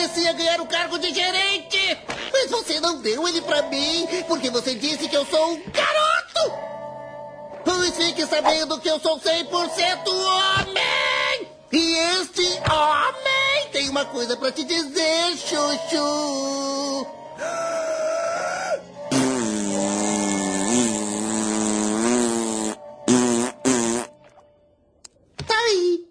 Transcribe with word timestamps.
merecia 0.00 0.32
ganhar 0.32 0.60
o 0.62 0.66
cargo 0.66 0.98
de 0.98 1.12
gerente. 1.12 1.98
Mas 2.32 2.50
você 2.50 2.80
não 2.80 3.02
deu 3.02 3.28
ele 3.28 3.42
pra 3.42 3.62
mim, 3.62 4.08
porque 4.26 4.48
você 4.48 4.74
disse 4.74 5.08
que 5.08 5.16
eu 5.16 5.26
sou 5.26 5.52
um 5.52 5.62
garoto. 5.70 6.70
Pois 7.64 7.94
fique 7.96 8.24
sabendo 8.26 8.80
que 8.80 8.88
eu 8.88 8.98
sou 8.98 9.20
100% 9.20 10.08
homem. 10.08 11.48
E 11.72 11.96
este 12.20 12.46
homem 12.70 13.68
tem 13.72 13.90
uma 13.90 14.06
coisa 14.06 14.36
pra 14.36 14.50
te 14.50 14.64
dizer, 14.64 15.36
Chuchu. 15.36 17.06
Tá 25.46 25.54
aí. 25.54 26.06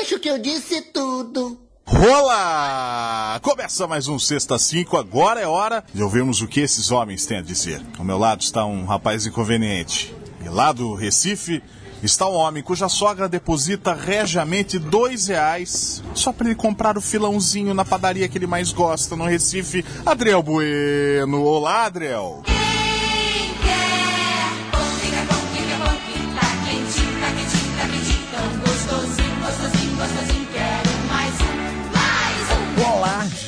Acho 0.00 0.20
que 0.20 0.30
eu 0.30 0.38
disse 0.38 0.80
tudo. 0.92 1.61
Rola! 2.04 3.38
Começa 3.42 3.86
mais 3.86 4.08
um 4.08 4.18
Sexta 4.18 4.58
5. 4.58 4.96
Agora 4.96 5.40
é 5.40 5.46
hora 5.46 5.84
de 5.94 6.02
ouvirmos 6.02 6.42
o 6.42 6.48
que 6.48 6.58
esses 6.58 6.90
homens 6.90 7.24
têm 7.26 7.38
a 7.38 7.42
dizer. 7.42 7.80
Ao 7.96 8.04
meu 8.04 8.18
lado 8.18 8.40
está 8.40 8.64
um 8.64 8.84
rapaz 8.84 9.24
inconveniente. 9.24 10.12
E 10.44 10.48
lá 10.48 10.72
do 10.72 10.96
Recife 10.96 11.62
está 12.02 12.28
um 12.28 12.34
homem 12.34 12.60
cuja 12.60 12.88
sogra 12.88 13.28
deposita 13.28 13.94
regiamente 13.94 14.80
dois 14.80 15.28
reais 15.28 16.02
só 16.12 16.32
para 16.32 16.48
ele 16.48 16.56
comprar 16.56 16.98
o 16.98 17.00
filãozinho 17.00 17.72
na 17.72 17.84
padaria 17.84 18.28
que 18.28 18.36
ele 18.36 18.48
mais 18.48 18.72
gosta 18.72 19.14
no 19.14 19.24
Recife. 19.24 19.84
Adriel 20.04 20.42
Bueno. 20.42 21.44
Olá, 21.44 21.84
Adriel. 21.84 22.42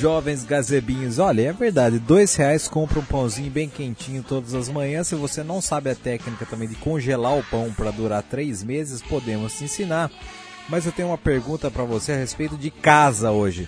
Jovens 0.05 0.45
gazebinhos. 0.45 1.19
Olha, 1.19 1.49
é 1.49 1.53
verdade, 1.55 1.99
dois 1.99 2.35
reais 2.35 2.69
compra 2.69 2.99
um 2.99 3.05
pãozinho 3.05 3.51
bem 3.51 3.71
quentinho 3.71 4.23
todas 4.23 4.53
as 4.53 4.69
manhãs. 4.69 5.09
Se 5.09 5.15
você 5.15 5.43
não 5.43 5.63
sabe 5.63 5.89
a 5.89 5.95
técnica 5.95 6.45
também 6.45 6.69
de 6.69 6.75
congelar 6.75 7.39
o 7.39 7.43
pão 7.45 7.73
para 7.75 7.91
durar 7.91 8.23
três 8.23 8.63
meses, 8.63 9.01
podemos 9.01 9.55
te 9.55 9.65
ensinar. 9.65 10.11
Mas 10.69 10.85
eu 10.85 10.93
tenho 10.93 11.09
uma 11.09 11.17
pergunta 11.17 11.71
para 11.71 11.85
você 11.85 12.13
a 12.13 12.17
respeito 12.17 12.55
de 12.55 12.71
casa 12.71 13.31
hoje. 13.31 13.67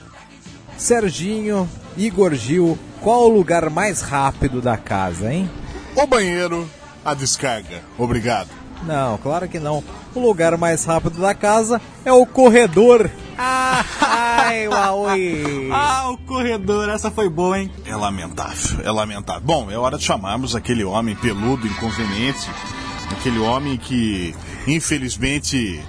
Serginho, 0.76 1.66
Igor 1.96 2.34
Gil, 2.34 2.78
qual 3.00 3.22
o 3.22 3.34
lugar 3.34 3.70
mais 3.70 4.02
rápido 4.02 4.60
da 4.60 4.76
casa, 4.76 5.32
hein? 5.32 5.50
O 5.94 6.06
banheiro, 6.06 6.68
a 7.02 7.14
descarga. 7.14 7.80
Obrigado. 7.96 8.50
Não, 8.82 9.16
claro 9.16 9.48
que 9.48 9.58
não. 9.58 9.82
O 10.14 10.20
lugar 10.20 10.54
mais 10.58 10.84
rápido 10.84 11.18
da 11.18 11.34
casa 11.34 11.80
é 12.04 12.12
o 12.12 12.26
corredor. 12.26 13.10
Ah, 13.38 13.82
ai, 14.46 14.68
Huawei. 14.68 15.70
Ah, 15.72 16.10
o 16.10 16.18
corredor, 16.18 16.88
essa 16.88 17.10
foi 17.10 17.28
boa, 17.28 17.58
hein? 17.58 17.70
É 17.84 17.94
lamentável, 17.94 18.80
é 18.84 18.90
lamentável. 18.90 19.42
Bom, 19.42 19.70
é 19.70 19.76
hora 19.76 19.98
de 19.98 20.04
chamarmos 20.04 20.54
aquele 20.54 20.84
homem 20.84 21.14
peludo, 21.14 21.66
inconveniente, 21.66 22.48
aquele 23.10 23.38
homem 23.38 23.76
que, 23.76 24.34
infelizmente, 24.66 25.80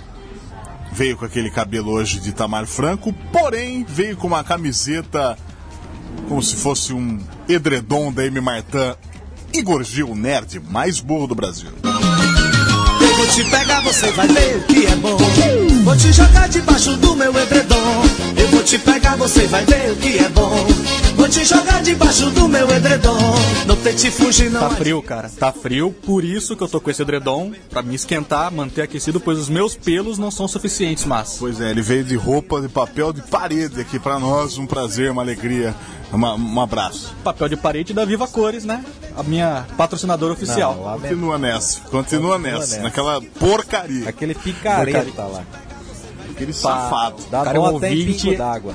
veio 0.92 1.18
com 1.18 1.26
aquele 1.26 1.50
cabelo 1.50 1.92
hoje 1.92 2.20
de 2.20 2.32
Tamar 2.32 2.66
Franco, 2.66 3.14
porém 3.32 3.86
veio 3.88 4.18
com 4.18 4.28
uma 4.28 4.44
camiseta 4.44 5.38
como 6.28 6.42
se 6.42 6.56
fosse 6.56 6.94
um 6.94 7.20
edredom 7.48 8.12
da 8.12 8.26
M. 8.26 8.42
Martin. 8.42 8.96
Igor 9.54 9.84
Gil, 9.84 10.10
o 10.10 10.16
nerd 10.16 10.60
mais 10.60 11.00
burro 11.00 11.28
do 11.28 11.36
Brasil. 11.36 11.70
Vou 13.18 13.28
te 13.28 13.44
pegar, 13.50 13.82
você 13.82 14.12
vai 14.12 14.28
ver 14.28 14.58
o 14.58 14.64
que 14.64 14.86
é 14.86 14.96
bom. 14.96 15.18
Vou 15.84 15.96
te 15.98 16.12
jogar 16.14 16.48
debaixo 16.50 16.96
do 16.98 17.16
meu 17.16 17.38
edredom. 17.38 18.04
Eu 18.38 18.48
vou 18.50 18.64
te 18.64 18.78
pegar, 18.78 19.16
você 19.16 19.48
vai 19.48 19.66
ver 19.66 19.92
o 19.92 19.96
que 19.96 20.18
é 20.20 20.30
bom. 20.30 20.66
Vou 21.16 21.28
te 21.28 21.44
jogar 21.44 21.82
debaixo 21.82 22.30
do 22.32 22.48
meu 22.48 22.70
edredom. 22.70 23.18
Não 23.66 23.76
tente 23.78 24.12
fugir, 24.12 24.52
não. 24.52 24.60
Tá 24.62 24.70
frio, 24.72 25.02
cara. 25.02 25.30
Tá 25.30 25.52
frio, 25.52 25.92
por 26.06 26.24
isso 26.24 26.56
que 26.56 26.64
eu 26.64 26.68
tô 26.68 26.80
com 26.80 26.90
esse 26.92 27.02
edredom, 27.02 27.52
pra 27.70 27.82
me 27.82 27.96
esquentar, 27.96 28.52
manter 28.52 28.84
aquecido, 28.84 29.20
pois 29.20 29.38
os 29.40 29.50
meus 29.50 29.76
pelos 29.76 30.18
não 30.18 30.30
são 30.30 30.48
suficientes, 30.48 31.06
mas. 31.06 31.38
Pois 31.40 31.60
é, 31.60 31.72
ele 31.72 31.82
veio 31.82 32.04
de 32.04 32.16
roupa 32.16 32.62
de 32.62 32.68
papel 32.70 33.12
de 33.12 33.22
parede 33.24 33.82
aqui 33.82 33.98
pra 34.00 34.20
nós. 34.20 34.58
Um 34.58 34.68
prazer, 34.68 35.10
uma 35.12 35.22
alegria. 35.24 35.74
Uma- 36.12 36.36
um 36.36 36.62
abraço. 36.62 37.14
Papel 37.22 37.50
de 37.50 37.58
parede 37.58 37.94
da 37.94 38.06
Viva 38.06 38.26
Cores, 38.30 38.64
né? 38.64 38.82
A 39.18 39.24
minha 39.24 39.66
patrocinadora 39.76 40.32
oficial. 40.32 40.76
Não. 40.76 41.00
Continua 41.02 41.38
nessa, 41.38 41.82
continua, 41.82 42.04
Continua 42.04 42.38
nessa, 42.38 42.58
nessa. 42.60 42.82
naquela 42.82 43.07
porcaria. 43.40 44.10
Aquele 44.10 44.34
picareta 44.36 45.24
lá. 45.24 45.44
Aquele 46.32 46.54
safado. 46.54 47.24
Dá 47.32 47.44
Cara, 47.44 47.58
é 47.58 47.60
um 47.60 47.74
ouvinte- 47.74 48.36
d'água. 48.36 48.74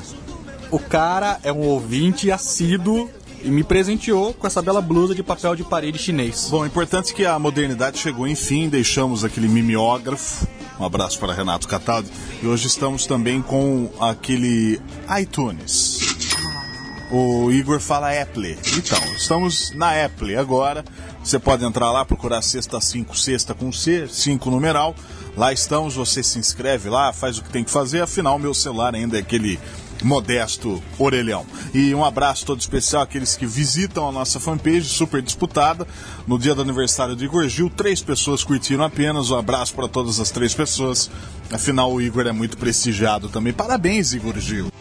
O 0.71 0.79
cara 0.79 1.39
é 1.43 1.53
um 1.53 1.61
ouvinte 1.67 2.31
assíduo 2.31 3.11
e 3.45 3.51
me 3.51 3.63
presenteou 3.63 4.33
com 4.33 4.47
essa 4.47 4.63
bela 4.63 4.81
blusa 4.81 5.15
de 5.15 5.23
papel 5.23 5.55
de 5.55 5.63
parede 5.65 5.99
chinês. 5.99 6.49
Bom, 6.51 6.65
é 6.65 6.67
importante 6.67 7.13
que 7.13 7.27
a 7.27 7.39
modernidade 7.39 7.99
chegou, 7.99 8.27
enfim, 8.27 8.69
deixamos 8.69 9.25
aquele 9.25 9.49
mimeógrafo. 9.49 10.47
Um 10.81 10.85
abraço 10.85 11.19
para 11.19 11.33
Renato 11.33 11.69
Cataldi. 11.69 12.09
E 12.43 12.47
hoje 12.47 12.67
estamos 12.67 13.07
também 13.07 13.43
com 13.43 13.91
aquele 14.01 14.81
iTunes. 15.21 16.01
O 17.11 17.51
Igor 17.53 17.79
fala 17.79 18.11
Apple. 18.11 18.57
Então, 18.77 18.99
estamos 19.15 19.71
na 19.73 20.05
Apple 20.05 20.35
agora. 20.35 20.83
Você 21.23 21.39
pode 21.39 21.65
entrar 21.65 21.91
lá, 21.93 22.05
procurar 22.05 22.43
Sexta 22.43 22.81
5, 22.81 23.17
Sexta 23.17 23.55
com 23.55 23.73
C, 23.73 24.09
5 24.09 24.51
numeral. 24.51 24.95
Lá 25.37 25.53
estamos, 25.53 25.95
você 25.95 26.23
se 26.23 26.39
inscreve 26.39 26.91
lá, 26.91 27.13
faz 27.13 27.39
o 27.39 27.43
que 27.43 27.51
tem 27.51 27.63
que 27.63 27.71
fazer. 27.71 28.03
Afinal, 28.03 28.39
meu 28.39 28.53
celular 28.53 28.95
ainda 28.95 29.17
é 29.17 29.21
aquele 29.21 29.59
modesto 30.03 30.83
orelhão. 30.99 31.47
E 31.73 31.95
um 31.95 32.05
abraço 32.05 32.45
todo 32.45 32.61
especial 32.61 33.03
àqueles 33.03 33.37
que 33.37 33.47
visitam 33.47 34.09
a 34.09 34.13
nossa 34.13 34.41
fanpage, 34.41 34.89
super 34.89 35.23
disputada. 35.23 35.87
No 36.27 36.39
dia 36.39 36.55
do 36.57 36.63
aniversário 36.63 37.15
do 37.15 37.25
Igor 37.25 37.49
Gil, 37.49 37.71
três 37.71 38.03
pessoas 38.03 38.43
curtiram 38.43 38.85
apenas. 38.85 39.31
Um 39.31 39.39
abraço 39.39 39.75
para 39.75 39.87
todas 39.89 40.19
as 40.19 40.31
três 40.31 40.53
pessoas. 40.53 41.09
Afinal, 41.53 41.93
o 41.93 42.03
Igor 42.03 42.27
é 42.27 42.33
muito 42.33 42.57
prestigiado 42.57 43.29
também. 43.29 43.53
Parabéns, 43.53 44.13
Igor 44.13 44.39
Gil. 44.41 44.72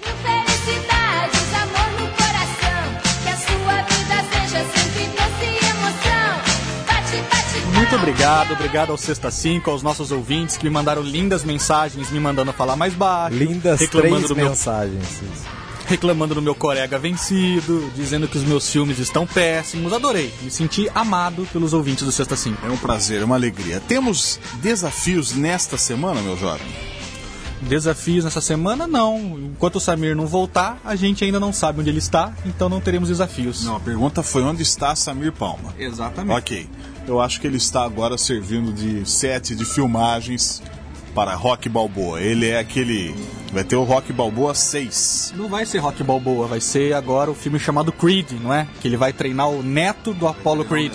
Obrigado, 8.01 8.53
obrigado 8.53 8.91
ao 8.91 8.97
Sexta 8.97 9.29
5, 9.29 9.69
aos 9.69 9.83
nossos 9.83 10.11
ouvintes 10.11 10.57
que 10.57 10.63
me 10.63 10.69
mandaram 10.71 11.03
lindas 11.03 11.43
mensagens, 11.43 12.09
me 12.09 12.19
mandando 12.19 12.51
falar 12.51 12.75
mais 12.75 12.93
baixo. 12.93 13.37
Lindas 13.37 13.79
reclamando 13.79 14.15
três 14.15 14.27
do 14.29 14.35
meu 14.35 14.49
mensagens. 14.49 15.23
reclamando 15.85 16.33
do 16.33 16.41
meu 16.41 16.55
colega 16.55 16.97
vencido, 16.97 17.91
dizendo 17.95 18.27
que 18.27 18.37
os 18.37 18.43
meus 18.43 18.69
filmes 18.69 18.97
estão 18.97 19.27
péssimos. 19.27 19.93
Adorei, 19.93 20.33
me 20.41 20.49
senti 20.49 20.89
amado 20.95 21.47
pelos 21.53 21.73
ouvintes 21.73 22.03
do 22.03 22.11
Sexta 22.11 22.35
5. 22.35 22.65
É 22.65 22.69
um 22.69 22.77
prazer, 22.77 23.21
é 23.21 23.25
uma 23.25 23.35
alegria. 23.35 23.79
Temos 23.87 24.39
desafios 24.55 25.33
nesta 25.35 25.77
semana, 25.77 26.21
meu 26.21 26.35
jovem? 26.37 26.65
Desafios 27.61 28.23
nessa 28.23 28.41
semana, 28.41 28.87
não. 28.87 29.37
Enquanto 29.37 29.75
o 29.75 29.79
Samir 29.79 30.15
não 30.15 30.25
voltar, 30.25 30.81
a 30.83 30.95
gente 30.95 31.23
ainda 31.23 31.39
não 31.39 31.53
sabe 31.53 31.81
onde 31.81 31.89
ele 31.89 31.99
está, 31.99 32.33
então 32.45 32.67
não 32.67 32.81
teremos 32.81 33.09
desafios. 33.09 33.63
Não, 33.63 33.75
a 33.75 33.79
pergunta 33.79 34.23
foi 34.23 34.41
onde 34.41 34.63
está 34.63 34.95
Samir 34.95 35.31
Palma? 35.31 35.71
Exatamente. 35.77 36.35
Ok. 36.35 36.69
Eu 37.07 37.19
acho 37.19 37.41
que 37.41 37.47
ele 37.47 37.57
está 37.57 37.83
agora 37.83 38.17
servindo 38.17 38.71
de 38.71 39.09
set 39.09 39.55
de 39.55 39.65
filmagens 39.65 40.61
para 41.13 41.35
Rock 41.35 41.67
Balboa. 41.67 42.21
Ele 42.21 42.47
é 42.47 42.59
aquele. 42.59 43.15
Vai 43.51 43.63
ter 43.63 43.75
o 43.75 43.83
Rock 43.83 44.13
Balboa 44.13 44.53
6. 44.53 45.33
Não 45.35 45.49
vai 45.49 45.65
ser 45.65 45.79
Rock 45.79 46.03
Balboa, 46.03 46.47
vai 46.47 46.61
ser 46.61 46.93
agora 46.93 47.29
o 47.29 47.35
filme 47.35 47.59
chamado 47.59 47.91
Creed, 47.91 48.31
não 48.41 48.53
é? 48.53 48.67
Que 48.79 48.87
ele 48.87 48.97
vai 48.97 49.11
treinar 49.11 49.49
o 49.49 49.61
neto 49.61 50.13
do 50.13 50.27
Apollo 50.27 50.63
Creed. 50.65 50.93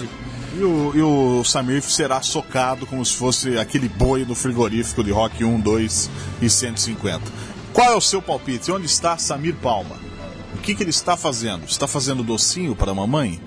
E 0.57 0.65
o, 0.65 0.93
e 0.95 1.03
o 1.03 1.45
Samir 1.45 1.83
será 1.83 2.23
socado 2.23 2.87
como 2.87 3.05
se 3.05 3.15
fosse 3.15 3.59
aquele 3.59 3.91
boi 3.91 4.25
do 4.25 4.35
frigorífico 4.35 5.05
de 5.05 5.11
Rock 5.11 5.45
1, 5.45 5.61
2 5.61 6.11
e 6.41 6.49
150. 6.49 7.21
Qual 7.75 7.93
é 7.93 7.95
o 7.95 8.01
seu 8.01 8.23
palpite? 8.23 8.73
Onde 8.73 8.87
está 8.87 9.19
Samir 9.19 9.55
Palma? 9.57 9.97
O 10.55 10.59
que, 10.59 10.75
que 10.75 10.83
ele 10.83 10.91
está 10.91 11.15
fazendo? 11.15 11.67
Está 11.67 11.87
fazendo 11.87 12.23
docinho 12.23 12.75
para 12.75 12.93
a 12.93 12.95
mamãe? 12.95 13.39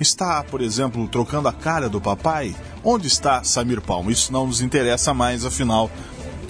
Está, 0.00 0.44
por 0.44 0.60
exemplo, 0.60 1.06
trocando 1.08 1.48
a 1.48 1.52
cara 1.52 1.88
do 1.88 2.00
papai? 2.00 2.54
Onde 2.84 3.08
está 3.08 3.42
Samir 3.42 3.80
Palma? 3.80 4.12
Isso 4.12 4.32
não 4.32 4.46
nos 4.46 4.60
interessa 4.60 5.12
mais, 5.12 5.44
afinal, 5.44 5.90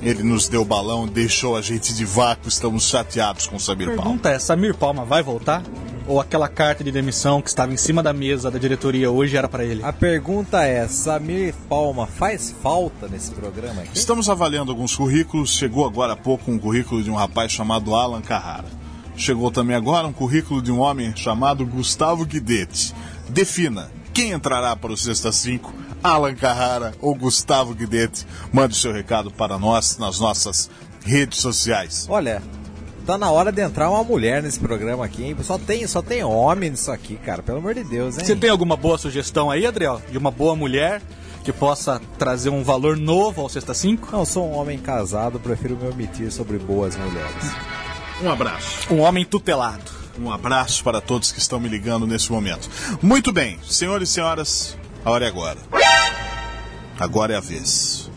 ele 0.02 0.22
nos 0.22 0.48
deu 0.48 0.64
balão, 0.64 1.06
deixou 1.06 1.56
a 1.56 1.62
gente 1.62 1.94
de 1.94 2.04
vácuo, 2.04 2.48
estamos 2.48 2.84
chateados 2.84 3.46
com 3.46 3.58
Samir 3.58 3.88
Palma. 3.88 4.02
Pergunta 4.02 4.30
é, 4.30 4.38
Samir 4.38 4.74
Palma 4.76 5.04
vai 5.04 5.22
voltar? 5.22 5.62
Ou 6.06 6.20
aquela 6.20 6.48
carta 6.48 6.82
de 6.82 6.90
demissão 6.90 7.42
que 7.42 7.48
estava 7.48 7.72
em 7.72 7.76
cima 7.76 8.02
da 8.02 8.14
mesa 8.14 8.50
da 8.50 8.58
diretoria 8.58 9.10
hoje 9.10 9.36
era 9.36 9.48
para 9.48 9.64
ele? 9.64 9.82
A 9.84 9.92
pergunta 9.92 10.64
é: 10.64 10.88
Samir 10.88 11.54
Palma 11.68 12.06
faz 12.06 12.54
falta 12.62 13.08
nesse 13.08 13.30
programa 13.32 13.82
aqui? 13.82 13.90
Estamos 13.94 14.30
avaliando 14.30 14.70
alguns 14.70 14.96
currículos. 14.96 15.50
Chegou 15.50 15.84
agora 15.84 16.14
há 16.14 16.16
pouco 16.16 16.50
um 16.50 16.58
currículo 16.58 17.02
de 17.02 17.10
um 17.10 17.14
rapaz 17.14 17.52
chamado 17.52 17.94
Alan 17.94 18.22
Carrara. 18.22 18.64
Chegou 19.18 19.50
também 19.50 19.76
agora 19.76 20.06
um 20.06 20.12
currículo 20.12 20.62
de 20.62 20.72
um 20.72 20.78
homem 20.78 21.14
chamado 21.14 21.66
Gustavo 21.66 22.24
Guidetti. 22.24 22.94
Defina 23.28 23.90
quem 24.12 24.32
entrará 24.32 24.74
para 24.74 24.92
o 24.92 24.96
Sexta 24.96 25.30
5, 25.30 25.72
Alan 26.02 26.34
Carrara 26.34 26.92
ou 27.00 27.14
Gustavo 27.14 27.74
Guidetti. 27.74 28.26
Mande 28.52 28.74
o 28.74 28.76
seu 28.76 28.92
recado 28.92 29.30
para 29.30 29.58
nós 29.58 29.98
nas 29.98 30.18
nossas 30.18 30.70
redes 31.04 31.38
sociais. 31.38 32.06
Olha, 32.08 32.42
tá 33.06 33.16
na 33.16 33.30
hora 33.30 33.52
de 33.52 33.62
entrar 33.62 33.90
uma 33.90 34.02
mulher 34.02 34.42
nesse 34.42 34.58
programa 34.58 35.04
aqui, 35.04 35.24
hein? 35.24 35.36
Só 35.42 35.56
tem, 35.58 35.86
só 35.86 36.02
tem 36.02 36.24
homem 36.24 36.70
nisso 36.70 36.90
aqui, 36.90 37.16
cara. 37.16 37.42
Pelo 37.42 37.58
amor 37.58 37.74
de 37.74 37.84
Deus, 37.84 38.18
hein? 38.18 38.24
Você 38.24 38.34
tem 38.34 38.50
alguma 38.50 38.76
boa 38.76 38.98
sugestão 38.98 39.50
aí, 39.50 39.66
Adriel? 39.66 40.02
De 40.10 40.18
uma 40.18 40.30
boa 40.30 40.56
mulher 40.56 41.00
que 41.44 41.52
possa 41.52 42.00
trazer 42.18 42.50
um 42.50 42.62
valor 42.62 42.96
novo 42.96 43.40
ao 43.40 43.48
Sexta 43.48 43.72
5? 43.72 44.10
Não, 44.10 44.20
eu 44.20 44.26
sou 44.26 44.48
um 44.48 44.56
homem 44.56 44.78
casado, 44.78 45.38
prefiro 45.38 45.76
me 45.76 45.88
omitir 45.88 46.32
sobre 46.32 46.58
boas 46.58 46.96
mulheres. 46.96 47.52
Um 48.22 48.30
abraço. 48.30 48.92
Um 48.92 48.98
homem 49.00 49.24
tutelado. 49.24 49.97
Um 50.18 50.32
abraço 50.32 50.82
para 50.82 51.00
todos 51.00 51.30
que 51.30 51.38
estão 51.38 51.60
me 51.60 51.68
ligando 51.68 52.06
nesse 52.06 52.32
momento. 52.32 52.68
Muito 53.00 53.32
bem, 53.32 53.58
senhores 53.62 54.10
e 54.10 54.12
senhoras, 54.12 54.76
a 55.04 55.10
hora 55.10 55.24
é 55.24 55.28
agora. 55.28 55.58
Agora 56.98 57.34
é 57.34 57.36
a 57.36 57.40
vez. 57.40 58.10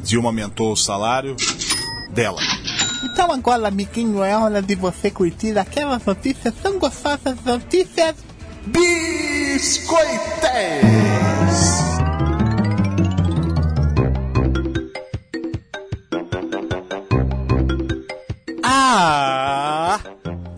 Dilma 0.00 0.28
aumentou 0.28 0.72
o 0.72 0.76
salário 0.76 1.34
dela. 2.10 2.40
Então 3.04 3.32
agora, 3.32 3.68
amiguinho, 3.68 4.22
é 4.22 4.36
hora 4.36 4.60
de 4.60 4.74
você 4.74 5.10
curtir 5.10 5.58
aquelas 5.58 6.04
notícias 6.04 6.54
tão 6.62 6.78
gostosas, 6.78 7.42
notícias 7.44 8.16
Biscoitéis! 8.66 9.72
Ah! 18.62 19.61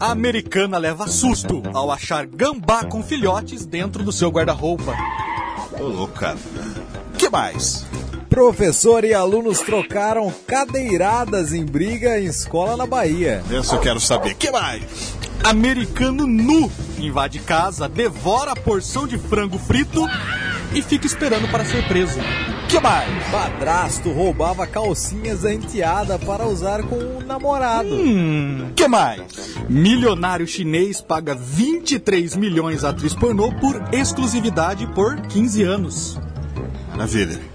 A 0.01 0.11
americana 0.11 0.77
leva 0.79 1.07
susto 1.07 1.63
ao 1.73 1.91
achar 1.91 2.27
gambá 2.27 2.85
com 2.85 3.03
filhotes 3.03 3.65
dentro 3.65 4.03
do 4.03 4.13
seu 4.13 4.31
guarda-roupa. 4.31 4.95
Ô, 5.79 5.85
louco, 5.85 6.15
cara. 6.15 6.39
que 7.17 7.29
mais? 7.29 7.87
Professor 8.29 9.05
e 9.05 9.15
alunos 9.15 9.61
trocaram 9.61 10.33
cadeiradas 10.47 11.53
em 11.53 11.65
briga 11.65 12.19
em 12.19 12.25
escola 12.27 12.77
na 12.77 12.87
Bahia. 12.87 13.43
Essa 13.51 13.77
eu 13.77 13.81
quero 13.81 14.01
saber. 14.01 14.35
que 14.35 14.51
mais? 14.51 14.83
Americano 15.45 16.27
nu 16.27 16.71
invade 16.99 17.39
casa, 17.39 17.89
devora 17.89 18.53
a 18.53 18.57
porção 18.57 19.07
de 19.07 19.19
frango 19.19 19.59
frito 19.59 20.07
e 20.73 20.83
fica 20.83 21.07
esperando 21.07 21.49
para 21.51 21.65
ser 21.65 21.87
preso. 21.87 22.19
Que 22.75 22.81
mais? 22.81 23.31
Padrasto 23.31 24.11
roubava 24.11 24.67
calcinhas 24.67 25.43
da 25.43 25.55
enteada 25.55 26.19
para 26.19 26.45
usar 26.45 26.83
com 26.83 26.97
o 26.97 27.23
namorado. 27.25 27.89
que 28.75 28.89
mais? 28.89 29.23
Milionário 29.69 30.45
chinês 30.45 31.01
paga 31.01 31.37
23 31.37 32.35
milhões 32.35 32.83
à 32.83 32.89
atriz 32.89 33.15
pornô 33.15 33.53
por 33.61 33.81
exclusividade 33.93 34.89
por 34.89 35.21
15 35.21 35.63
anos. 35.63 36.21
Maravilha. 36.91 37.54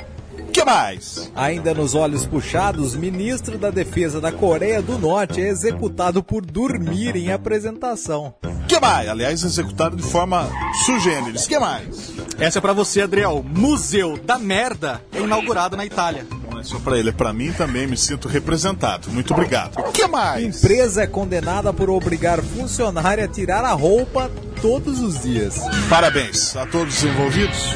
Que 0.52 0.64
mais? 0.66 1.32
Ainda 1.36 1.74
nos 1.74 1.94
olhos 1.96 2.26
puxados, 2.26 2.96
ministro 2.96 3.58
da 3.58 3.70
Defesa 3.70 4.20
da 4.20 4.32
Coreia 4.32 4.82
do 4.82 4.98
Norte 4.98 5.42
é 5.42 5.48
executado 5.48 6.24
por 6.24 6.46
dormir 6.46 7.16
em 7.16 7.32
apresentação. 7.32 8.34
que 8.68 8.80
mais? 8.80 9.08
Aliás, 9.10 9.44
executado 9.44 9.96
de 9.96 10.04
forma 10.04 10.48
sugêneres. 10.86 11.48
que 11.48 11.58
mais? 11.60 12.14
Essa 12.40 12.60
é 12.60 12.62
pra 12.62 12.74
você, 12.74 13.02
Adriel. 13.02 13.44
Museu 13.48 14.18
da 14.18 14.38
Merda 14.38 15.02
é 15.14 15.20
inaugurado 15.20 15.76
na 15.78 15.86
Itália. 15.86 16.26
Não 16.52 16.60
é 16.60 16.64
só 16.64 16.80
pra 16.80 16.98
ele, 16.98 17.10
é 17.10 17.14
pra 17.14 17.32
mim 17.34 17.52
também 17.54 17.88
me 17.88 17.98
sinto 17.98 18.28
representado. 18.28 19.10
Muito 19.12 19.34
obrigado. 19.34 19.82
que 19.92 20.08
mais? 20.08 20.64
Empresa 20.64 21.04
é 21.04 21.08
condenada 21.08 21.72
por 21.72 21.90
obrigar 21.90 22.42
funcionário 22.42 23.24
a 23.24 23.28
tirar 23.28 23.64
a 23.64 23.72
roupa 23.72 24.30
todos 24.62 25.00
os 25.00 25.22
dias. 25.24 25.60
Parabéns 25.90 26.56
a 26.56 26.66
todos 26.66 26.98
os 26.98 27.04
envolvidos. 27.04 27.74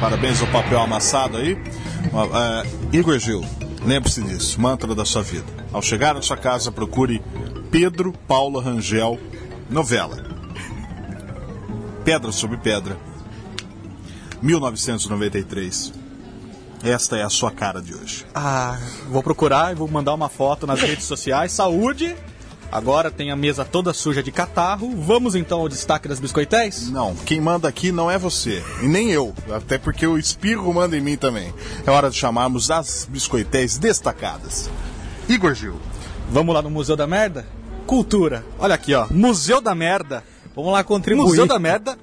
Parabéns 0.00 0.40
ao 0.40 0.48
papel 0.48 0.78
amassado 0.80 1.38
aí. 1.38 1.56
Ah, 2.14 2.62
Igor 2.92 3.18
Gil, 3.18 3.44
lembre-se 3.84 4.22
disso, 4.22 4.60
mantra 4.60 4.94
da 4.94 5.04
sua 5.04 5.22
vida. 5.22 5.46
Ao 5.72 5.82
chegar 5.82 6.14
na 6.14 6.22
sua 6.22 6.36
casa, 6.36 6.70
procure 6.70 7.22
Pedro 7.70 8.12
Paula 8.26 8.62
Rangel, 8.62 9.18
novela. 9.68 10.24
Pedra 12.04 12.30
sobre 12.32 12.56
Pedra, 12.56 12.96
1993. 14.40 15.92
Esta 16.84 17.16
é 17.16 17.22
a 17.22 17.30
sua 17.30 17.50
cara 17.50 17.80
de 17.80 17.94
hoje. 17.94 18.24
Ah, 18.34 18.78
vou 19.08 19.22
procurar 19.22 19.72
e 19.72 19.74
vou 19.74 19.88
mandar 19.88 20.14
uma 20.14 20.28
foto 20.28 20.66
nas 20.66 20.80
redes 20.80 21.04
sociais. 21.04 21.52
Saúde! 21.52 22.16
Agora 22.70 23.10
tem 23.10 23.30
a 23.30 23.36
mesa 23.36 23.64
toda 23.64 23.92
suja 23.92 24.22
de 24.22 24.32
catarro. 24.32 24.94
Vamos 24.96 25.34
então 25.34 25.60
ao 25.60 25.68
destaque 25.68 26.08
das 26.08 26.20
biscoitéis? 26.20 26.90
Não, 26.90 27.14
quem 27.14 27.40
manda 27.40 27.68
aqui 27.68 27.92
não 27.92 28.10
é 28.10 28.18
você, 28.18 28.62
e 28.82 28.86
nem 28.86 29.10
eu, 29.10 29.34
até 29.50 29.78
porque 29.78 30.06
o 30.06 30.18
espirro 30.18 30.72
manda 30.74 30.96
em 30.96 31.00
mim 31.00 31.16
também. 31.16 31.52
É 31.86 31.90
hora 31.90 32.10
de 32.10 32.16
chamarmos 32.16 32.70
as 32.70 33.06
biscoitéis 33.08 33.78
destacadas. 33.78 34.70
Igor 35.28 35.54
Gil, 35.54 35.80
Vamos 36.28 36.54
lá 36.54 36.60
no 36.60 36.70
Museu 36.70 36.96
da 36.96 37.06
Merda? 37.06 37.46
Cultura. 37.86 38.44
Olha 38.58 38.74
aqui, 38.74 38.92
ó. 38.94 39.06
Museu 39.10 39.60
da 39.60 39.74
Merda. 39.74 40.24
Vamos 40.54 40.72
lá 40.72 40.82
contribuir. 40.82 41.24
Museu 41.24 41.46
da 41.46 41.58
Merda 41.58 41.96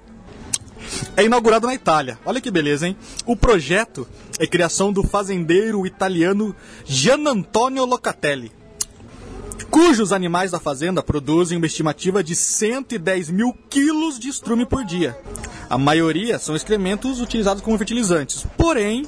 é 1.18 1.24
inaugurado 1.24 1.68
na 1.68 1.74
Itália. 1.74 2.18
Olha 2.26 2.40
que 2.40 2.50
beleza, 2.50 2.88
hein? 2.88 2.96
O 3.26 3.36
projeto 3.36 4.08
é 4.40 4.48
criação 4.48 4.94
do 4.94 5.04
fazendeiro 5.04 5.86
italiano 5.86 6.56
Gian 6.86 7.28
Antonio 7.28 7.86
Locatelli, 7.86 8.52
cujos 9.74 10.14
animais 10.14 10.52
da 10.52 10.60
fazenda 10.60 11.02
produzem 11.02 11.58
uma 11.58 11.66
estimativa 11.66 12.24
de 12.24 12.36
110 12.36 13.32
mil 13.32 13.58
quilos 13.72 14.20
de 14.20 14.30
estrume 14.30 14.68
por 14.68 14.86
dia. 14.86 15.18
A 15.68 15.80
maioria 15.80 16.38
são 16.38 16.56
excrementos 16.56 17.20
utilizados 17.20 17.64
como 17.64 17.76
fertilizantes. 17.76 18.46
Porém, 18.56 19.08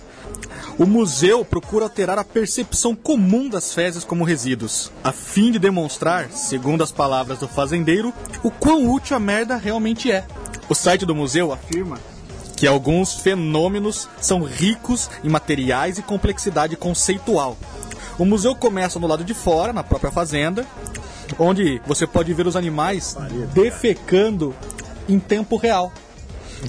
o 0.79 0.87
museu 0.87 1.45
procura 1.45 1.85
alterar 1.85 2.17
a 2.17 2.23
percepção 2.23 2.95
comum 2.95 3.47
das 3.47 3.75
fezes 3.75 4.03
como 4.03 4.23
resíduos, 4.23 4.91
a 5.03 5.11
fim 5.11 5.51
de 5.51 5.59
demonstrar, 5.59 6.31
segundo 6.31 6.83
as 6.83 6.91
palavras 6.91 7.37
do 7.37 7.47
fazendeiro, 7.47 8.11
o 8.41 8.49
quão 8.49 8.91
útil 8.91 9.15
a 9.15 9.19
merda 9.19 9.57
realmente 9.57 10.11
é. 10.11 10.25
O 10.67 10.73
site 10.73 11.05
do 11.05 11.13
museu 11.13 11.53
afirma 11.53 11.99
que 12.57 12.65
alguns 12.65 13.13
fenômenos 13.13 14.09
são 14.19 14.41
ricos 14.41 15.11
em 15.23 15.29
materiais 15.29 15.99
e 15.99 16.01
complexidade 16.01 16.75
conceitual. 16.75 17.55
O 18.17 18.25
museu 18.25 18.55
começa 18.55 18.99
no 18.99 19.07
lado 19.07 19.23
de 19.23 19.33
fora, 19.33 19.73
na 19.73 19.83
própria 19.83 20.11
fazenda, 20.11 20.65
onde 21.37 21.81
você 21.85 22.07
pode 22.07 22.33
ver 22.33 22.47
os 22.47 22.55
animais 22.55 23.15
defecando 23.53 24.55
em 25.07 25.19
tempo 25.19 25.57
real. 25.57 25.91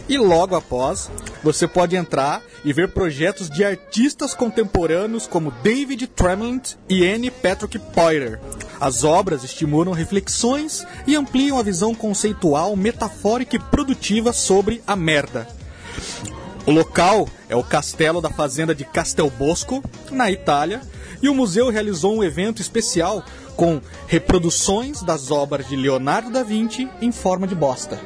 E 0.09 0.19
logo 0.19 0.57
após, 0.57 1.09
você 1.43 1.69
pode 1.69 1.95
entrar 1.95 2.43
e 2.65 2.73
ver 2.73 2.93
projetos 2.93 3.49
de 3.49 3.65
artistas 3.65 4.35
contemporâneos 4.35 5.27
como 5.27 5.53
David 5.63 6.09
Tremont 6.09 6.77
e 6.89 7.07
Anne 7.07 7.31
Patrick 7.31 7.79
Poiter. 7.79 8.41
As 8.81 9.05
obras 9.05 9.45
estimulam 9.45 9.95
reflexões 9.95 10.85
e 11.07 11.15
ampliam 11.15 11.59
a 11.59 11.63
visão 11.63 11.95
conceitual, 11.95 12.75
metafórica 12.77 13.57
e 13.57 13.61
produtiva 13.61 14.33
sobre 14.33 14.83
a 14.87 14.97
merda. 14.97 15.47
O 16.67 16.73
local 16.73 17.29
é 17.49 17.55
o 17.55 17.63
castelo 17.63 18.21
da 18.21 18.29
fazenda 18.29 18.75
de 18.75 18.85
Castelbosco, 18.85 19.83
na 20.11 20.31
Itália, 20.31 20.83
e 21.23 21.29
o 21.29 21.35
museu 21.35 21.71
realizou 21.71 22.17
um 22.17 22.25
evento 22.25 22.61
especial 22.61 23.23
com 23.57 23.81
reproduções 24.07 25.03
das 25.03 25.31
obras 25.31 25.69
de 25.69 25.77
Leonardo 25.77 26.31
da 26.31 26.43
Vinci 26.43 26.89
em 27.01 27.11
forma 27.11 27.47
de 27.47 27.55
bosta. 27.55 27.99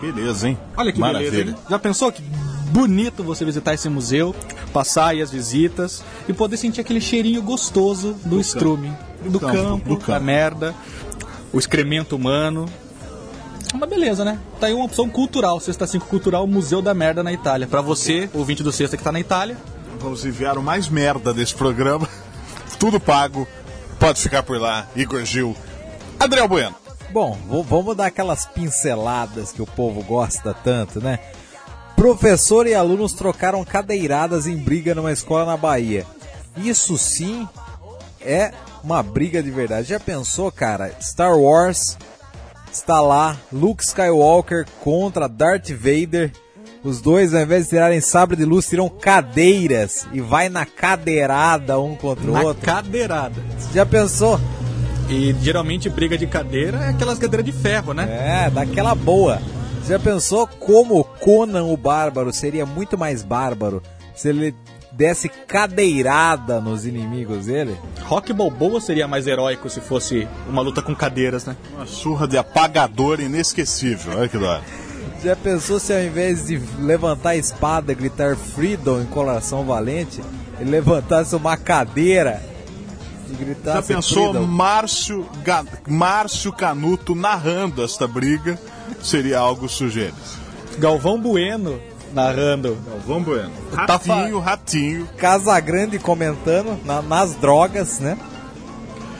beleza, 0.00 0.48
hein? 0.48 0.58
Olha 0.76 0.92
que 0.92 0.98
Maravilha. 0.98 1.30
beleza, 1.30 1.50
hein? 1.50 1.56
Já 1.68 1.78
pensou 1.78 2.10
que 2.10 2.22
bonito 2.70 3.22
você 3.22 3.44
visitar 3.44 3.74
esse 3.74 3.88
museu, 3.88 4.34
passar 4.72 5.08
aí 5.08 5.22
as 5.22 5.30
visitas 5.30 6.02
e 6.28 6.32
poder 6.32 6.56
sentir 6.56 6.80
aquele 6.80 7.00
cheirinho 7.00 7.42
gostoso 7.42 8.14
do, 8.24 8.40
estrume, 8.40 8.92
do, 9.24 9.38
campo, 9.40 9.54
campo, 9.54 9.88
do 9.88 9.96
campo. 9.96 10.12
da 10.12 10.20
merda, 10.20 10.74
o 11.52 11.58
excremento 11.58 12.16
humano. 12.16 12.66
Uma 13.74 13.86
beleza, 13.86 14.24
né? 14.24 14.38
Tá 14.60 14.68
aí 14.68 14.74
uma 14.74 14.84
opção 14.84 15.08
cultural, 15.08 15.60
Sexta 15.60 15.86
5 15.86 16.06
Cultural, 16.06 16.46
Museu 16.46 16.80
da 16.80 16.94
Merda 16.94 17.22
na 17.22 17.32
Itália. 17.32 17.66
Pra 17.66 17.80
você, 17.80 18.28
ouvinte 18.32 18.62
do 18.62 18.72
Sexta 18.72 18.96
que 18.96 19.02
tá 19.02 19.12
na 19.12 19.20
Itália, 19.20 19.56
Vamos 19.98 20.24
enviar 20.24 20.58
o 20.58 20.62
mais 20.62 20.88
merda 20.88 21.32
desse 21.32 21.54
programa. 21.54 22.08
Tudo 22.78 23.00
pago. 23.00 23.46
Pode 23.98 24.20
ficar 24.20 24.42
por 24.42 24.60
lá. 24.60 24.86
Igor 24.94 25.24
Gil. 25.24 25.56
Adriel 26.18 26.48
Bueno. 26.48 26.74
Bom, 27.10 27.38
vamos 27.66 27.96
dar 27.96 28.06
aquelas 28.06 28.46
pinceladas 28.46 29.52
que 29.52 29.62
o 29.62 29.66
povo 29.66 30.02
gosta 30.02 30.52
tanto, 30.52 31.00
né? 31.00 31.18
Professor 31.94 32.66
e 32.66 32.74
alunos 32.74 33.14
trocaram 33.14 33.64
cadeiradas 33.64 34.46
em 34.46 34.56
briga 34.56 34.94
numa 34.94 35.12
escola 35.12 35.46
na 35.46 35.56
Bahia. 35.56 36.04
Isso 36.56 36.98
sim 36.98 37.48
é 38.20 38.52
uma 38.82 39.02
briga 39.02 39.42
de 39.42 39.50
verdade. 39.50 39.88
Já 39.88 40.00
pensou, 40.00 40.52
cara? 40.52 40.94
Star 41.00 41.36
Wars 41.38 41.96
está 42.70 43.00
lá, 43.00 43.36
Luke 43.52 43.82
Skywalker 43.82 44.66
contra 44.82 45.28
Darth 45.28 45.70
Vader. 45.70 46.32
Os 46.86 47.00
dois, 47.00 47.34
ao 47.34 47.42
invés 47.42 47.64
de 47.64 47.70
tirarem 47.70 48.00
sabre 48.00 48.36
de 48.36 48.44
luz, 48.44 48.68
tiram 48.68 48.88
cadeiras 48.88 50.06
e 50.12 50.20
vai 50.20 50.48
na 50.48 50.64
cadeirada 50.64 51.80
um 51.80 51.96
contra 51.96 52.30
o 52.30 52.32
na 52.32 52.42
outro. 52.42 52.64
cadeirada. 52.64 53.34
Já 53.74 53.84
pensou? 53.84 54.40
E 55.10 55.34
geralmente 55.42 55.90
briga 55.90 56.16
de 56.16 56.28
cadeira 56.28 56.78
é 56.78 56.88
aquelas 56.90 57.18
cadeiras 57.18 57.44
de 57.44 57.50
ferro, 57.50 57.92
né? 57.92 58.46
É, 58.46 58.50
daquela 58.50 58.94
boa. 58.94 59.42
Já 59.84 59.98
pensou 59.98 60.46
como 60.46 61.02
Conan 61.02 61.64
o 61.64 61.76
Bárbaro 61.76 62.32
seria 62.32 62.64
muito 62.64 62.96
mais 62.96 63.24
bárbaro 63.24 63.82
se 64.14 64.28
ele 64.28 64.54
desse 64.92 65.28
cadeirada 65.28 66.60
nos 66.60 66.86
inimigos 66.86 67.46
dele. 67.46 67.76
Rock 68.04 68.32
Balboa 68.32 68.80
seria 68.80 69.08
mais 69.08 69.26
heróico 69.26 69.68
se 69.68 69.80
fosse 69.80 70.26
uma 70.48 70.62
luta 70.62 70.80
com 70.80 70.94
cadeiras, 70.94 71.44
né? 71.46 71.56
Uma 71.74 71.86
surra 71.86 72.28
de 72.28 72.38
apagador 72.38 73.20
inesquecível. 73.20 74.16
Olha 74.16 74.28
que 74.28 74.38
da 74.38 74.50
hora. 74.52 74.62
Já 75.26 75.34
pensou 75.34 75.80
se 75.80 75.92
ao 75.92 76.00
invés 76.00 76.46
de 76.46 76.56
levantar 76.78 77.30
a 77.30 77.36
espada 77.36 77.90
e 77.90 77.94
gritar 77.96 78.36
Freedom 78.36 79.00
em 79.00 79.06
coração 79.06 79.64
valente, 79.64 80.20
ele 80.60 80.70
levantasse 80.70 81.34
uma 81.34 81.56
cadeira 81.56 82.40
e 83.28 83.32
Já 83.32 83.38
gritasse 83.44 83.88
pensou 83.88 84.30
Freedom? 84.30 84.46
Márcio, 84.46 85.26
Ga- 85.42 85.64
Márcio 85.88 86.52
Canuto 86.52 87.14
narrando 87.16 87.82
esta 87.82 88.06
briga? 88.06 88.56
Seria 89.02 89.40
algo 89.40 89.68
sujeito. 89.68 90.14
Galvão 90.78 91.18
Bueno 91.20 91.80
narrando. 92.14 92.78
Vamos 93.04 93.24
bueno. 93.24 93.50
Tá 93.72 93.84
Ratinho, 93.84 94.38
ratinho. 94.38 95.08
Casagrande 95.18 95.98
comentando 95.98 96.78
na- 96.84 97.02
nas 97.02 97.34
drogas, 97.34 97.98
né? 97.98 98.16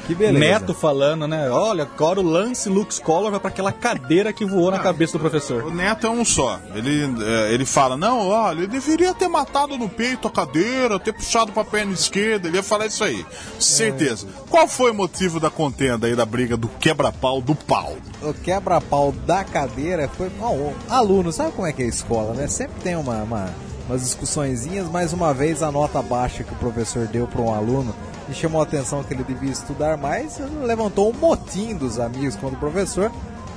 Que 0.06 0.14
beleza. 0.14 0.38
Neto 0.38 0.72
falando, 0.72 1.26
né? 1.26 1.50
Olha, 1.50 1.82
agora 1.82 2.20
o 2.20 2.22
lance 2.22 2.68
Luke 2.68 3.00
Collor 3.00 3.30
vai 3.30 3.40
pra 3.40 3.48
aquela 3.48 3.72
cadeira 3.72 4.32
que 4.32 4.44
voou 4.44 4.70
na 4.70 4.78
cabeça 4.78 5.14
do 5.14 5.18
professor. 5.18 5.64
O 5.64 5.70
Neto 5.74 6.06
é 6.06 6.10
um 6.10 6.24
só. 6.24 6.60
Ele, 6.74 7.12
é, 7.24 7.52
ele 7.52 7.66
fala, 7.66 7.96
não, 7.96 8.28
olha, 8.28 8.58
ele 8.58 8.66
deveria 8.68 9.12
ter 9.12 9.26
matado 9.26 9.76
no 9.76 9.88
peito 9.88 10.28
a 10.28 10.30
cadeira, 10.30 10.98
ter 11.00 11.12
puxado 11.12 11.50
pra 11.50 11.64
perna 11.64 11.92
esquerda, 11.92 12.46
ele 12.46 12.56
ia 12.56 12.62
falar 12.62 12.86
isso 12.86 13.02
aí. 13.02 13.26
Certeza. 13.58 14.28
Qual 14.48 14.68
foi 14.68 14.92
o 14.92 14.94
motivo 14.94 15.40
da 15.40 15.50
contenda 15.50 16.06
aí, 16.06 16.14
da 16.14 16.24
briga 16.24 16.56
do 16.56 16.68
quebra-pau 16.68 17.40
do 17.40 17.54
pau? 17.54 17.96
o 18.22 18.32
quebra-pau 18.32 19.12
da 19.12 19.42
cadeira 19.44 20.08
foi. 20.16 20.28
Bom, 20.30 20.54
o 20.56 20.74
aluno, 20.88 21.32
sabe 21.32 21.52
como 21.52 21.66
é 21.66 21.72
que 21.72 21.82
é 21.82 21.86
a 21.86 21.88
escola, 21.88 22.32
né? 22.32 22.46
Sempre 22.46 22.80
tem 22.82 22.96
uma, 22.96 23.22
uma- 23.22 23.50
umas 23.88 24.02
discussõezinhas, 24.02 24.88
mais 24.90 25.12
uma 25.12 25.32
vez 25.34 25.62
a 25.62 25.70
nota 25.70 26.00
baixa 26.02 26.42
que 26.44 26.52
o 26.52 26.56
professor 26.56 27.06
deu 27.06 27.26
para 27.26 27.40
um 27.40 27.52
aluno 27.54 27.94
e 28.28 28.34
chamou 28.34 28.60
a 28.60 28.64
atenção 28.64 29.02
que 29.02 29.14
ele 29.14 29.22
devia 29.24 29.50
estudar 29.52 29.96
mais, 29.96 30.38
levantou 30.64 31.10
um 31.10 31.12
motim 31.12 31.74
dos 31.74 31.98
amigos 32.00 32.36
contra 32.36 32.56
o 32.56 32.60
professor, 32.60 33.10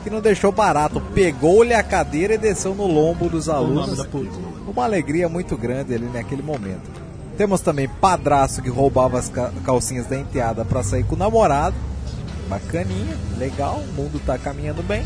que 0.03 0.09
não 0.09 0.21
deixou 0.21 0.51
barato. 0.51 1.01
Pegou-lhe 1.13 1.73
a 1.73 1.81
cadeira 1.83 2.35
e 2.35 2.37
desceu 2.37 2.73
no 2.75 2.85
lombo 2.87 3.29
dos 3.29 3.47
alunos. 3.49 3.89
Uma 4.67 4.83
alegria 4.83 5.27
muito 5.27 5.57
grande 5.57 5.93
ali 5.93 6.05
naquele 6.13 6.41
momento. 6.43 6.89
Temos 7.37 7.61
também 7.61 7.87
padraço 7.87 8.61
que 8.61 8.69
roubava 8.69 9.17
as 9.17 9.29
ca- 9.29 9.51
calcinhas 9.65 10.05
da 10.07 10.17
enteada 10.17 10.63
para 10.65 10.83
sair 10.83 11.03
com 11.03 11.15
o 11.15 11.17
namorado. 11.17 11.75
Bacaninha, 12.47 13.15
legal, 13.37 13.75
o 13.79 13.93
mundo 13.93 14.19
tá 14.25 14.37
caminhando 14.37 14.81
bem. 14.83 15.03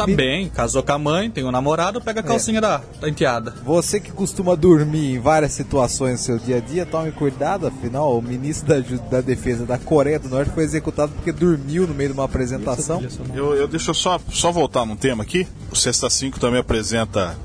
Tá 0.00 0.06
Me- 0.06 0.14
bem, 0.16 0.48
casou 0.48 0.82
com 0.82 0.92
a 0.92 0.98
mãe, 0.98 1.30
tem 1.30 1.44
um 1.44 1.50
namorado, 1.50 2.00
pega 2.00 2.20
a 2.20 2.22
calcinha 2.22 2.58
da, 2.58 2.80
da 3.00 3.06
enteada. 3.08 3.54
Você 3.62 4.00
que 4.00 4.10
costuma 4.10 4.54
dormir 4.54 5.16
em 5.16 5.18
várias 5.18 5.52
situações 5.52 6.12
no 6.12 6.18
seu 6.18 6.38
dia 6.38 6.56
a 6.56 6.60
dia, 6.60 6.86
tome 6.86 7.12
cuidado, 7.12 7.66
afinal, 7.66 8.16
o 8.16 8.22
ministro 8.22 8.66
da, 8.68 8.80
da 9.10 9.20
Defesa 9.20 9.66
da 9.66 9.76
Coreia 9.76 10.18
do 10.18 10.30
Norte 10.30 10.52
foi 10.52 10.64
executado 10.64 11.12
porque 11.12 11.32
dormiu 11.32 11.86
no 11.86 11.92
meio 11.94 12.08
de 12.08 12.14
uma 12.14 12.24
apresentação. 12.24 13.02
Eu, 13.34 13.54
eu 13.54 13.68
deixa 13.68 13.90
eu 13.90 13.94
só, 13.94 14.18
só 14.30 14.50
voltar 14.50 14.86
num 14.86 14.96
tema 14.96 15.22
aqui. 15.22 15.46
O 15.70 15.76
Sexta 15.76 16.08
5 16.08 16.40
também 16.40 16.60
apresenta 16.60 17.36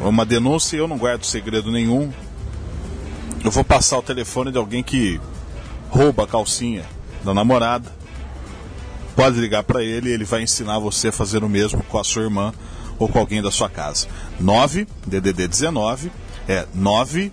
uma 0.00 0.26
denúncia 0.26 0.76
e 0.76 0.80
eu 0.80 0.88
não 0.88 0.98
guardo 0.98 1.24
segredo 1.24 1.70
nenhum. 1.70 2.10
Eu 3.44 3.52
vou 3.52 3.62
passar 3.62 3.98
o 3.98 4.02
telefone 4.02 4.50
de 4.50 4.58
alguém 4.58 4.82
que 4.82 5.20
rouba 5.90 6.24
a 6.24 6.26
calcinha 6.26 6.84
da 7.24 7.32
namorada. 7.32 7.97
Pode 9.18 9.40
ligar 9.40 9.64
para 9.64 9.82
ele 9.82 10.12
ele 10.12 10.24
vai 10.24 10.42
ensinar 10.42 10.78
você 10.78 11.08
a 11.08 11.12
fazer 11.12 11.42
o 11.42 11.48
mesmo 11.48 11.82
com 11.82 11.98
a 11.98 12.04
sua 12.04 12.22
irmã 12.22 12.54
ou 13.00 13.08
com 13.08 13.18
alguém 13.18 13.42
da 13.42 13.50
sua 13.50 13.68
casa. 13.68 14.06
9 14.38 14.86
DDD 15.04 15.48
19 15.48 16.12
é 16.46 16.64
9 16.72 17.32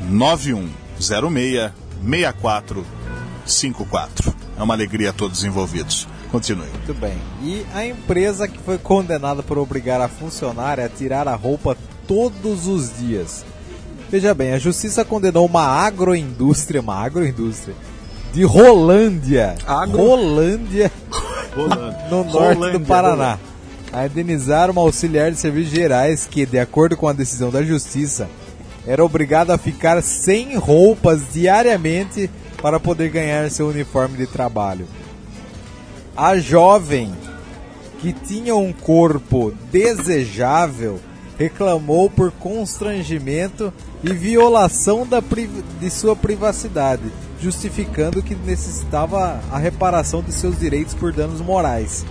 9106 0.00 1.70
6454. 2.02 4.34
É 4.58 4.62
uma 4.64 4.74
alegria 4.74 5.10
a 5.10 5.12
todos 5.12 5.38
os 5.38 5.44
envolvidos. 5.44 6.08
Continue. 6.32 6.66
Muito 6.70 6.94
bem. 6.94 7.16
E 7.40 7.64
a 7.72 7.86
empresa 7.86 8.48
que 8.48 8.58
foi 8.58 8.76
condenada 8.76 9.44
por 9.44 9.58
obrigar 9.58 10.00
a 10.00 10.08
funcionária 10.08 10.84
a 10.84 10.88
tirar 10.88 11.28
a 11.28 11.36
roupa 11.36 11.76
todos 12.08 12.66
os 12.66 12.98
dias. 12.98 13.44
Veja 14.10 14.34
bem, 14.34 14.54
a 14.54 14.58
justiça 14.58 15.04
condenou 15.04 15.46
uma 15.46 15.62
agroindústria, 15.62 16.80
uma 16.80 16.96
agroindústria 16.96 17.76
de 18.36 18.44
Rolândia. 18.44 19.54
Agro- 19.66 19.96
Rolândia 19.96 20.92
no 22.10 22.22
norte 22.22 22.54
Rolândia, 22.54 22.78
do 22.78 22.84
Paraná. 22.84 23.38
A 23.90 24.04
indenizar 24.04 24.70
uma 24.70 24.82
auxiliar 24.82 25.30
de 25.32 25.38
serviços 25.38 25.72
gerais 25.72 26.26
que, 26.30 26.44
de 26.44 26.58
acordo 26.58 26.98
com 26.98 27.08
a 27.08 27.14
decisão 27.14 27.50
da 27.50 27.62
justiça, 27.62 28.28
era 28.86 29.02
obrigada 29.02 29.54
a 29.54 29.58
ficar 29.58 30.02
sem 30.02 30.54
roupas 30.58 31.22
diariamente 31.32 32.28
para 32.60 32.78
poder 32.78 33.08
ganhar 33.08 33.50
seu 33.50 33.68
uniforme 33.68 34.18
de 34.18 34.26
trabalho. 34.26 34.86
A 36.14 36.36
jovem 36.36 37.10
que 38.00 38.12
tinha 38.12 38.54
um 38.54 38.70
corpo 38.70 39.50
desejável 39.72 41.00
reclamou 41.38 42.10
por 42.10 42.30
constrangimento 42.32 43.72
e 44.04 44.12
violação 44.12 45.06
da 45.06 45.22
de 45.80 45.90
sua 45.90 46.14
privacidade, 46.14 47.04
justificando 47.40 48.22
que 48.22 48.34
necessitava 48.34 49.40
a 49.50 49.58
reparação 49.58 50.22
de 50.22 50.32
seus 50.32 50.58
direitos 50.58 50.94
por 50.94 51.12
danos 51.12 51.40
morais. 51.40 52.04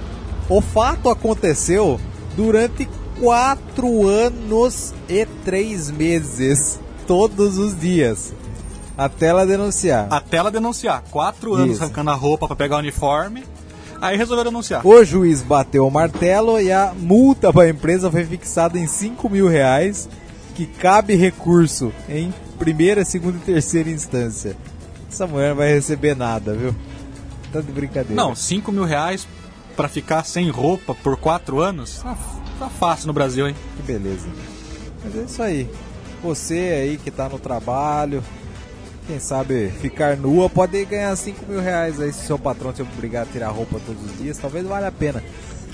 O 0.47 0.61
fato 0.61 1.09
aconteceu 1.09 1.99
durante 2.35 2.87
quatro 3.19 4.07
anos 4.07 4.93
e 5.09 5.25
três 5.43 5.89
meses, 5.89 6.79
todos 7.07 7.57
os 7.57 7.79
dias, 7.79 8.33
até 8.97 9.27
ela 9.27 9.45
denunciar. 9.45 10.07
Até 10.09 10.37
ela 10.37 10.51
denunciar. 10.51 11.03
Quatro 11.11 11.53
anos 11.53 11.75
Isso. 11.75 11.83
arrancando 11.83 12.11
a 12.11 12.15
roupa 12.15 12.47
pra 12.47 12.55
pegar 12.55 12.77
o 12.77 12.79
uniforme. 12.79 13.43
Aí 14.01 14.17
resolveu 14.17 14.45
denunciar. 14.45 14.85
O 14.85 15.03
juiz 15.03 15.41
bateu 15.41 15.87
o 15.87 15.91
martelo 15.91 16.59
e 16.59 16.71
a 16.71 16.93
multa 16.97 17.51
para 17.51 17.63
a 17.63 17.69
empresa 17.69 18.11
foi 18.11 18.25
fixada 18.25 18.77
em 18.77 18.87
5 18.87 19.29
mil 19.29 19.47
reais, 19.47 20.07
que 20.53 20.65
cabe 20.65 21.15
recurso 21.15 21.91
em 22.07 22.33
primeira, 22.59 23.03
segunda 23.03 23.37
e 23.37 23.41
terceira 23.41 23.89
instância. 23.89 24.55
Essa 25.15 25.25
mulher 25.25 25.51
não 25.51 25.55
vai 25.55 25.73
receber 25.73 26.13
nada, 26.13 26.53
viu? 26.53 26.75
Tá 27.49 27.61
de 27.61 27.71
brincadeira. 27.71 28.13
Não, 28.13 28.35
5 28.35 28.69
mil 28.69 28.83
reais 28.83 29.25
pra 29.73 29.87
ficar 29.87 30.25
sem 30.25 30.49
roupa 30.49 30.93
por 30.93 31.15
quatro 31.15 31.61
anos? 31.61 32.01
Tá, 32.03 32.17
tá 32.59 32.69
fácil 32.69 33.07
no 33.07 33.13
Brasil, 33.13 33.47
hein? 33.47 33.55
Que 33.77 33.83
beleza. 33.83 34.27
Mas 35.01 35.15
é 35.15 35.21
isso 35.23 35.41
aí. 35.41 35.69
Você 36.21 36.55
aí 36.55 36.97
que 36.97 37.09
tá 37.09 37.29
no 37.29 37.39
trabalho, 37.39 38.21
quem 39.07 39.17
sabe 39.17 39.69
ficar 39.79 40.17
nua, 40.17 40.49
pode 40.49 40.83
ganhar 40.83 41.15
5 41.15 41.45
mil 41.45 41.61
reais 41.61 42.01
aí 42.01 42.11
se 42.11 42.27
seu 42.27 42.37
patrão 42.37 42.73
te 42.73 42.81
obrigar 42.81 43.23
a 43.23 43.25
tirar 43.25 43.47
a 43.47 43.51
roupa 43.51 43.79
todos 43.85 44.03
os 44.03 44.17
dias, 44.17 44.37
talvez 44.37 44.67
valha 44.67 44.89
a 44.89 44.91
pena. 44.91 45.23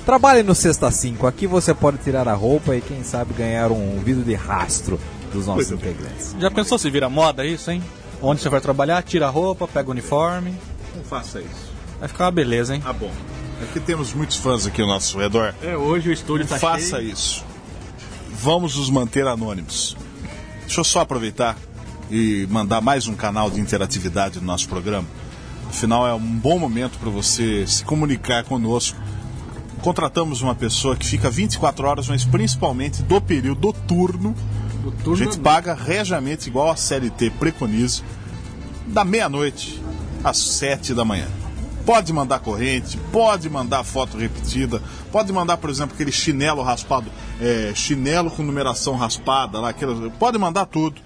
Trabalhe 0.06 0.44
no 0.44 0.54
Sexta 0.54 0.92
5, 0.92 1.26
aqui 1.26 1.48
você 1.48 1.74
pode 1.74 1.98
tirar 1.98 2.28
a 2.28 2.34
roupa 2.36 2.76
e 2.76 2.82
quem 2.82 3.04
sabe 3.04 3.34
ganhar 3.34 3.72
um 3.72 3.98
vídeo 4.04 4.24
de 4.24 4.36
rastro 4.36 5.00
dos 5.34 5.48
nossos 5.48 5.72
integrantes. 5.72 6.36
Já 6.40 6.52
pensou 6.52 6.78
se 6.78 6.92
vira 6.92 7.10
moda 7.10 7.44
isso, 7.44 7.72
hein? 7.72 7.82
Onde 8.22 8.42
você 8.42 8.50
vai 8.50 8.62
trabalhar, 8.62 9.02
tira 9.04 9.28
a 9.28 9.30
roupa, 9.30 9.68
pega 9.68 9.90
o 9.90 9.92
uniforme. 9.92 10.54
Não 10.96 11.04
faça 11.04 11.40
isso. 11.40 11.72
Vai 12.00 12.08
ficar 12.08 12.26
uma 12.26 12.32
beleza, 12.32 12.76
hein? 12.76 12.82
Ah, 12.86 12.94
bom. 12.94 13.12
Aqui 13.62 13.80
temos 13.80 14.14
muitos 14.14 14.38
fãs 14.38 14.66
aqui 14.66 14.82
ao 14.82 14.88
nosso 14.88 15.18
redor. 15.20 15.54
É, 15.62 15.76
hoje 15.78 16.10
o 16.10 16.14
estúdio 16.14 16.48
Não 16.50 16.60
faça 16.60 17.02
isso. 17.02 17.44
Vamos 18.34 18.76
nos 18.76 18.90
manter 18.90 19.28
anônimos. 19.28 19.96
Deixa 20.62 20.80
eu 20.80 20.84
só 20.84 21.02
aproveitar 21.02 21.58
e 22.10 22.48
mandar 22.50 22.82
mais 22.82 23.08
um 23.08 23.14
canal 23.16 23.50
de 23.50 23.60
interatividade 23.60 24.40
no 24.40 24.46
nosso 24.46 24.68
programa. 24.68 25.08
Afinal, 25.70 26.08
é 26.08 26.14
um 26.14 26.20
bom 26.20 26.60
momento 26.60 26.98
para 27.00 27.10
você 27.10 27.66
se 27.66 27.86
comunicar 27.86 28.44
conosco. 28.44 28.98
Contratamos 29.82 30.42
uma 30.42 30.54
pessoa 30.54 30.96
que 30.96 31.06
fica 31.06 31.30
24 31.30 31.88
horas, 31.88 32.08
mas 32.08 32.26
principalmente 32.26 33.02
do 33.02 33.22
período 33.22 33.62
do 33.62 33.74
turno. 33.74 34.36
A 35.12 35.16
gente 35.16 35.40
paga 35.40 35.74
regiamente, 35.74 36.50
igual 36.50 36.72
a 36.72 36.76
CLT 36.76 37.32
preconiza, 37.32 38.02
da 38.88 39.04
meia-noite 39.04 39.82
às 40.24 40.38
7 40.38 40.94
da 40.94 41.06
manhã. 41.06 41.28
Pode 41.86 42.14
mandar 42.14 42.40
corrente, 42.40 42.98
pode 43.12 43.50
mandar 43.50 43.84
foto 43.84 44.18
repetida, 44.18 44.82
pode 45.12 45.32
mandar, 45.34 45.58
por 45.58 45.70
exemplo, 45.70 45.94
aquele 45.94 46.12
chinelo 46.12 46.62
raspado, 46.62 47.12
é, 47.40 47.72
chinelo 47.74 48.30
com 48.30 48.44
numeração 48.44 48.96
raspada, 48.96 49.60
lá, 49.60 49.70
aquele, 49.70 50.10
pode 50.12 50.38
mandar 50.38 50.66
tudo. 50.66 51.02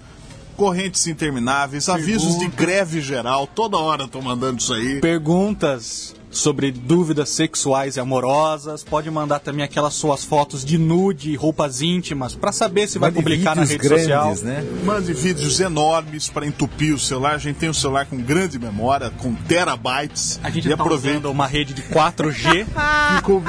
Correntes 0.56 1.06
intermináveis, 1.06 1.86
avisos 1.86 2.38
de 2.38 2.48
greve 2.48 3.02
geral, 3.02 3.46
toda 3.46 3.76
hora 3.76 4.08
tô 4.08 4.22
mandando 4.22 4.58
isso 4.58 4.72
aí. 4.72 5.02
Perguntas 5.02 6.15
sobre 6.30 6.70
dúvidas 6.70 7.30
sexuais 7.30 7.96
e 7.96 8.00
amorosas. 8.00 8.84
Pode 8.84 9.10
mandar 9.10 9.38
também 9.38 9.64
aquelas 9.64 9.94
suas 9.94 10.24
fotos 10.24 10.64
de 10.64 10.78
nude, 10.78 11.34
roupas 11.36 11.80
íntimas, 11.82 12.34
pra 12.34 12.52
saber 12.52 12.88
se 12.88 12.98
vai 12.98 13.10
Mande 13.10 13.22
publicar 13.22 13.56
na 13.56 13.64
rede 13.64 13.88
social. 13.88 14.24
grandes, 14.24 14.42
né? 14.42 14.64
Mande 14.84 15.12
vídeos 15.12 15.60
enormes 15.60 16.28
para 16.28 16.46
entupir 16.46 16.94
o 16.94 16.98
celular. 16.98 17.34
A 17.34 17.38
gente 17.38 17.56
tem 17.56 17.70
um 17.70 17.74
celular 17.74 18.06
com 18.06 18.16
grande 18.18 18.58
memória, 18.58 19.10
com 19.10 19.34
terabytes. 19.34 20.38
A 20.42 20.50
gente 20.50 20.66
e 20.66 20.68
tá 20.68 20.74
aproveita 20.74 21.18
usando 21.18 21.30
uma 21.30 21.46
rede 21.46 21.74
de 21.74 21.82
4G. 21.82 22.66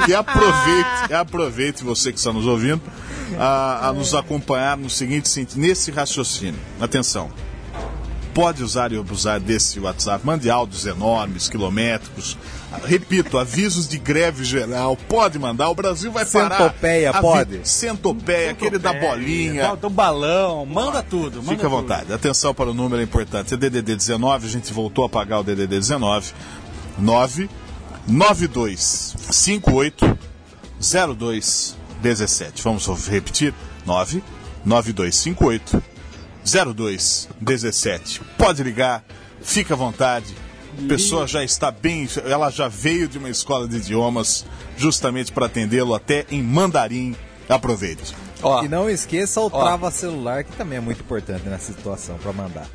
E 0.08 0.14
aproveite, 0.14 1.10
e 1.10 1.14
aproveite 1.14 1.84
você 1.84 2.12
que 2.12 2.18
está 2.18 2.32
nos 2.32 2.46
ouvindo 2.46 2.80
a, 3.38 3.88
a 3.88 3.92
nos 3.92 4.14
acompanhar 4.14 4.76
no 4.76 4.88
seguinte 4.88 5.28
sentido, 5.28 5.60
nesse 5.60 5.90
raciocínio. 5.90 6.58
Atenção. 6.80 7.30
Pode 8.38 8.62
usar 8.62 8.92
e 8.92 8.96
abusar 8.96 9.40
desse 9.40 9.80
WhatsApp. 9.80 10.24
Mande 10.24 10.48
áudios 10.48 10.86
enormes, 10.86 11.48
quilométricos. 11.48 12.38
Repito, 12.84 13.36
avisos 13.36 13.88
de 13.88 13.98
greve 13.98 14.44
geral. 14.44 14.96
Pode 15.08 15.40
mandar, 15.40 15.68
o 15.70 15.74
Brasil 15.74 16.12
vai 16.12 16.24
parar. 16.24 16.56
Centopeia, 16.56 17.12
pode? 17.14 17.68
Centopeia, 17.68 18.52
aquele 18.52 18.78
da 18.78 18.92
bolinha. 18.92 19.74
Do 19.74 19.90
balão, 19.90 20.64
manda 20.64 21.02
tudo. 21.02 21.42
Manda 21.42 21.50
Fica 21.50 21.66
à 21.66 21.70
tudo. 21.70 21.80
vontade. 21.82 22.12
Atenção 22.12 22.54
para 22.54 22.70
o 22.70 22.74
número 22.74 23.00
é 23.00 23.04
importante. 23.04 23.54
É 23.54 23.56
DDD 23.56 23.96
19, 23.96 24.46
a 24.46 24.50
gente 24.50 24.72
voltou 24.72 25.04
a 25.04 25.08
pagar 25.08 25.40
o 25.40 25.42
DDD 25.42 25.66
19. 25.66 26.32
9 26.96 27.50
92 28.06 29.16
58 29.32 30.16
02 31.16 31.76
17. 32.00 32.62
Vamos 32.62 32.86
repetir? 33.08 33.52
9 33.84 34.22
9258 34.64 35.97
02 36.44 37.28
17. 37.40 38.20
Pode 38.36 38.62
ligar, 38.62 39.04
fica 39.42 39.74
à 39.74 39.76
vontade. 39.76 40.34
A 40.84 40.88
pessoa 40.88 41.26
já 41.26 41.42
está 41.42 41.70
bem, 41.70 42.08
ela 42.24 42.50
já 42.50 42.68
veio 42.68 43.08
de 43.08 43.18
uma 43.18 43.28
escola 43.28 43.66
de 43.66 43.76
idiomas 43.78 44.46
justamente 44.76 45.32
para 45.32 45.46
atendê-lo 45.46 45.94
até 45.94 46.24
em 46.30 46.42
mandarim. 46.42 47.16
Aproveite. 47.48 48.14
Ó, 48.42 48.62
E 48.62 48.68
não 48.68 48.88
esqueça 48.88 49.40
o 49.40 49.50
trava 49.50 49.90
celular, 49.90 50.44
que 50.44 50.52
também 50.52 50.78
é 50.78 50.80
muito 50.80 51.00
importante 51.00 51.48
nessa 51.48 51.72
situação 51.72 52.16
para 52.18 52.32
mandar. 52.32 52.66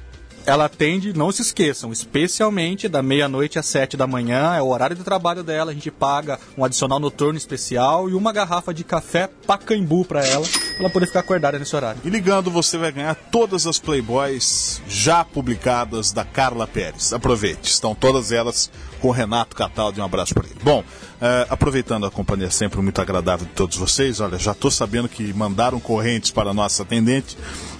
ela 0.46 0.66
atende, 0.66 1.14
não 1.14 1.32
se 1.32 1.42
esqueçam, 1.42 1.94
especialmente 1.94 2.90
da 2.90 3.02
meia-noite 3.02 3.58
às 3.58 3.66
sete 3.66 3.96
da 3.96 4.06
manhã, 4.06 4.54
é 4.56 4.62
o 4.62 4.68
horário 4.68 4.94
de 4.96 5.02
trabalho 5.04 5.42
dela, 5.42 5.72
a 5.72 5.74
gente 5.74 5.90
paga 5.90 6.38
um 6.58 6.66
adicional 6.66 7.00
noturno 7.00 7.38
especial 7.38 8.10
e 8.10 8.14
uma 8.14 8.34
garrafa 8.34 8.74
de 8.74 8.84
café 8.84 9.30
Pacaembu 9.48 10.04
para 10.04 10.26
ela, 10.28 10.46
ela 10.80 10.90
poder 10.90 11.08
ficar 11.08 11.20
acordada 11.20 11.60
nesse 11.60 11.76
horário. 11.76 12.02
E 12.04 12.10
ligando, 12.10 12.50
você 12.50 12.78
vai 12.78 12.92
ganhar 12.92 13.16
todas 13.16 13.68
as 13.68 13.80
Playboys 13.80 14.82
já 14.88 15.24
publicadas 15.24 16.12
da 16.12 16.24
Carla 16.24 16.68
Pérez. 16.68 17.14
Aproveite, 17.14 17.70
estão 17.70 17.94
todas 17.94 18.32
elas 18.32 18.72
com 19.00 19.10
o 19.10 19.12
Renato 19.12 19.56
Cataldi. 19.56 20.02
Um 20.02 20.04
abraço 20.06 20.34
para 20.34 20.46
ele. 20.46 20.60
Bom, 20.64 20.84
eh, 21.22 21.48
aproveitando 21.50 22.06
a 22.06 22.12
companhia 22.12 22.50
sempre 22.50 22.82
muito 22.82 23.00
agradável 23.02 23.46
de 23.46 23.54
todos 23.54 23.78
vocês, 23.78 24.20
olha, 24.20 24.38
já 24.40 24.52
estou 24.52 24.72
sabendo 24.72 25.08
que 25.08 25.34
mandaram 25.34 25.80
correntes 25.80 26.32
para 26.32 26.50
a 26.50 26.54
nossa 26.54 26.84
atendente. 26.84 27.38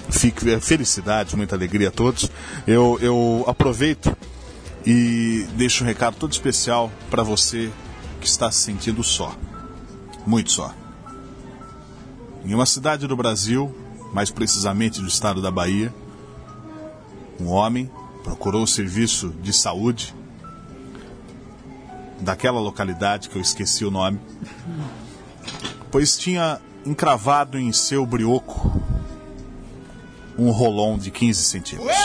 Fique, 0.10 0.50
eh, 0.50 0.60
felicidade, 0.60 1.36
muita 1.36 1.56
alegria 1.56 1.90
a 1.90 1.92
todos. 1.92 2.30
Eu, 2.68 2.98
eu 3.02 3.44
aproveito 3.48 4.16
e 4.86 5.48
deixo 5.56 5.84
um 5.84 5.88
recado 5.88 6.16
todo 6.18 6.32
especial 6.32 6.92
para 7.10 7.24
você 7.24 7.72
que 8.20 8.28
está 8.28 8.52
se 8.52 8.60
sentindo 8.60 9.04
só. 9.04 9.36
Muito 10.26 10.52
só. 10.52 10.83
Em 12.46 12.54
uma 12.54 12.66
cidade 12.66 13.08
do 13.08 13.16
Brasil, 13.16 13.74
mais 14.14 14.30
precisamente 14.30 15.00
do 15.02 15.08
estado 15.08 15.42
da 15.42 15.50
Bahia, 15.50 15.94
um 17.40 17.48
homem 17.50 17.90
procurou 18.24 18.64
o 18.64 18.68
serviço 18.68 19.30
de 19.42 19.52
saúde 19.54 20.14
daquela 22.20 22.60
localidade 22.60 23.30
que 23.30 23.36
eu 23.36 23.42
esqueci 23.42 23.84
o 23.86 23.92
nome, 23.92 24.20
pois 25.92 26.18
tinha 26.18 26.60
encravado 26.86 27.58
em 27.58 27.72
seu 27.74 28.06
brioco 28.06 28.82
um 30.38 30.52
rolão 30.52 30.98
de 30.98 31.12
15 31.12 31.44
centímetros. 31.44 31.96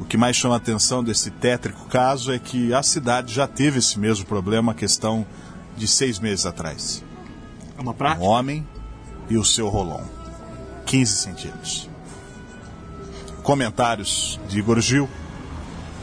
O 0.00 0.04
que 0.04 0.16
mais 0.16 0.34
chama 0.34 0.54
a 0.54 0.56
atenção 0.58 1.04
desse 1.04 1.30
tétrico 1.30 1.84
caso 1.86 2.32
é 2.32 2.38
que 2.38 2.72
a 2.72 2.82
cidade 2.82 3.34
já 3.34 3.46
teve 3.46 3.78
esse 3.78 3.98
mesmo 3.98 4.24
problema, 4.24 4.72
a 4.72 4.74
questão 4.74 5.26
de 5.76 5.86
seis 5.86 6.18
meses 6.18 6.46
atrás. 6.46 7.04
É 7.76 7.80
uma 7.80 7.92
Um 7.92 7.94
prática? 7.94 8.24
homem 8.24 8.66
e 9.30 9.38
o 9.38 9.44
seu 9.44 9.68
rolão. 9.68 10.02
15 10.86 11.14
centímetros. 11.16 11.88
Comentários 13.42 14.38
de 14.48 14.58
Igor 14.58 14.80
Gil. 14.80 15.08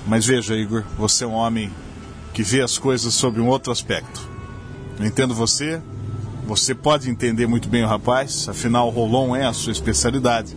Mas 0.07 0.25
veja, 0.25 0.55
Igor, 0.55 0.83
você 0.97 1.23
é 1.23 1.27
um 1.27 1.33
homem 1.33 1.71
que 2.33 2.41
vê 2.41 2.61
as 2.61 2.77
coisas 2.77 3.13
sob 3.13 3.39
um 3.41 3.47
outro 3.47 3.71
aspecto. 3.71 4.27
Eu 4.99 5.05
entendo 5.05 5.35
você, 5.35 5.81
você 6.45 6.73
pode 6.73 7.09
entender 7.09 7.45
muito 7.45 7.67
bem 7.67 7.83
o 7.83 7.87
rapaz, 7.87 8.47
afinal 8.47 8.87
o 8.87 8.91
rolão 8.91 9.35
é 9.35 9.45
a 9.45 9.53
sua 9.53 9.71
especialidade. 9.71 10.55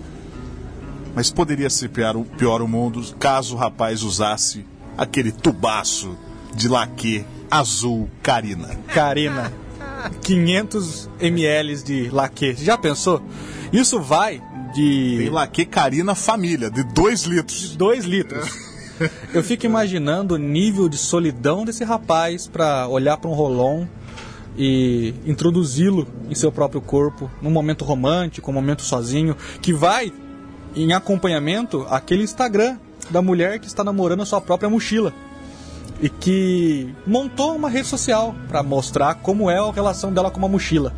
Mas 1.14 1.30
poderia 1.30 1.68
ser 1.68 1.88
pior, 1.88 2.16
o- 2.16 2.24
pior 2.24 2.62
o 2.62 2.68
mundo 2.68 3.02
caso 3.18 3.56
o 3.56 3.58
rapaz 3.58 4.02
usasse 4.02 4.64
aquele 4.96 5.32
tubaço 5.32 6.16
de 6.54 6.68
laque 6.68 7.24
azul 7.50 8.08
carina. 8.22 8.78
Karina, 8.94 9.52
500 10.22 11.10
ml 11.20 11.82
de 11.82 12.10
laque. 12.10 12.54
Já 12.54 12.78
pensou? 12.78 13.22
Isso 13.72 14.00
vai 14.00 14.42
Tem 14.74 14.74
de 14.74 15.30
laque 15.30 15.64
carina 15.64 16.14
família, 16.14 16.70
de 16.70 16.82
2 16.84 17.22
litros. 17.24 17.76
2 17.76 18.04
litros. 18.04 18.70
Eu 19.32 19.42
fico 19.42 19.64
imaginando 19.64 20.34
o 20.34 20.38
nível 20.38 20.88
de 20.88 20.98
solidão 20.98 21.64
desse 21.64 21.84
rapaz 21.84 22.46
pra 22.46 22.86
olhar 22.86 23.16
pra 23.16 23.30
um 23.30 23.34
rolon 23.34 23.86
e 24.56 25.14
introduzi-lo 25.24 26.06
em 26.28 26.34
seu 26.34 26.52
próprio 26.52 26.80
corpo, 26.80 27.30
num 27.40 27.50
momento 27.50 27.84
romântico, 27.84 28.50
um 28.50 28.54
momento 28.54 28.82
sozinho, 28.82 29.36
que 29.62 29.72
vai 29.72 30.12
em 30.76 30.92
acompanhamento 30.92 31.86
aquele 31.88 32.22
Instagram 32.22 32.76
da 33.08 33.22
mulher 33.22 33.58
que 33.58 33.66
está 33.66 33.82
namorando 33.82 34.22
a 34.22 34.26
sua 34.26 34.40
própria 34.40 34.68
mochila 34.68 35.14
e 36.02 36.08
que 36.08 36.94
montou 37.06 37.54
uma 37.54 37.68
rede 37.68 37.88
social 37.88 38.34
pra 38.48 38.62
mostrar 38.62 39.16
como 39.16 39.50
é 39.50 39.58
a 39.58 39.70
relação 39.70 40.12
dela 40.12 40.30
com 40.30 40.38
uma 40.38 40.48
mochila. 40.48 40.94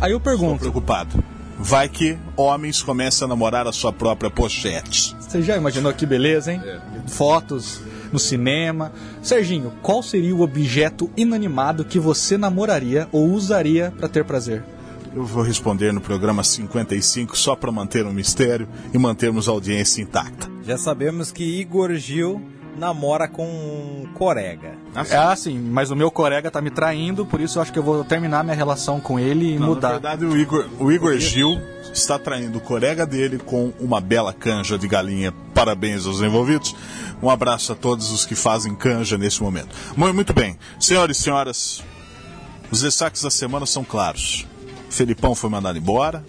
Aí 0.00 0.12
eu 0.12 0.18
Estou 0.18 0.32
pergunto, 0.32 0.60
preocupado. 0.60 1.22
Vai 1.58 1.88
que 1.88 2.18
homens 2.36 2.82
começam 2.82 3.26
a 3.26 3.28
namorar 3.28 3.66
a 3.66 3.72
sua 3.72 3.92
própria 3.92 4.30
pochete. 4.30 5.16
Você 5.20 5.40
já 5.40 5.56
imaginou 5.56 5.92
que 5.92 6.04
beleza, 6.04 6.52
hein? 6.52 6.60
Fotos 7.06 7.80
no 8.12 8.18
cinema. 8.18 8.92
Serginho, 9.22 9.72
qual 9.82 10.02
seria 10.02 10.34
o 10.34 10.42
objeto 10.42 11.10
inanimado 11.16 11.84
que 11.84 11.98
você 11.98 12.36
namoraria 12.36 13.08
ou 13.12 13.30
usaria 13.30 13.92
pra 13.96 14.08
ter 14.08 14.24
prazer? 14.24 14.62
Eu 15.14 15.24
vou 15.24 15.44
responder 15.44 15.92
no 15.92 16.00
programa 16.00 16.42
55 16.42 17.38
só 17.38 17.54
para 17.54 17.70
manter 17.70 18.04
um 18.04 18.12
mistério 18.12 18.68
e 18.92 18.98
mantermos 18.98 19.48
a 19.48 19.52
audiência 19.52 20.02
intacta. 20.02 20.50
Já 20.66 20.76
sabemos 20.76 21.30
que 21.30 21.44
Igor 21.44 21.94
Gil 21.94 22.42
namora 22.76 23.28
com 23.28 23.44
um 23.46 24.06
corega. 24.14 24.74
É 25.10 25.16
assim, 25.16 25.58
mas 25.58 25.90
o 25.90 25.96
meu 25.96 26.10
colega 26.10 26.50
tá 26.50 26.60
me 26.60 26.70
traindo, 26.70 27.24
por 27.24 27.40
isso 27.40 27.58
eu 27.58 27.62
acho 27.62 27.72
que 27.72 27.78
eu 27.78 27.82
vou 27.82 28.04
terminar 28.04 28.42
minha 28.44 28.56
relação 28.56 29.00
com 29.00 29.18
ele 29.18 29.52
e 29.52 29.54
Não, 29.54 29.60
Na 29.60 29.66
mudar. 29.66 29.88
verdade, 29.92 30.24
o 30.24 30.36
Igor, 30.36 30.66
o 30.78 30.90
Igor 30.92 31.16
Gil 31.18 31.60
está 31.92 32.18
traindo 32.18 32.58
o 32.58 32.60
colega 32.60 33.06
dele 33.06 33.38
com 33.38 33.72
uma 33.80 34.00
bela 34.00 34.32
canja 34.32 34.76
de 34.78 34.88
galinha. 34.88 35.32
Parabéns 35.54 36.06
aos 36.06 36.20
envolvidos. 36.20 36.74
Um 37.22 37.30
abraço 37.30 37.72
a 37.72 37.74
todos 37.76 38.10
os 38.10 38.26
que 38.26 38.34
fazem 38.34 38.74
canja 38.74 39.16
nesse 39.16 39.42
momento. 39.42 39.74
Mu- 39.96 40.12
Muito 40.12 40.32
bem. 40.32 40.58
Senhoras 40.80 41.18
e 41.18 41.22
senhoras, 41.22 41.82
os 42.70 42.80
destaques 42.82 43.22
da 43.22 43.30
semana 43.30 43.64
são 43.66 43.84
claros. 43.84 44.46
Felipão 44.90 45.34
foi 45.34 45.48
mandado 45.50 45.78
embora. 45.78 46.24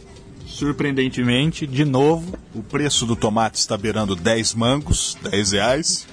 Surpreendentemente, 0.47 1.67
de 1.67 1.83
novo, 1.83 2.37
O 2.53 2.63
preço 2.63 3.05
do 3.05 3.15
tomate 3.15 3.57
está 3.59 3.77
beirando 3.77 4.15
10 4.15 4.53
mangos, 4.53 5.17
10 5.29 5.51
reais. 5.51 6.07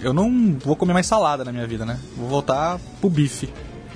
Eu 0.00 0.12
não 0.12 0.56
vou 0.64 0.76
comer 0.76 0.92
mais 0.92 1.06
salada 1.06 1.44
na 1.44 1.52
minha 1.52 1.66
vida, 1.66 1.84
né? 1.84 1.98
Vou 2.16 2.28
voltar 2.28 2.78
pro 3.00 3.10
bife. 3.10 3.48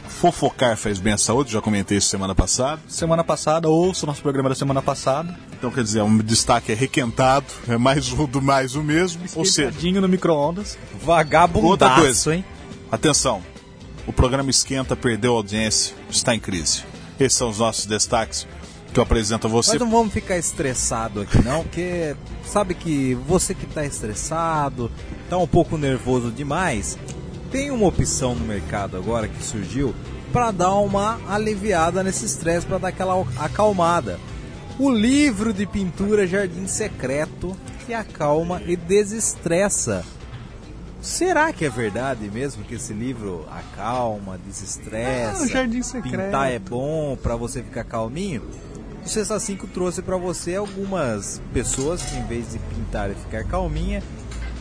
Fofocar 0.09 0.77
faz 0.77 0.99
bem 0.99 1.15
à 1.15 1.19
saúde, 1.19 1.53
já 1.53 1.61
comentei 1.61 1.99
isso 1.99 2.09
semana 2.09 2.35
passada. 2.35 2.81
Semana 2.87 3.25
passada, 3.25 3.69
ouço 3.69 4.05
o 4.05 4.07
nosso 4.07 4.23
programa 4.23 4.49
da 4.49 4.55
semana 4.55 4.83
passada. 4.83 5.37
Então, 5.53 5.71
quer 5.71 5.83
dizer, 5.83 6.03
um 6.03 6.19
destaque 6.19 6.73
é 6.73 6.75
requentado, 6.75 7.47
é 7.67 7.77
mais 7.77 8.13
um 8.13 8.27
do 8.27 8.41
mais 8.43 8.77
o 8.77 8.83
mesmo. 8.83 9.23
Ou 9.35 9.45
seja, 9.45 9.73
no 10.01 10.09
micro-ondas. 10.09 10.79
Outra 11.67 11.95
coisa. 11.97 12.35
hein? 12.35 12.45
atenção, 12.91 13.43
o 14.07 14.13
programa 14.13 14.51
Esquenta 14.51 14.95
perdeu 14.95 15.35
audiência, 15.35 15.95
está 16.11 16.35
em 16.35 16.41
crise. 16.41 16.85
Esses 17.19 17.39
são 17.39 17.49
os 17.49 17.59
nossos 17.59 17.87
destaques 17.87 18.47
que 18.93 19.01
eu 19.01 19.03
apresento 19.03 19.47
a 19.47 19.51
você. 19.51 19.73
Mas 19.73 19.81
não 19.81 19.91
vamos 19.91 20.13
ficar 20.13 20.37
estressado 20.37 21.23
aqui 21.23 21.43
não, 21.43 21.63
porque 21.63 22.15
sabe 22.45 22.75
que 22.75 23.15
você 23.27 23.55
que 23.55 23.67
tá 23.67 23.85
estressado, 23.85 24.91
tá 25.29 25.39
um 25.39 25.47
pouco 25.47 25.77
nervoso 25.77 26.31
demais, 26.31 26.99
tem 27.51 27.71
uma 27.71 27.87
opção 27.87 28.35
no 28.35 28.45
mercado 28.45 28.97
agora 28.97 29.29
que 29.29 29.43
surgiu 29.43 29.95
para 30.33 30.51
dar 30.51 30.75
uma 30.77 31.21
aliviada 31.29 32.03
nesse 32.03 32.25
estresse, 32.25 32.67
para 32.67 32.79
dar 32.79 32.89
aquela 32.89 33.21
acalmada. 33.39 34.19
O 34.79 34.91
livro 34.91 35.53
de 35.53 35.67
pintura 35.67 36.27
Jardim 36.27 36.67
Secreto 36.67 37.55
que 37.85 37.93
acalma 37.93 38.63
e 38.67 38.75
desestressa. 38.75 40.05
Será 41.03 41.53
que 41.53 41.65
é 41.65 41.69
verdade 41.69 42.31
mesmo 42.31 42.65
que 42.65 42.77
esse 42.77 42.93
livro 42.93 43.45
acalma, 43.51 44.39
desestressa? 44.39 45.43
Ah, 45.43 45.43
o 45.43 45.49
Jardim 45.49 45.83
Secreto. 45.83 46.17
Pintar 46.17 46.53
é 46.53 46.59
bom 46.59 47.19
para 47.21 47.35
você 47.35 47.63
ficar 47.63 47.85
calminho? 47.85 48.43
O 49.05 49.09
Cesta 49.09 49.39
5 49.39 49.67
trouxe 49.69 50.01
para 50.01 50.17
você 50.17 50.55
algumas 50.55 51.43
pessoas 51.53 52.03
que 52.03 52.17
em 52.17 52.25
vez 52.25 52.53
de 52.53 52.59
pintar 52.59 53.11
e 53.11 53.15
ficar 53.15 53.45
calminha, 53.45 54.03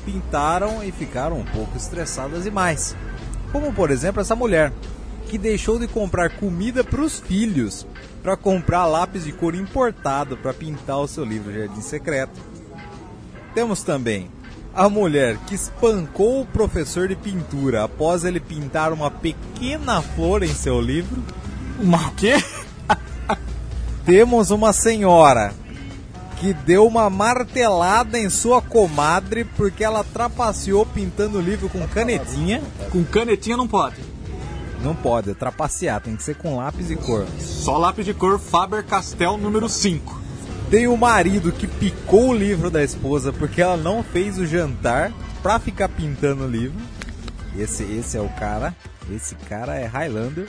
pintaram 0.03 0.83
e 0.83 0.91
ficaram 0.91 1.39
um 1.39 1.45
pouco 1.45 1.77
estressadas 1.77 2.43
demais. 2.43 2.95
Como 3.51 3.71
por 3.71 3.91
exemplo 3.91 4.19
essa 4.19 4.35
mulher 4.35 4.73
que 5.27 5.37
deixou 5.37 5.77
de 5.77 5.87
comprar 5.87 6.37
comida 6.37 6.83
para 6.83 7.01
os 7.01 7.19
filhos 7.19 7.85
para 8.23 8.35
comprar 8.35 8.85
lápis 8.85 9.25
de 9.25 9.31
cor 9.31 9.55
importado 9.55 10.35
para 10.37 10.53
pintar 10.53 10.97
o 10.97 11.07
seu 11.07 11.23
livro 11.23 11.53
Jardim 11.53 11.81
Secreto. 11.81 12.39
Temos 13.53 13.83
também 13.83 14.29
a 14.73 14.89
mulher 14.89 15.37
que 15.47 15.55
espancou 15.55 16.41
o 16.41 16.45
professor 16.45 17.07
de 17.07 17.15
pintura 17.15 17.83
após 17.83 18.23
ele 18.23 18.39
pintar 18.39 18.91
uma 18.91 19.11
pequena 19.11 20.01
flor 20.01 20.43
em 20.43 20.53
seu 20.53 20.79
livro. 20.79 21.21
Uma 21.79 22.07
o 22.07 22.11
quê? 22.15 22.35
Temos 24.05 24.49
uma 24.49 24.73
senhora 24.73 25.53
que 26.39 26.53
deu 26.53 26.87
uma 26.87 27.07
martelada 27.07 28.17
em 28.17 28.29
sua 28.29 28.61
comadre 28.61 29.43
porque 29.43 29.83
ela 29.83 30.03
trapaceou 30.03 30.85
pintando 30.87 31.37
o 31.37 31.41
livro 31.41 31.69
com 31.69 31.87
canetinha. 31.87 32.63
Com 32.89 33.03
canetinha 33.03 33.55
não 33.55 33.67
pode. 33.67 33.97
Não 34.83 34.95
pode, 34.95 35.29
é 35.29 35.33
trapacear, 35.35 36.01
tem 36.01 36.15
que 36.15 36.23
ser 36.23 36.35
com 36.35 36.57
lápis 36.57 36.89
e 36.89 36.95
cor. 36.95 37.27
Só 37.39 37.77
lápis 37.77 38.05
de 38.05 38.15
cor 38.15 38.39
Faber-Castell 38.39 39.37
número 39.37 39.69
5. 39.69 40.19
Tem 40.71 40.87
o 40.87 40.97
marido 40.97 41.51
que 41.51 41.67
picou 41.67 42.29
o 42.29 42.33
livro 42.33 42.71
da 42.71 42.83
esposa 42.83 43.31
porque 43.31 43.61
ela 43.61 43.77
não 43.77 44.01
fez 44.01 44.39
o 44.39 44.45
jantar 44.47 45.11
pra 45.43 45.59
ficar 45.59 45.89
pintando 45.89 46.45
o 46.45 46.49
livro. 46.49 46.79
Esse, 47.55 47.83
esse 47.83 48.17
é 48.17 48.21
o 48.21 48.29
cara. 48.29 48.75
Esse 49.11 49.35
cara 49.35 49.75
é 49.75 49.85
Highlander. 49.85 50.47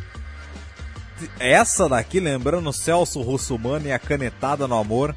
Essa 1.39 1.89
daqui, 1.89 2.21
lembrando 2.21 2.73
Celso 2.73 3.21
Russumano 3.23 3.87
e 3.87 3.93
a 3.93 3.99
canetada 3.99 4.67
no 4.69 4.79
amor. 4.79 5.15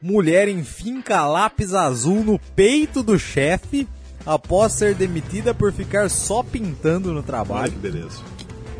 Mulher 0.00 0.48
enfinca 0.48 1.24
lápis 1.26 1.72
azul 1.72 2.22
no 2.22 2.38
peito 2.54 3.02
do 3.02 3.18
chefe 3.18 3.88
após 4.26 4.72
ser 4.72 4.94
demitida 4.94 5.54
por 5.54 5.72
ficar 5.72 6.10
só 6.10 6.42
pintando 6.42 7.08
no 7.10 7.18
Olha 7.18 7.22
trabalho. 7.22 7.72
que 7.72 7.78
beleza. 7.78 8.18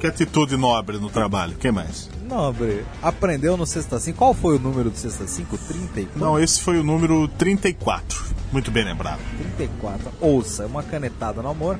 Que 0.01 0.07
atitude 0.09 0.55
nobre 0.57 0.99
no 0.99 1.09
trabalho. 1.09 1.57
Quem 1.59 1.73
mais? 1.73 2.11
Nobre, 2.29 2.85
aprendeu 3.03 3.57
no 3.57 3.65
Sexta 3.67 3.99
5. 3.99 4.19
Qual 4.19 4.35
foi 4.35 4.57
o 4.57 4.59
número 4.59 4.91
do 4.91 4.97
Sexta 4.99 5.27
5? 5.27 5.57
30 5.57 6.01
e 6.01 6.09
Não, 6.17 6.39
esse 6.39 6.61
foi 6.61 6.79
o 6.79 6.83
número 6.85 7.27
34. 7.29 8.23
Muito 8.53 8.71
bem 8.71 8.85
lembrado. 8.85 9.21
34. 9.57 10.13
Ouça, 10.21 10.65
é 10.65 10.67
uma 10.67 10.83
canetada 10.83 11.41
no 11.41 11.49
amor. 11.49 11.79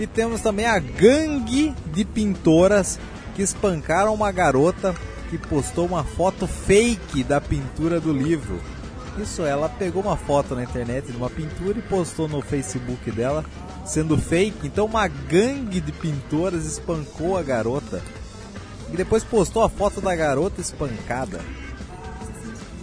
E 0.00 0.06
temos 0.06 0.40
também 0.40 0.64
a 0.64 0.78
gangue 0.78 1.74
de 1.92 2.06
pintoras 2.06 2.98
que 3.34 3.42
espancaram 3.42 4.14
uma 4.14 4.30
garota 4.30 4.94
que 5.30 5.38
postou 5.38 5.86
uma 5.86 6.04
foto 6.04 6.46
fake 6.46 7.24
da 7.24 7.40
pintura 7.40 8.00
do 8.00 8.12
livro. 8.12 8.60
Isso, 9.18 9.42
ela 9.42 9.68
pegou 9.68 10.02
uma 10.02 10.16
foto 10.16 10.54
na 10.54 10.62
internet 10.62 11.10
de 11.10 11.16
uma 11.16 11.28
pintura 11.28 11.78
e 11.78 11.82
postou 11.82 12.28
no 12.28 12.40
Facebook 12.40 13.10
dela, 13.10 13.44
sendo 13.84 14.16
fake. 14.16 14.66
Então, 14.66 14.86
uma 14.86 15.06
gangue 15.06 15.80
de 15.80 15.92
pintoras 15.92 16.64
espancou 16.64 17.36
a 17.36 17.42
garota. 17.42 18.02
E 18.92 18.96
depois 18.96 19.24
postou 19.24 19.62
a 19.62 19.68
foto 19.68 20.00
da 20.00 20.14
garota 20.14 20.60
espancada. 20.60 21.40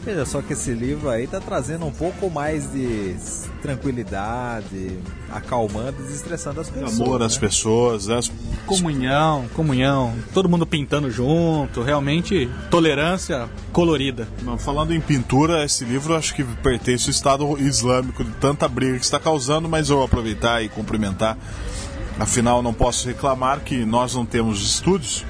Veja 0.04 0.26
só 0.26 0.42
que 0.42 0.54
esse 0.54 0.72
livro 0.72 1.10
aí 1.10 1.28
tá 1.28 1.40
trazendo 1.40 1.86
um 1.86 1.92
pouco 1.92 2.30
mais 2.30 2.72
de 2.72 3.16
tranquilidade, 3.62 4.98
acalmando 5.30 5.96
e 6.00 6.04
desestressando 6.04 6.62
as 6.62 6.70
pessoas. 6.70 7.02
Amor 7.02 7.22
às 7.22 7.36
né? 7.36 7.40
pessoas, 7.40 8.08
né? 8.08 8.20
Comunhão, 8.66 9.46
comunhão. 9.54 10.16
Todo 10.34 10.48
mundo 10.48 10.66
pintando 10.66 11.12
junto. 11.12 11.82
Realmente, 11.82 12.50
tolerância 12.72 13.50
colorida. 13.74 14.28
Não, 14.42 14.58
Falando 14.58 14.94
em 14.94 15.02
pintura, 15.02 15.66
esse 15.66 15.84
livro 15.84 16.16
acho 16.16 16.34
que 16.34 16.44
pertence 16.44 17.08
ao 17.08 17.12
Estado 17.12 17.60
Islâmico 17.60 18.24
de 18.24 18.32
tanta 18.32 18.68
briga 18.68 18.98
que 18.98 19.06
está 19.06 19.20
causando, 19.20 19.68
mas 19.68 19.90
eu 19.90 19.98
vou 19.98 20.06
aproveitar 20.06 20.64
e 20.64 20.70
cumprimentar. 20.70 21.38
Afinal, 22.20 22.62
não 22.62 22.74
posso 22.74 23.08
reclamar 23.08 23.62
que 23.62 23.86
nós 23.86 24.16
não 24.16 24.26
temos 24.26 24.62
estúdios, 24.62 25.26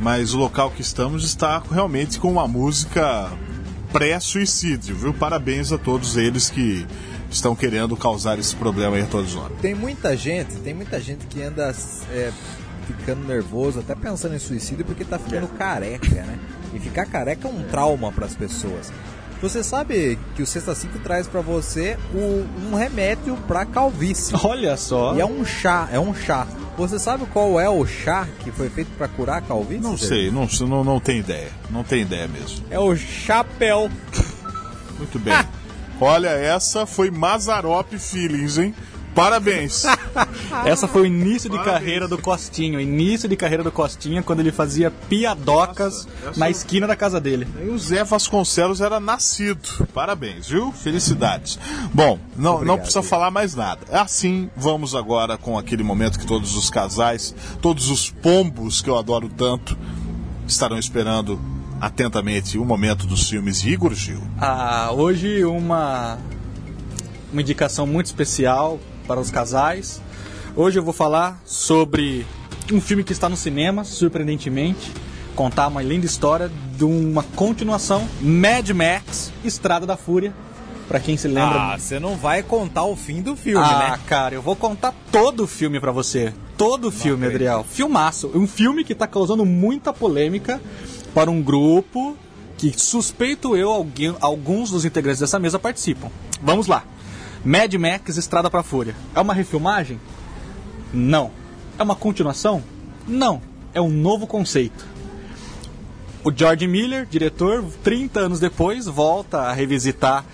mas 0.00 0.32
o 0.32 0.38
local 0.38 0.70
que 0.70 0.80
estamos 0.80 1.24
está 1.24 1.62
realmente 1.70 2.18
com 2.18 2.30
uma 2.30 2.48
música 2.48 3.30
pré-suicídio, 3.92 4.96
viu? 4.96 5.14
Parabéns 5.14 5.72
a 5.72 5.78
todos 5.78 6.16
eles 6.16 6.50
que 6.50 6.86
estão 7.30 7.54
querendo 7.54 7.96
causar 7.96 8.38
esse 8.38 8.54
problema 8.54 8.96
aí 8.96 9.02
a 9.02 9.06
todos 9.06 9.34
nós. 9.34 9.52
Tem 9.60 9.74
muita 9.74 10.16
gente, 10.16 10.56
tem 10.56 10.74
muita 10.74 11.00
gente 11.00 11.26
que 11.26 11.42
anda 11.42 11.74
é, 12.10 12.32
ficando 12.86 13.26
nervoso, 13.26 13.80
até 13.80 13.94
pensando 13.94 14.34
em 14.34 14.38
suicídio 14.38 14.84
porque 14.84 15.04
tá 15.04 15.18
ficando 15.18 15.48
careca, 15.48 16.22
né? 16.22 16.38
E 16.74 16.78
ficar 16.78 17.06
careca 17.06 17.48
é 17.48 17.50
um 17.50 17.62
trauma 17.64 18.12
para 18.12 18.26
as 18.26 18.34
pessoas. 18.34 18.92
Você 19.40 19.62
sabe 19.62 20.18
que 20.34 20.42
o 20.42 20.46
Sexta 20.46 20.74
5 20.74 20.98
traz 20.98 21.26
para 21.28 21.40
você 21.40 21.96
o- 22.12 22.44
um 22.70 22.74
remédio 22.74 23.36
para 23.46 23.64
calvície. 23.64 24.34
Olha 24.44 24.76
só. 24.76 25.14
E 25.14 25.20
é 25.20 25.26
um 25.26 25.44
chá, 25.44 25.88
é 25.92 26.00
um 26.00 26.12
chá. 26.14 26.46
Você 26.76 26.98
sabe 26.98 27.24
qual 27.26 27.58
é 27.60 27.68
o 27.68 27.84
chá 27.86 28.26
que 28.40 28.50
foi 28.50 28.68
feito 28.68 28.90
para 28.96 29.06
curar 29.08 29.38
a 29.38 29.40
calvície? 29.40 29.82
Não 29.82 29.96
sei, 29.96 30.30
não, 30.30 30.48
não, 30.68 30.84
não 30.84 31.00
tenho 31.00 31.20
ideia. 31.20 31.50
Não 31.70 31.82
tenho 31.84 32.02
ideia 32.02 32.26
mesmo. 32.28 32.64
É 32.70 32.78
o 32.78 32.94
chapéu. 32.96 33.90
Muito 34.98 35.18
bem. 35.18 35.34
Olha, 36.00 36.28
essa 36.28 36.86
foi 36.86 37.10
Mazarop 37.10 37.92
Feelings, 37.98 38.58
hein? 38.58 38.74
Parabéns. 39.22 39.84
Essa 40.64 40.86
foi 40.86 41.02
o 41.02 41.06
início 41.06 41.50
de 41.50 41.56
Parabéns. 41.56 41.78
carreira 41.80 42.08
do 42.08 42.18
Costinho. 42.18 42.80
Início 42.80 43.28
de 43.28 43.36
carreira 43.36 43.64
do 43.64 43.72
Costinha 43.72 44.22
quando 44.22 44.40
ele 44.40 44.52
fazia 44.52 44.90
piadocas 44.90 46.04
Nossa, 46.06 46.28
essa- 46.30 46.38
na 46.40 46.48
esquina 46.50 46.86
da 46.86 46.94
casa 46.94 47.20
dele. 47.20 47.46
E 47.64 47.68
o 47.68 47.78
Zé 47.78 48.04
Vasconcelos 48.04 48.80
era 48.80 49.00
nascido. 49.00 49.86
Parabéns, 49.92 50.48
viu? 50.48 50.70
Felicidades. 50.72 51.58
Bom, 51.92 52.18
não, 52.36 52.44
não 52.44 52.54
Obrigado. 52.56 52.78
precisa 52.78 53.02
falar 53.02 53.30
mais 53.30 53.54
nada. 53.54 53.80
Assim, 53.90 54.48
vamos 54.56 54.94
agora 54.94 55.36
com 55.36 55.58
aquele 55.58 55.82
momento 55.82 56.18
que 56.18 56.26
todos 56.26 56.54
os 56.56 56.70
casais, 56.70 57.34
todos 57.60 57.90
os 57.90 58.10
pombos 58.10 58.80
que 58.80 58.88
eu 58.88 58.96
adoro 58.98 59.28
tanto, 59.28 59.76
estarão 60.46 60.78
esperando 60.78 61.40
atentamente 61.80 62.56
o 62.58 62.64
momento 62.64 63.06
dos 63.06 63.28
filmes 63.28 63.60
de 63.60 63.70
Igor 63.70 63.94
Gil. 63.94 64.20
Ah, 64.40 64.90
hoje 64.92 65.44
uma 65.44 66.18
uma 67.32 67.42
indicação 67.42 67.86
muito 67.86 68.06
especial 68.06 68.80
para 69.08 69.18
os 69.18 69.30
casais. 69.30 70.00
Hoje 70.54 70.78
eu 70.78 70.84
vou 70.84 70.92
falar 70.92 71.40
sobre 71.46 72.26
um 72.70 72.80
filme 72.80 73.02
que 73.02 73.12
está 73.12 73.28
no 73.28 73.36
cinema, 73.36 73.82
surpreendentemente, 73.82 74.92
contar 75.34 75.66
uma 75.68 75.82
linda 75.82 76.04
história 76.04 76.50
de 76.76 76.84
uma 76.84 77.22
continuação, 77.22 78.06
Mad 78.20 78.68
Max, 78.70 79.32
Estrada 79.42 79.86
da 79.86 79.96
Fúria. 79.96 80.34
Para 80.86 81.00
quem 81.00 81.16
se 81.18 81.28
lembra 81.28 81.74
Ah, 81.74 81.78
você 81.78 81.98
não 81.98 82.16
vai 82.16 82.42
contar 82.42 82.84
o 82.84 82.96
fim 82.96 83.20
do 83.20 83.36
filme, 83.36 83.64
ah, 83.64 83.90
né? 83.90 84.00
cara, 84.06 84.34
eu 84.34 84.42
vou 84.42 84.56
contar 84.56 84.94
todo 85.10 85.44
o 85.44 85.46
filme 85.46 85.80
pra 85.80 85.92
você. 85.92 86.32
Todo 86.56 86.88
o 86.88 86.90
filme, 86.90 87.26
Adriel. 87.26 87.64
Filmaço. 87.68 88.30
Um 88.34 88.46
filme 88.46 88.84
que 88.84 88.94
tá 88.94 89.06
causando 89.06 89.44
muita 89.44 89.92
polêmica 89.92 90.60
para 91.14 91.30
um 91.30 91.42
grupo 91.42 92.16
que 92.56 92.72
suspeito 92.76 93.56
eu 93.56 93.70
alguém, 93.70 94.14
alguns 94.20 94.70
dos 94.70 94.84
integrantes 94.84 95.20
dessa 95.20 95.38
mesa 95.38 95.58
participam. 95.58 96.08
Vamos 96.42 96.66
lá. 96.66 96.84
Mad 97.44 97.72
Max 97.74 98.16
Estrada 98.16 98.50
pra 98.50 98.62
Fúria. 98.62 98.94
É 99.14 99.20
uma 99.20 99.34
refilmagem? 99.34 100.00
Não. 100.92 101.30
É 101.78 101.82
uma 101.82 101.94
continuação? 101.94 102.62
Não. 103.06 103.40
É 103.72 103.80
um 103.80 103.90
novo 103.90 104.26
conceito. 104.26 104.86
O 106.24 106.32
George 106.34 106.66
Miller, 106.66 107.06
diretor, 107.06 107.64
30 107.82 108.20
anos 108.20 108.40
depois, 108.40 108.86
volta 108.86 109.42
a 109.42 109.52
revisitar 109.52 110.24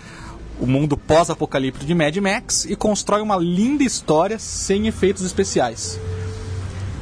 o 0.59 0.67
mundo 0.67 0.97
pós-apocalíptico 0.97 1.85
de 1.85 1.95
Mad 1.95 2.17
Max 2.17 2.65
e 2.65 2.77
constrói 2.77 3.21
uma 3.21 3.37
linda 3.37 3.85
história 3.85 4.39
sem 4.39 4.87
efeitos 4.87 5.25
especiais. 5.25 5.99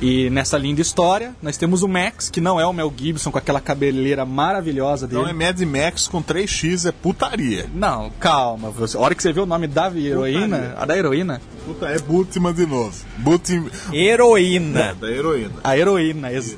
E 0.02 0.28
nessa 0.30 0.58
linda 0.58 0.80
história, 0.80 1.32
nós 1.40 1.56
temos 1.56 1.82
o 1.84 1.88
Max, 1.88 2.28
que 2.28 2.40
não 2.40 2.58
é 2.60 2.66
o 2.66 2.72
Mel 2.72 2.92
Gibson 2.94 3.30
com 3.30 3.38
aquela 3.38 3.60
cabeleira 3.60 4.26
maravilhosa 4.26 5.06
dele. 5.06 5.20
Então 5.22 5.30
é 5.30 5.46
Mad 5.46 5.60
Max 5.62 6.08
com 6.08 6.20
3x, 6.20 6.88
é 6.88 6.92
putaria. 6.92 7.70
Não, 7.72 8.10
calma. 8.18 8.70
Você, 8.70 8.96
a 8.96 9.00
hora 9.00 9.14
que 9.14 9.22
você 9.22 9.32
vê 9.32 9.40
o 9.40 9.46
nome 9.46 9.68
da 9.68 9.86
heroína, 9.96 10.56
Putaria. 10.58 10.74
a 10.78 10.84
da 10.86 10.98
heroína, 10.98 11.40
Puta, 11.64 11.86
é 11.86 11.98
Bultman 12.00 12.52
de 12.52 12.66
novo. 12.66 12.92
Bultman... 13.18 13.70
Heroína. 13.92 14.80
É, 14.80 14.94
da 14.94 15.08
heroína. 15.10 15.52
a 15.62 15.78
heroína. 15.78 16.32
ex- 16.32 16.56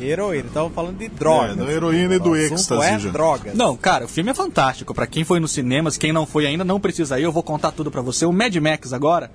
Heroína. 0.00 0.46
Estamos 0.48 0.72
falando 0.74 0.96
de 0.98 1.08
drogas. 1.08 1.58
É, 1.58 1.64
da 1.64 1.70
heroína 1.70 2.14
e 2.14 2.18
do 2.18 2.34
êxtase, 2.34 3.06
é 3.06 3.10
drogas. 3.10 3.54
Não, 3.54 3.76
cara, 3.76 4.06
o 4.06 4.08
filme 4.08 4.30
é 4.30 4.34
fantástico. 4.34 4.94
Pra 4.94 5.06
quem 5.06 5.22
foi 5.24 5.38
nos 5.38 5.52
cinemas, 5.52 5.96
quem 5.98 6.10
não 6.12 6.24
foi 6.26 6.46
ainda, 6.46 6.64
não 6.64 6.80
precisa 6.80 7.20
ir. 7.20 7.24
Eu 7.24 7.30
vou 7.32 7.42
contar 7.42 7.70
tudo 7.70 7.90
pra 7.90 8.00
você. 8.00 8.24
O 8.24 8.32
Mad 8.32 8.56
Max 8.56 8.92
agora, 8.94 9.30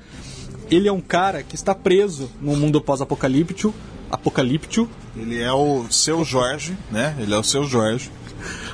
ele 0.70 0.88
é 0.88 0.92
um 0.92 1.02
cara 1.02 1.44
que 1.44 1.56
está 1.56 1.74
preso 1.74 2.30
no 2.42 2.56
mundo 2.56 2.82
pós-apocalíptico. 2.82 3.74
Apocalíptico. 4.12 4.90
Ele 5.16 5.42
é 5.42 5.52
o 5.52 5.86
seu 5.90 6.24
Jorge, 6.24 6.78
né? 6.92 7.16
Ele 7.20 7.34
é 7.34 7.38
o 7.38 7.44
seu 7.44 7.64
Jorge. 7.64 8.12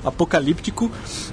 Apocalíptico. 0.04 0.92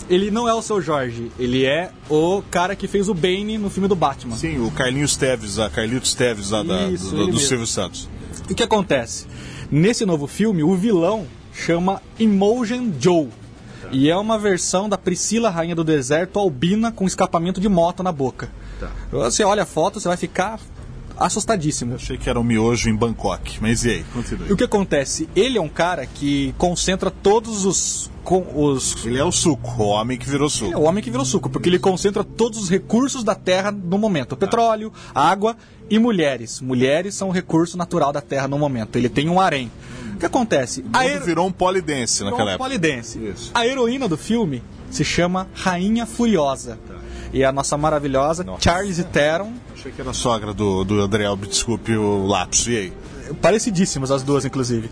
Ele 0.09 0.31
não 0.31 0.49
é 0.49 0.55
o 0.55 0.63
seu 0.63 0.81
Jorge. 0.81 1.31
Ele 1.39 1.65
é 1.65 1.91
o 2.09 2.43
cara 2.51 2.77
que 2.77 2.87
fez 2.87 3.09
o 3.09 3.15
Bane 3.15 3.59
no 3.59 3.71
filme 3.71 3.89
do 3.89 3.97
Batman. 3.97 4.37
Sim, 4.37 4.65
o 4.65 4.71
Carlinhos 4.71 5.17
Teves, 5.17 5.59
a 5.59 5.69
Carlitos 5.69 6.15
Teves 6.15 6.51
lá 6.51 6.63
da, 6.63 6.89
Isso, 6.89 7.15
do, 7.15 7.27
do. 7.29 7.39
Silvio 7.39 7.67
Santos. 7.67 8.09
O 8.49 8.55
que 8.55 8.63
acontece? 8.63 9.27
Nesse 9.71 10.07
novo 10.07 10.27
filme, 10.27 10.63
o 10.63 10.75
vilão 10.75 11.27
chama 11.53 12.01
Imogen 12.19 12.95
Joe. 12.99 13.29
E 13.91 14.11
é 14.11 14.17
uma 14.17 14.39
versão 14.39 14.89
da 14.89 14.99
Priscila 14.99 15.51
Rainha 15.51 15.75
do 15.75 15.83
Deserto 15.83 16.39
albina 16.39 16.93
com 16.93 17.07
escapamento 17.07 17.61
de 17.61 17.69
moto 17.69 18.03
na 18.03 18.13
boca. 18.13 18.51
Você 19.11 19.43
olha 19.45 19.63
a 19.63 19.67
foto, 19.67 20.01
você 20.01 20.09
vai 20.09 20.17
ficar 20.17 20.59
assustadíssimo. 21.17 21.95
Achei 21.95 22.17
que 22.17 22.29
era 22.31 22.39
um 22.39 22.45
miojo 22.45 22.89
em 22.89 22.95
Bangkok, 22.97 23.59
mas 23.61 23.85
e 23.85 23.91
aí? 23.91 24.05
Continue. 24.13 24.53
O 24.53 24.57
que 24.57 24.65
acontece? 24.65 25.29
Ele 25.35 25.59
é 25.59 25.61
um 25.61 25.69
cara 25.69 26.07
que 26.07 26.55
concentra 26.59 27.11
todos 27.11 27.65
os. 27.65 28.11
Com, 28.23 28.45
os 28.55 29.07
Ele 29.07 29.19
é 29.19 29.25
o 29.25 29.33
suco, 29.33 29.83
o 29.83 29.87
homem 29.87 30.19
que 30.19 30.29
virou 30.29 30.51
suco. 30.51 30.71
é 30.71 30.77
o 30.77 30.83
homem 30.83 31.03
que 31.03 31.11
virou 31.11 31.25
suco, 31.25 31.49
porque 31.49 31.67
ele 31.67 31.79
concentra 31.79 32.23
todos 32.23 32.59
os 32.63 32.69
recursos 32.69 33.25
da 33.25 33.35
Terra 33.35 33.73
no 33.73 33.97
momento: 33.97 34.37
petróleo, 34.37 34.93
água 35.15 35.57
e 35.89 35.99
mulheres. 35.99 36.61
Mulheres 36.61 37.15
são 37.15 37.29
o 37.31 37.33
recurso 37.33 37.79
natural 37.79 38.13
da 38.13 38.21
Terra 38.21 38.47
no 38.47 38.59
momento. 38.59 38.97
Ele 38.97 39.09
tem 39.09 39.31
um 39.31 39.41
harém. 39.41 39.71
O 40.15 40.19
que 40.19 40.27
acontece? 40.27 40.85
A 40.93 41.07
Ele 41.07 41.15
hero- 41.15 41.25
virou 41.25 41.47
um 41.47 41.53
polidense 41.53 42.23
naquela 42.23 42.43
Então, 42.43 42.55
época. 42.55 42.65
polidense. 42.69 43.19
Isso. 43.19 43.51
A 43.55 43.67
heroína 43.67 44.07
do 44.07 44.19
filme 44.19 44.63
se 44.91 45.05
chama 45.05 45.49
Rainha 45.55 46.05
Furiosa. 46.05 46.79
E 47.33 47.45
a 47.45 47.53
nossa 47.53 47.77
maravilhosa 47.77 48.45
Charlize 48.61 49.05
Theron, 49.05 49.53
Achei 49.75 49.93
que 49.93 50.01
era 50.01 50.11
a 50.11 50.15
sogra 50.15 50.55
do, 50.55 50.83
do 50.85 51.03
Adriel, 51.03 51.37
desculpe 51.37 51.95
o 51.95 52.27
lapso. 52.27 52.71
E 52.71 52.77
aí? 52.77 52.93
parecidíssimas 53.35 54.11
as 54.11 54.23
duas, 54.23 54.45
inclusive. 54.45 54.91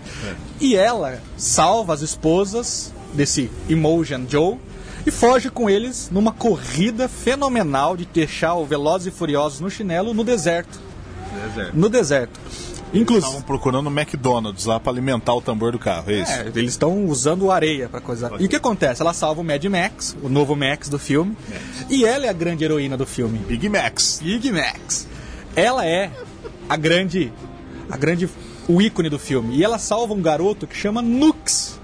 E 0.60 0.76
ela 0.76 1.20
salva 1.36 1.94
as 1.94 2.02
esposas 2.02 2.92
desse 3.12 3.50
Emotion 3.68 4.26
Joe 4.28 4.58
e 5.06 5.10
foge 5.10 5.50
com 5.50 5.70
eles 5.70 6.10
numa 6.10 6.32
corrida 6.32 7.08
fenomenal 7.08 7.96
de 7.96 8.04
deixar 8.04 8.54
o 8.54 8.66
Velozes 8.66 9.06
e 9.06 9.10
Furiosos 9.10 9.60
no 9.60 9.70
chinelo 9.70 10.12
no 10.12 10.24
deserto. 10.24 10.78
No 11.72 11.88
deserto. 11.88 12.38
Inclusive. 13.00 13.26
Estavam 13.26 13.42
procurando 13.42 13.88
o 13.88 13.90
McDonald's 13.90 14.64
lá 14.64 14.80
pra 14.80 14.92
alimentar 14.92 15.34
o 15.34 15.40
tambor 15.40 15.72
do 15.72 15.78
carro, 15.78 16.10
é 16.10 16.22
isso? 16.22 16.32
É, 16.32 16.50
eles 16.54 16.72
estão 16.72 17.06
usando 17.06 17.50
areia 17.50 17.88
pra 17.88 18.00
coisa. 18.00 18.32
E 18.38 18.46
o 18.46 18.48
que 18.48 18.56
acontece? 18.56 19.02
Ela 19.02 19.12
salva 19.12 19.40
o 19.40 19.44
Mad 19.44 19.64
Max, 19.64 20.16
o 20.22 20.28
novo 20.28 20.56
Max 20.56 20.88
do 20.88 20.98
filme. 20.98 21.36
E 21.88 22.04
ela 22.04 22.26
é 22.26 22.28
a 22.28 22.32
grande 22.32 22.64
heroína 22.64 22.96
do 22.96 23.06
filme. 23.06 23.38
Big 23.38 23.68
Max. 23.68 24.20
Big 24.22 24.50
Max. 24.50 25.06
Ela 25.54 25.86
é 25.86 26.10
a 26.68 26.76
grande. 26.76 27.32
A 27.90 27.96
grande. 27.96 28.28
O 28.68 28.82
ícone 28.82 29.08
do 29.08 29.18
filme. 29.18 29.56
E 29.56 29.64
ela 29.64 29.78
salva 29.78 30.12
um 30.12 30.20
garoto 30.20 30.66
que 30.66 30.76
chama 30.76 31.00
Nux. 31.00 31.78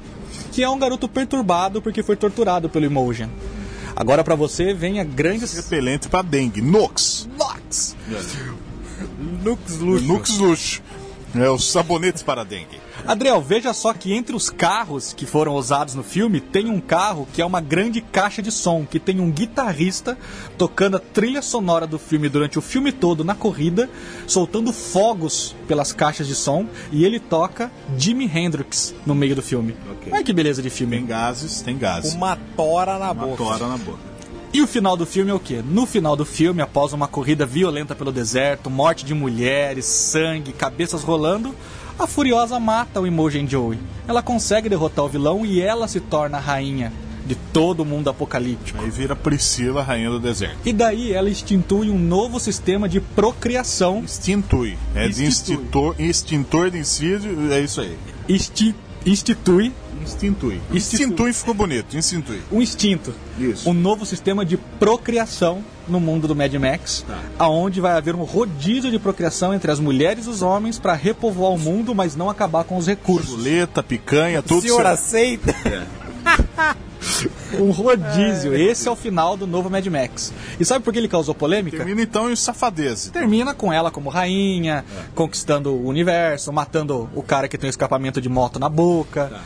Que 0.51 0.63
é 0.63 0.69
um 0.69 0.79
garoto 0.79 1.09
perturbado 1.09 1.81
porque 1.81 2.03
foi 2.03 2.17
torturado 2.17 2.69
pelo 2.69 2.85
Emotion. 2.85 3.29
Agora 3.95 4.25
pra 4.25 4.35
você 4.35 4.75
vem 4.75 5.01
a 5.01 5.05
grande. 5.05 5.47
Repelente 5.47 6.09
pra 6.09 6.23
dengue. 6.23 6.61
Nox. 6.61 7.29
Nux! 7.39 7.97
Nux 9.43 9.79
Luxo. 9.79 10.05
Nux 10.07 10.39
Luxo. 10.39 10.83
É 11.35 11.49
os 11.49 11.71
sabonetes 11.71 12.23
para 12.23 12.45
dengue. 12.45 12.81
Adriel, 13.07 13.41
veja 13.41 13.73
só 13.73 13.93
que 13.95 14.13
entre 14.13 14.37
os 14.37 14.51
carros 14.51 15.13
que 15.13 15.25
foram 15.27 15.55
usados 15.55 15.95
no 15.95 16.03
filme, 16.03 16.41
tem 16.41 16.69
um 16.71 16.81
carro 16.81 17.27
que 17.33 17.41
é 17.41 17.45
uma 17.47 17.61
grande 17.61 18.01
caixa 18.01 18.43
de 18.43 18.51
som, 18.53 18.85
que 18.85 19.01
tem 19.01 19.19
um 19.19 19.31
guitarrista 19.31 20.17
tocando 20.59 20.97
a 20.99 21.01
trilha 21.01 21.41
sonora 21.43 21.87
do 21.87 21.99
filme 21.99 22.29
durante 22.29 22.59
o 22.59 22.63
filme 22.63 22.93
todo 22.93 23.25
na 23.25 23.35
corrida, 23.35 23.89
soltando 24.27 24.73
fogos 24.73 25.57
pelas 25.67 25.93
caixas 25.93 26.27
de 26.27 26.35
som, 26.35 26.67
e 26.93 27.05
ele 27.05 27.19
toca 27.19 27.71
Jimi 27.97 28.27
Hendrix 28.33 28.95
no 29.07 29.15
meio 29.15 29.35
do 29.35 29.43
filme. 29.43 29.75
Ok. 29.91 30.13
Olha 30.13 30.23
que 30.23 30.33
beleza 30.33 30.63
de 30.63 30.71
filme. 30.71 30.97
Tem 30.99 31.07
gases, 31.07 31.63
tem 31.63 31.79
gases. 31.79 32.13
Uma 32.15 32.37
tora 32.57 32.99
na 32.99 33.11
Uma 33.13 33.27
boca. 33.27 33.37
tora 33.43 33.67
na 33.69 33.79
boca. 33.79 34.12
E 34.55 34.61
o 34.61 34.67
final 34.67 34.99
do 34.99 35.07
filme 35.07 35.31
é 35.31 35.35
o 35.35 35.41
quê? 35.41 35.63
No 35.65 35.87
final 35.87 36.15
do 36.15 36.27
filme, 36.27 36.61
após 36.61 36.93
uma 36.93 37.09
corrida 37.09 37.47
violenta 37.47 37.95
pelo 37.95 38.13
deserto, 38.13 38.69
morte 38.69 39.03
de 39.03 39.15
mulheres, 39.15 39.87
sangue, 39.87 40.53
cabeças 40.53 41.03
rolando, 41.03 41.55
a 41.99 42.07
Furiosa 42.07 42.61
mata 42.61 43.01
o 43.01 43.07
Imogen 43.07 43.49
Joey. 43.49 43.79
Ela 44.07 44.23
consegue 44.23 44.69
derrotar 44.69 45.07
o 45.07 45.09
vilão 45.09 45.47
e 45.47 45.59
ela 45.59 45.89
se 45.89 46.01
torna 46.01 46.37
a 46.37 46.41
rainha 46.41 46.93
de 47.25 47.35
todo 47.35 47.81
o 47.81 47.85
mundo 47.87 48.11
apocalíptico. 48.11 48.79
Aí 48.83 48.91
vira 48.91 49.17
Priscila, 49.17 49.83
rainha 49.83 50.11
do 50.11 50.21
deserto. 50.21 50.59
E 50.67 50.73
daí 50.73 51.15
ela 51.15 51.31
institui 51.31 51.89
um 51.89 51.99
novo 51.99 52.39
sistema 52.39 52.87
de 52.87 53.01
procriação. 53.01 54.01
Institui. 54.01 54.77
É 54.95 55.09
de 55.09 55.25
extintor, 55.25 55.95
extintor 55.99 56.71
de 56.71 56.79
incídio, 56.79 57.51
é 57.51 57.59
isso 57.59 57.81
aí. 57.81 57.97
Isti, 58.29 58.75
institui 59.07 59.73
Institui. 60.03 60.61
Institui 60.73 61.33
ficou 61.33 61.55
bonito, 61.55 61.97
institui. 61.97 62.41
um 62.51 62.61
instinto. 62.61 63.15
Isso. 63.39 63.69
Um 63.69 63.73
novo 63.75 64.05
sistema 64.05 64.45
de 64.45 64.57
procriação 64.57 65.63
no 65.89 65.99
mundo 65.99 66.29
do 66.29 66.37
Mad 66.37 66.53
Max, 66.55 67.05
Tá. 67.07 67.19
aonde 67.39 67.81
vai 67.81 67.93
haver 67.93 68.15
um 68.15 68.23
rodízio 68.23 68.91
de 68.91 68.99
procriação 68.99 69.53
entre 69.53 69.71
as 69.71 69.81
mulheres 69.81 70.27
e 70.27 70.29
os 70.31 70.43
homens 70.43 70.79
para 70.79 70.95
repovoar 70.95 71.53
o 71.53 71.59
mundo, 71.59 71.95
mas 71.95 72.15
não 72.15 72.31
acabar 72.31 72.65
com 72.65 72.77
os 72.77 72.87
recursos. 72.87 73.31
Chuleta, 73.31 73.83
picanha, 73.83 74.43
tudo 74.43 74.63
Senhor 74.63 74.77
certo. 74.77 74.89
aceita? 74.93 75.55
Um 77.59 77.71
rodízio. 77.71 78.55
Esse 78.55 78.89
é 78.89 78.91
o 78.91 78.97
final 78.97 79.37
do 79.37 79.47
novo 79.47 79.69
Mad 79.69 79.85
Max. 79.87 80.33
E 80.59 80.65
sabe 80.65 80.85
por 80.85 80.93
que 80.93 80.99
ele 80.99 81.09
causou 81.09 81.35
polêmica? 81.35 81.77
Termina 81.77 82.01
então 82.01 82.31
em 82.31 82.37
safadeza. 82.37 83.11
Termina 83.11 83.53
com 83.53 83.73
ela 83.73 83.91
como 83.91 84.09
rainha, 84.09 84.85
conquistando 85.15 85.71
o 85.73 85.87
universo, 85.87 86.53
matando 86.53 87.11
o 87.15 87.23
cara 87.23 87.49
que 87.49 87.59
tem 87.59 87.69
o 87.69 87.71
escapamento 87.71 88.21
de 88.21 88.29
moto 88.29 88.59
na 88.59 88.69
boca, 88.69 89.41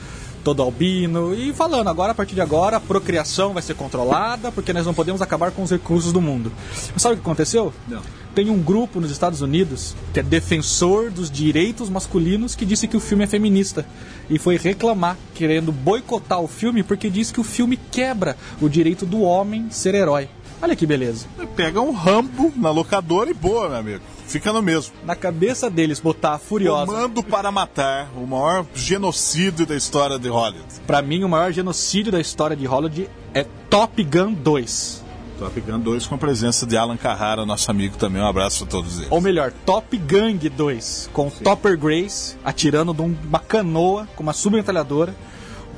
todo 0.47 0.63
albino, 0.63 1.35
e 1.35 1.53
falando, 1.53 1.89
agora 1.89 2.13
a 2.13 2.15
partir 2.15 2.37
de 2.37 2.41
agora 2.41 2.77
a 2.77 2.81
procriação 2.81 3.53
vai 3.53 3.61
ser 3.61 3.75
controlada, 3.75 4.53
porque 4.53 4.73
nós 4.73 4.87
não 4.87 4.95
podemos 4.95 5.21
acabar 5.21 5.51
com 5.51 5.65
os 5.65 5.73
recursos 5.73 6.13
do 6.13 6.21
mundo. 6.21 6.53
Mas 6.93 7.03
sabe 7.03 7.15
o 7.15 7.17
que 7.17 7.23
aconteceu? 7.25 7.75
Não. 7.89 8.01
Tem 8.33 8.49
um 8.49 8.63
grupo 8.63 9.01
nos 9.01 9.11
Estados 9.11 9.41
Unidos 9.41 9.97
que 10.15 10.21
é 10.21 10.23
defensor 10.23 11.11
dos 11.11 11.33
direitos 11.33 11.91
masculinos 11.91 12.55
que 12.55 12.65
disse 12.65 12.87
que 12.87 12.97
o 12.97 13.01
filme 13.01 13.25
é 13.25 13.27
feminista. 13.27 13.85
E 14.31 14.39
foi 14.39 14.57
reclamar, 14.57 15.17
querendo 15.35 15.73
boicotar 15.73 16.41
o 16.41 16.47
filme, 16.47 16.85
porque 16.85 17.11
diz 17.11 17.33
que 17.33 17.41
o 17.41 17.45
filme 17.45 17.77
quebra 17.91 18.37
o 18.61 18.69
direito 18.69 19.05
do 19.05 19.23
homem 19.23 19.67
ser 19.69 19.97
herói. 19.97 20.29
Olha 20.63 20.77
que 20.77 20.87
beleza. 20.87 21.27
Pega 21.57 21.81
um 21.81 21.91
rambo 21.91 22.53
na 22.55 22.71
locadora 22.71 23.29
e 23.29 23.35
boa, 23.35 23.69
meu 23.69 23.79
amigo. 23.79 24.16
Fica 24.27 24.53
no 24.53 24.61
mesmo. 24.61 24.93
Na 25.05 25.15
cabeça 25.15 25.71
deles 25.71 26.01
botar 26.01 26.35
a 26.35 26.39
Furiosa. 26.39 26.87
Comando 26.87 27.23
para 27.23 27.51
matar, 27.53 28.11
o 28.17 28.27
maior 28.27 28.67
genocídio 28.75 29.65
da 29.65 29.77
história 29.77 30.19
de 30.19 30.29
Hollywood. 30.29 30.67
Pra 30.87 31.01
mim, 31.01 31.23
o 31.25 31.29
maior 31.29 31.53
genocídio 31.53 32.11
da 32.13 32.21
história 32.21 32.57
de 32.57 32.67
Hollywood 32.67 33.09
é 33.33 33.45
Top 33.71 34.03
Gun 34.03 34.33
2. 34.33 35.05
Top 35.39 35.61
Gun 35.61 35.79
2 35.79 36.07
com 36.07 36.15
a 36.15 36.19
presença 36.19 36.67
de 36.67 36.77
Alan 36.77 36.97
Carrara, 36.97 37.45
nosso 37.45 37.71
amigo 37.71 37.97
também. 37.97 38.23
Um 38.23 38.27
abraço 38.27 38.65
a 38.65 38.67
todos 38.67 38.99
eles. 38.99 39.09
Ou 39.11 39.21
melhor, 39.21 39.53
Top 39.65 39.97
Gang 39.97 40.49
2. 40.49 41.11
Com 41.13 41.31
Topper 41.31 41.79
Grace 41.79 42.37
atirando 42.45 42.95
de 42.95 43.03
uma 43.03 43.39
canoa 43.39 44.09
com 44.17 44.23
uma 44.23 44.33
submetralhadora. 44.33 45.15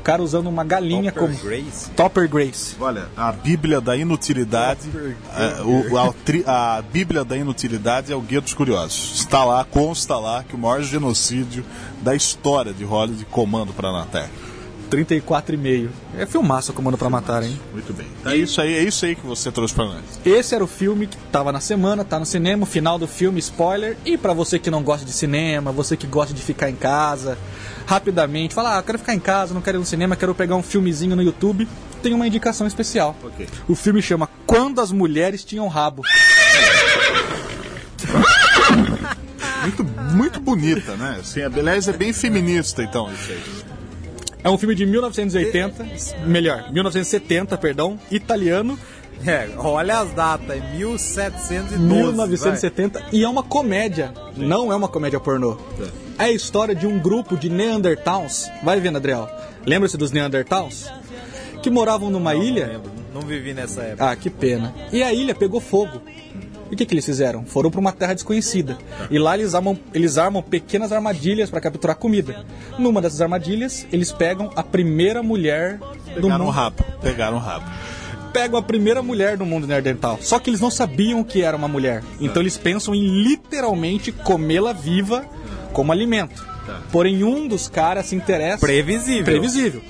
O 0.08 0.10
cara 0.10 0.22
usando 0.22 0.46
uma 0.46 0.64
galinha 0.64 1.12
Topper 1.12 1.28
como. 1.36 1.44
Grace? 1.44 1.90
Topper 1.90 2.28
Grace. 2.30 2.76
Olha, 2.80 3.08
a 3.14 3.30
Bíblia 3.30 3.78
da 3.78 3.94
Inutilidade. 3.94 4.88
é, 5.36 5.60
o- 5.62 5.98
a, 5.98 6.14
tri- 6.24 6.42
a 6.46 6.82
Bíblia 6.90 7.22
da 7.26 7.36
Inutilidade 7.36 8.10
é 8.10 8.16
o 8.16 8.20
Guia 8.22 8.40
dos 8.40 8.54
Curiosos. 8.54 9.18
Está 9.20 9.44
lá, 9.44 9.64
consta 9.64 10.16
lá 10.18 10.42
que 10.42 10.54
o 10.54 10.58
maior 10.58 10.80
genocídio 10.82 11.62
da 12.00 12.14
história 12.14 12.72
de 12.72 12.84
Hollywood 12.84 13.26
comando 13.26 13.74
para 13.74 13.92
na 13.92 14.06
Terra. 14.06 14.30
34,5. 14.88 15.88
É 16.16 16.26
filmaço 16.26 16.72
Comando 16.72 16.98
pra 16.98 17.10
Matar, 17.10 17.42
hein? 17.42 17.58
Muito 17.72 17.92
bem. 17.92 18.06
É 18.24 18.36
isso 18.36 18.60
aí, 18.60 18.74
é 18.74 18.82
isso 18.82 19.04
aí 19.04 19.14
que 19.14 19.26
você 19.26 19.52
trouxe 19.52 19.74
para 19.74 19.84
nós. 19.84 20.02
Esse 20.24 20.54
era 20.54 20.64
o 20.64 20.66
filme 20.66 21.06
que 21.06 21.16
tava 21.30 21.52
na 21.52 21.60
semana, 21.60 22.04
tá 22.04 22.18
no 22.18 22.26
cinema, 22.26 22.66
final 22.66 22.98
do 22.98 23.06
filme, 23.06 23.38
spoiler. 23.38 23.96
E 24.04 24.16
pra 24.16 24.32
você 24.32 24.58
que 24.58 24.70
não 24.70 24.82
gosta 24.82 25.04
de 25.04 25.12
cinema, 25.12 25.70
você 25.70 25.96
que 25.96 26.06
gosta 26.06 26.34
de 26.34 26.42
ficar 26.42 26.70
em 26.70 26.74
casa, 26.74 27.38
rapidamente, 27.86 28.54
fala, 28.54 28.78
ah, 28.78 28.82
quero 28.82 28.98
ficar 28.98 29.14
em 29.14 29.20
casa, 29.20 29.54
não 29.54 29.60
quero 29.60 29.78
ir 29.78 29.80
no 29.80 29.86
cinema, 29.86 30.16
quero 30.16 30.34
pegar 30.34 30.56
um 30.56 30.62
filmezinho 30.62 31.14
no 31.14 31.22
YouTube, 31.22 31.68
tem 32.02 32.14
uma 32.14 32.26
indicação 32.26 32.66
especial. 32.66 33.16
Ok. 33.22 33.46
O 33.68 33.74
filme 33.74 34.02
chama 34.02 34.28
Quando 34.46 34.80
as 34.80 34.92
Mulheres 34.92 35.44
Tinham 35.44 35.68
Rabo. 35.68 36.02
Muito, 39.60 39.84
muito 40.14 40.40
bonita, 40.40 40.96
né? 40.96 41.18
Assim, 41.20 41.42
a 41.42 41.48
beleza 41.48 41.90
é 41.90 41.94
bem 41.94 42.12
feminista, 42.12 42.82
então, 42.82 43.12
isso 43.12 43.32
aí. 43.32 43.42
É 44.42 44.48
um 44.48 44.56
filme 44.56 44.74
de 44.74 44.86
1980, 44.86 45.86
melhor, 46.26 46.70
1970, 46.70 47.56
perdão, 47.58 47.98
italiano, 48.10 48.78
É, 49.26 49.48
olha 49.56 49.98
as 49.98 50.12
datas, 50.12 50.56
é 50.56 50.60
1712. 50.76 51.76
1970 51.76 53.06
e 53.12 53.24
é 53.24 53.28
uma 53.28 53.42
comédia, 53.42 54.12
não 54.36 54.72
é 54.72 54.76
uma 54.76 54.86
comédia 54.86 55.18
pornô. 55.18 55.58
É 56.18 56.24
a 56.24 56.30
história 56.32 56.72
de 56.74 56.86
um 56.86 57.00
grupo 57.00 57.36
de 57.36 57.48
Neandertals. 57.48 58.48
Vai 58.62 58.78
vendo, 58.80 58.96
Adriel. 58.96 59.28
Lembra-se 59.66 59.96
dos 59.96 60.12
Neandertals? 60.12 60.88
Que 61.62 61.68
moravam 61.68 62.10
numa 62.10 62.32
vai. 62.32 62.46
ilha. 62.46 62.80
Não 63.12 63.20
não 63.20 63.22
vivi 63.22 63.52
nessa 63.52 63.82
época. 63.82 64.10
Ah, 64.10 64.16
que 64.16 64.30
pena. 64.30 64.74
E 64.92 65.02
a 65.02 65.12
ilha 65.12 65.34
pegou 65.34 65.60
fogo. 65.60 66.00
E 66.70 66.74
o 66.74 66.76
que, 66.76 66.84
que 66.86 66.94
eles 66.94 67.04
fizeram? 67.04 67.44
Foram 67.44 67.70
para 67.70 67.80
uma 67.80 67.92
terra 67.92 68.14
desconhecida. 68.14 68.76
E 69.10 69.18
lá 69.18 69.36
eles 69.36 69.54
armam, 69.54 69.78
eles 69.94 70.18
armam 70.18 70.42
pequenas 70.42 70.92
armadilhas 70.92 71.50
para 71.50 71.60
capturar 71.60 71.96
comida. 71.96 72.44
Numa 72.78 73.00
dessas 73.00 73.20
armadilhas, 73.20 73.86
eles 73.92 74.12
pegam 74.12 74.50
a 74.54 74.62
primeira 74.62 75.22
mulher 75.22 75.78
do 75.78 76.22
Pegaram 76.22 76.36
o 76.36 76.38
mundo. 76.38 76.50
rabo. 76.50 76.84
Pegaram 77.00 77.36
o 77.36 77.40
rabo. 77.40 77.64
Pegam 78.32 78.58
a 78.58 78.62
primeira 78.62 79.02
mulher 79.02 79.36
do 79.36 79.46
mundo 79.46 79.66
neandertal. 79.66 80.18
Só 80.20 80.38
que 80.38 80.50
eles 80.50 80.60
não 80.60 80.70
sabiam 80.70 81.24
que 81.24 81.42
era 81.42 81.56
uma 81.56 81.68
mulher. 81.68 82.02
Então 82.20 82.42
eles 82.42 82.56
pensam 82.58 82.94
em 82.94 83.22
literalmente 83.22 84.12
comê-la 84.12 84.72
viva 84.72 85.24
como 85.72 85.92
alimento. 85.92 86.46
Porém, 86.92 87.24
um 87.24 87.48
dos 87.48 87.68
caras 87.68 88.06
se 88.06 88.14
interessa. 88.14 88.58
Previsível. 88.58 89.24
Previsível. 89.24 89.82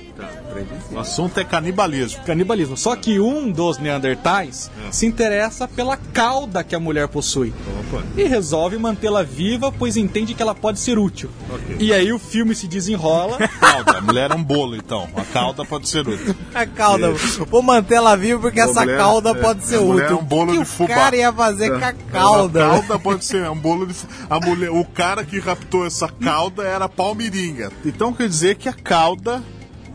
O 0.92 0.98
assunto 0.98 1.38
é 1.38 1.44
canibalismo. 1.44 2.22
Canibalismo. 2.24 2.76
Só 2.76 2.94
que 2.96 3.18
um 3.20 3.50
dos 3.50 3.78
Neandertais 3.78 4.70
se 4.90 5.06
interessa 5.06 5.66
pela 5.68 5.96
cauda 5.96 6.62
que 6.64 6.74
a 6.74 6.80
mulher 6.80 7.08
possui. 7.08 7.52
Opa. 7.92 8.02
E 8.16 8.24
resolve 8.24 8.76
mantê-la 8.78 9.22
viva, 9.22 9.70
pois 9.72 9.96
entende 9.96 10.34
que 10.34 10.42
ela 10.42 10.54
pode 10.54 10.78
ser 10.80 10.98
útil. 10.98 11.30
E 11.78 11.92
aí 11.92 12.12
o 12.12 12.18
filme 12.18 12.54
se 12.54 12.66
desenrola. 12.66 13.38
Cauda. 13.60 13.98
A 13.98 14.00
mulher 14.00 14.30
é 14.30 14.34
um 14.34 14.42
bolo, 14.42 14.76
então. 14.76 15.08
A 15.16 15.24
cauda 15.24 15.64
pode 15.64 15.88
ser 15.88 16.06
útil. 16.08 16.34
A 16.54 16.66
cauda. 16.66 17.12
Vou 17.50 17.62
manter 17.62 17.94
ela 17.96 18.16
viva 18.16 18.40
porque 18.40 18.60
essa 18.60 18.80
mulher- 18.80 18.96
cauda 18.98 19.30
é, 19.30 19.34
pode 19.34 19.64
ser 19.64 19.76
a 19.76 19.80
mulher 19.80 20.04
útil. 20.06 20.16
é 20.16 20.20
um 20.20 20.24
bolo 20.24 20.50
O 20.50 20.52
que 20.54 20.58
de 20.60 20.64
fubá. 20.64 20.84
O 20.94 20.96
cara 20.96 21.16
ia 21.16 21.32
fazer 21.32 21.70
com 21.78 21.84
a 21.84 21.92
cauda. 21.92 22.66
A 22.66 22.70
cauda 22.70 22.98
pode 22.98 23.24
ser 23.24 23.42
é 23.44 23.50
um 23.50 23.56
bolo 23.58 23.86
de. 23.86 23.94
fu- 23.94 24.06
A 24.30 24.40
mulher, 24.40 24.70
o 24.70 24.84
cara 24.84 25.24
que 25.24 25.38
raptou 25.38 25.86
essa 25.86 26.08
cauda 26.08 26.62
era 26.64 26.88
palmiringa. 26.88 27.70
Então 27.84 28.12
quer 28.12 28.28
dizer 28.28 28.56
que 28.56 28.68
a 28.68 28.72
cauda. 28.72 29.42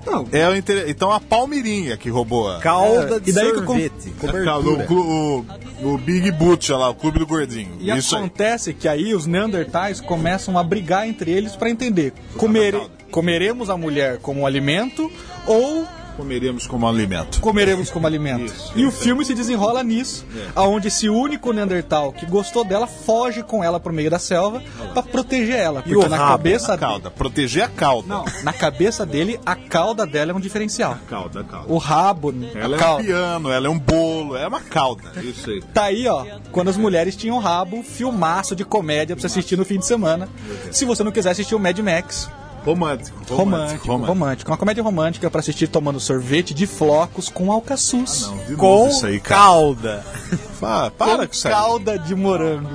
Não. 0.06 0.28
É 0.32 0.48
o 0.48 0.56
inter... 0.56 0.86
Então 0.89 1.12
a 1.12 1.20
palmirinha 1.20 1.96
que 1.98 2.10
roubou 2.10 2.50
a. 2.50 2.60
Cauda 2.60 3.16
É, 3.16 3.20
de 3.20 3.30
e 3.30 3.34
daí 3.34 3.54
sorvete. 3.54 4.13
a 4.22 4.44
cauda, 4.44 4.70
o, 4.70 5.46
o, 5.82 5.94
o 5.94 5.98
Big 5.98 6.32
Boot 6.32 6.72
lá, 6.72 6.89
o 6.89 6.96
clube 6.96 7.20
do 7.20 7.26
gordinho. 7.28 7.72
E 7.80 7.89
Isso 7.92 8.16
aí. 8.16 8.22
acontece 8.22 8.74
que 8.74 8.88
aí 8.88 9.13
os 9.13 9.26
Neandertais 9.26 10.02
começam 10.02 10.58
a 10.58 10.63
brigar 10.63 11.08
entre 11.08 11.32
eles 11.32 11.56
para 11.56 11.70
entender: 11.70 12.13
cauda. 12.38 12.89
comeremos 13.12 13.70
a 13.70 13.78
mulher 13.78 14.18
como 14.20 14.46
alimento 14.46 15.10
ou 15.48 15.86
Comeremos 16.17 16.67
como 16.67 16.88
alimento. 16.88 17.39
comeremos 17.41 17.89
como 17.89 18.06
alimento. 18.08 18.45
Isso, 18.45 18.71
e 18.76 18.86
o 18.86 18.89
isso. 18.89 18.97
filme 18.99 19.26
se 19.26 19.34
desenrola 19.34 19.84
nisso, 19.84 20.26
aonde 20.56 20.88
esse 20.89 21.10
único 21.10 21.52
Neandertal 21.52 22.12
que 22.13 22.26
gostou 22.26 22.63
dela 22.63 22.86
foge 22.88 23.41
com 23.43 23.63
ela 23.63 23.80
pro 23.80 23.91
meio 23.93 24.10
da 24.12 24.19
selva 24.19 24.62
para 24.93 25.04
proteger 25.04 25.56
ela, 25.58 25.82
porque 25.82 25.95
o 25.95 26.08
na 26.10 26.17
rabo? 26.17 26.30
cabeça 26.32 26.73
A 26.73 26.78
cauda. 26.78 27.10
Proteger 27.12 27.63
a 27.63 27.67
cauda. 27.67 28.08
Não, 28.08 28.26
na 28.43 28.54
cabeça 28.54 29.06
dele 29.06 29.39
a 29.45 29.56
cauda 29.56 30.06
dela 30.06 30.32
é 30.32 30.36
um 30.36 30.39
diferencial. 30.39 30.97
Cauda, 31.10 31.41
a 31.41 31.43
cauda. 31.43 31.71
O 31.73 31.78
rabo, 31.78 32.34
Ela 32.54 32.76
a 32.76 32.78
é 32.78 32.80
cauda. 32.80 33.02
um 33.02 33.06
piano, 33.06 33.49
ela 33.52 33.67
é 33.67 33.69
um 33.69 33.80
bolo, 33.80 34.36
é 34.36 34.47
uma 34.47 34.62
cauda. 34.62 35.04
Isso 35.21 35.49
aí. 35.49 35.62
Tá 35.73 35.84
aí, 35.86 36.08
ó, 36.08 36.26
quando 36.52 36.69
as 36.69 36.78
mulheres 36.78 37.15
tinham 37.15 37.39
rabo, 37.39 37.84
filmaço 37.84 38.56
de 38.56 38.63
comédia 38.63 39.15
pra 39.15 39.21
você 39.21 39.28
assistir 39.28 39.58
no 39.58 39.65
fim 39.65 39.80
de 39.80 39.86
semana. 39.86 40.30
Se 40.71 40.86
você 40.86 41.04
não 41.04 41.12
quiser 41.12 41.32
assistir 41.32 41.56
o 41.56 41.60
Mad 41.60 41.78
Max, 41.80 42.30
Romântico. 42.65 43.17
romântico, 43.36 43.88
romântico, 44.06 44.52
Uma 44.52 44.58
comédia 44.58 44.84
romântica 44.84 45.30
pra 45.30 45.39
assistir 45.39 45.67
tomando 45.67 45.99
sorvete 45.99 46.54
de 46.54 46.65
flocos 46.65 47.30
com 47.30 47.52
alcaçuz. 47.52 48.21
Não, 48.21 48.38
de 48.38 48.52
novo 48.52 48.58
Com 48.58 48.88
isso 48.89 49.06
aí, 49.06 49.19
cara. 49.19 49.41
cauda. 49.41 50.06
Fa- 50.60 50.91
para 50.91 51.17
com 51.19 51.28
com 51.28 51.34
isso 51.34 51.47
aí. 51.47 51.54
calda 51.54 51.99
de 51.99 52.15
morango. 52.15 52.69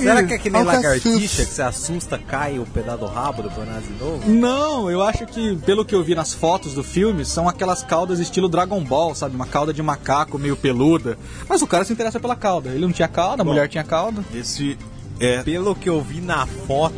Será 0.00 0.22
que 0.24 0.34
é 0.34 0.38
que 0.38 0.50
nem 0.50 0.64
lagartixa 0.64 1.44
que 1.44 1.52
você 1.52 1.62
assusta, 1.62 2.18
cai 2.18 2.58
o 2.58 2.66
pedaço 2.66 2.98
do 2.98 3.06
rabo 3.06 3.42
do 3.42 3.50
de 3.50 4.04
novo? 4.04 4.28
Não, 4.30 4.90
eu 4.90 5.00
acho 5.02 5.26
que, 5.26 5.54
pelo 5.58 5.84
que 5.84 5.94
eu 5.94 6.02
vi 6.02 6.14
nas 6.14 6.32
fotos 6.34 6.74
do 6.74 6.82
filme, 6.82 7.24
são 7.24 7.48
aquelas 7.48 7.82
caudas 7.84 8.18
estilo 8.18 8.48
Dragon 8.48 8.82
Ball, 8.82 9.14
sabe? 9.14 9.36
Uma 9.36 9.46
cauda 9.46 9.72
de 9.72 9.82
macaco 9.82 10.38
meio 10.38 10.56
peluda. 10.56 11.16
Mas 11.48 11.62
o 11.62 11.66
cara 11.66 11.84
se 11.84 11.92
interessa 11.92 12.18
pela 12.18 12.34
cauda. 12.34 12.70
Ele 12.70 12.84
não 12.86 12.92
tinha 12.92 13.06
cauda, 13.06 13.42
a 13.42 13.44
mulher 13.44 13.68
tinha 13.68 13.84
cauda. 13.84 14.24
Esse 14.34 14.76
é. 15.20 15.42
Pelo 15.42 15.74
que 15.74 15.88
eu 15.88 16.00
vi 16.00 16.20
na 16.20 16.46
foto, 16.46 16.94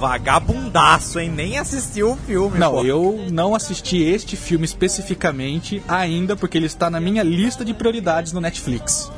vagabundaço, 0.00 1.18
hein? 1.20 1.30
Nem 1.30 1.58
assistiu 1.58 2.12
o 2.12 2.16
filme. 2.16 2.58
Não, 2.58 2.72
pô. 2.72 2.84
eu 2.84 3.26
não 3.30 3.54
assisti 3.54 4.02
este 4.02 4.36
filme 4.36 4.64
especificamente 4.64 5.82
ainda, 5.86 6.36
porque 6.36 6.56
ele 6.56 6.66
está 6.66 6.88
na 6.88 7.00
minha 7.00 7.22
lista 7.22 7.64
de 7.64 7.74
prioridades 7.74 8.32
no 8.32 8.40
Netflix. 8.40 9.10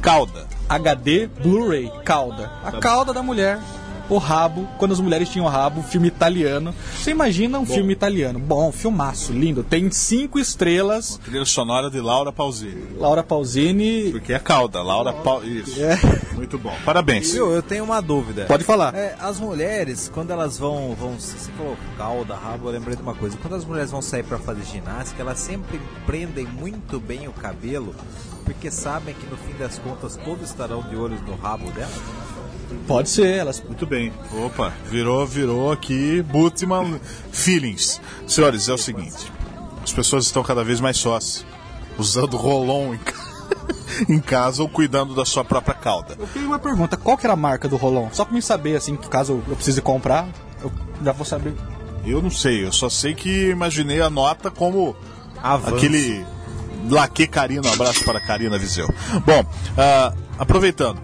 Cauda. 0.00 0.46
HD 0.68 1.26
Blu-ray, 1.26 1.90
cauda. 2.04 2.50
A 2.62 2.72
cauda 2.72 3.12
da 3.12 3.22
mulher, 3.22 3.58
o 4.08 4.18
rabo, 4.18 4.66
quando 4.78 4.92
as 4.92 5.00
mulheres 5.00 5.28
tinham 5.28 5.46
rabo, 5.46 5.82
filme 5.82 6.08
italiano. 6.08 6.74
Você 6.96 7.10
imagina 7.10 7.58
um 7.58 7.66
filme 7.66 7.92
italiano? 7.92 8.38
Bom, 8.38 8.72
filmaço, 8.72 9.32
lindo. 9.32 9.62
Tem 9.62 9.90
cinco 9.90 10.38
estrelas. 10.38 11.20
Trilha 11.24 11.44
sonora 11.44 11.90
de 11.90 12.00
Laura 12.00 12.32
Pausini. 12.32 12.96
Laura 12.98 13.22
Pausini. 13.22 14.10
Porque 14.12 14.32
é 14.32 14.38
cauda, 14.38 14.82
Laura 14.82 15.12
Pau... 15.12 15.44
Isso. 15.44 15.82
É. 15.82 15.98
Muito 16.34 16.58
bom. 16.58 16.74
Parabéns. 16.84 17.32
Viu, 17.32 17.50
eu 17.50 17.62
tenho 17.62 17.84
uma 17.84 18.00
dúvida. 18.00 18.46
Pode 18.46 18.64
falar. 18.64 18.94
É, 18.94 19.16
as 19.20 19.38
mulheres, 19.38 20.10
quando 20.12 20.30
elas 20.30 20.58
vão, 20.58 20.94
vão. 20.94 21.18
Você 21.18 21.50
falou 21.52 21.76
cauda, 21.96 22.34
rabo, 22.34 22.68
eu 22.68 22.72
lembrei 22.72 22.96
de 22.96 23.02
uma 23.02 23.14
coisa. 23.14 23.36
Quando 23.36 23.54
as 23.54 23.64
mulheres 23.64 23.90
vão 23.90 24.00
sair 24.00 24.22
pra 24.22 24.38
fazer 24.38 24.64
ginástica, 24.64 25.22
elas 25.22 25.38
sempre 25.38 25.80
prendem 26.06 26.46
muito 26.46 27.00
bem 27.00 27.28
o 27.28 27.32
cabelo, 27.32 27.94
porque 28.44 28.70
sabem 28.70 29.14
que 29.14 29.26
no 29.26 29.36
fim 29.36 29.54
das 29.58 29.78
contas 29.78 30.16
todos 30.24 30.48
estarão 30.48 30.82
de 30.82 30.96
olhos 30.96 31.20
no 31.22 31.34
rabo 31.36 31.70
dela. 31.72 31.90
Pode 32.86 33.08
ser, 33.10 33.26
elas. 33.36 33.62
Muito 33.66 33.86
bem. 33.86 34.12
Opa, 34.44 34.72
virou, 34.90 35.26
virou 35.26 35.72
aqui 35.72 36.22
Butman 36.22 37.00
Feelings. 37.32 38.00
Senhores, 38.26 38.68
é 38.68 38.72
o 38.72 38.78
seguinte. 38.78 39.30
As 39.82 39.92
pessoas 39.92 40.26
estão 40.26 40.42
cada 40.42 40.62
vez 40.62 40.80
mais 40.80 40.96
sós, 40.98 41.44
usando 41.98 42.36
rolon 42.36 42.94
em, 42.94 42.98
ca- 42.98 43.14
em 44.08 44.18
casa 44.20 44.62
ou 44.62 44.68
cuidando 44.68 45.14
da 45.14 45.24
sua 45.24 45.44
própria 45.44 45.74
cauda. 45.74 46.14
Eu 46.18 46.26
tenho 46.26 46.46
uma 46.46 46.58
pergunta: 46.58 46.96
qual 46.96 47.16
que 47.16 47.24
era 47.26 47.32
a 47.32 47.36
marca 47.36 47.68
do 47.68 47.76
Rolon? 47.76 48.08
Só 48.12 48.24
pra 48.24 48.34
me 48.34 48.42
saber, 48.42 48.76
assim, 48.76 48.96
que 48.96 49.08
caso 49.08 49.42
eu 49.48 49.56
precise 49.56 49.80
comprar, 49.80 50.28
eu 50.62 50.70
já 51.02 51.12
vou 51.12 51.24
saber. 51.24 51.54
Eu 52.04 52.20
não 52.22 52.30
sei, 52.30 52.64
eu 52.64 52.72
só 52.72 52.88
sei 52.90 53.14
que 53.14 53.48
imaginei 53.50 54.00
a 54.00 54.08
nota 54.10 54.50
como 54.50 54.94
Avanço. 55.42 55.76
aquele 55.76 56.24
laque 56.90 57.26
Carina, 57.26 57.68
um 57.68 57.72
abraço 57.72 58.04
para 58.04 58.20
Carina 58.20 58.56
Viseu. 58.58 58.88
Bom, 59.26 59.44
ah, 59.76 60.12
aproveitando, 60.38 61.00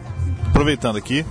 aproveitando 0.48 0.96
aqui, 0.96 1.24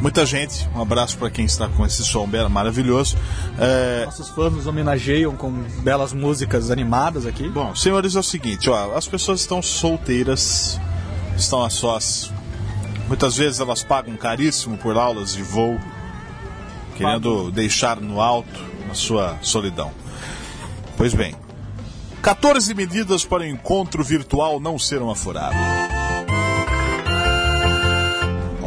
muita 0.00 0.24
gente, 0.26 0.68
um 0.74 0.80
abraço 0.80 1.16
para 1.18 1.30
quem 1.30 1.44
está 1.44 1.68
com 1.68 1.84
esse 1.84 2.04
som 2.04 2.26
belo, 2.26 2.50
maravilhoso. 2.50 3.16
É, 3.58 4.04
Nossos 4.04 4.28
fãs 4.28 4.52
nos 4.52 4.66
homenageiam 4.66 5.36
com 5.36 5.50
belas 5.82 6.12
músicas 6.12 6.70
animadas 6.70 7.26
aqui. 7.26 7.48
Bom, 7.48 7.74
senhores, 7.74 8.16
é 8.16 8.20
o 8.20 8.22
seguinte, 8.22 8.70
ó, 8.70 8.96
as 8.96 9.06
pessoas 9.06 9.40
estão 9.40 9.62
solteiras, 9.62 10.80
estão 11.36 11.64
a 11.64 11.70
sós. 11.70 12.32
Muitas 13.08 13.36
vezes 13.36 13.60
elas 13.60 13.82
pagam 13.82 14.16
caríssimo 14.16 14.78
por 14.78 14.96
aulas 14.96 15.34
de 15.34 15.42
voo, 15.42 15.78
querendo 16.96 17.50
deixar 17.50 18.00
no 18.00 18.20
alto 18.20 18.60
a 18.90 18.94
sua 18.94 19.36
solidão. 19.42 19.90
Pois 20.96 21.12
bem, 21.12 21.34
14 22.22 22.72
medidas 22.72 23.24
para 23.24 23.42
o 23.42 23.46
encontro 23.46 24.02
virtual 24.02 24.58
não 24.58 24.78
ser 24.78 25.02
uma 25.02 25.14
furada. 25.14 25.54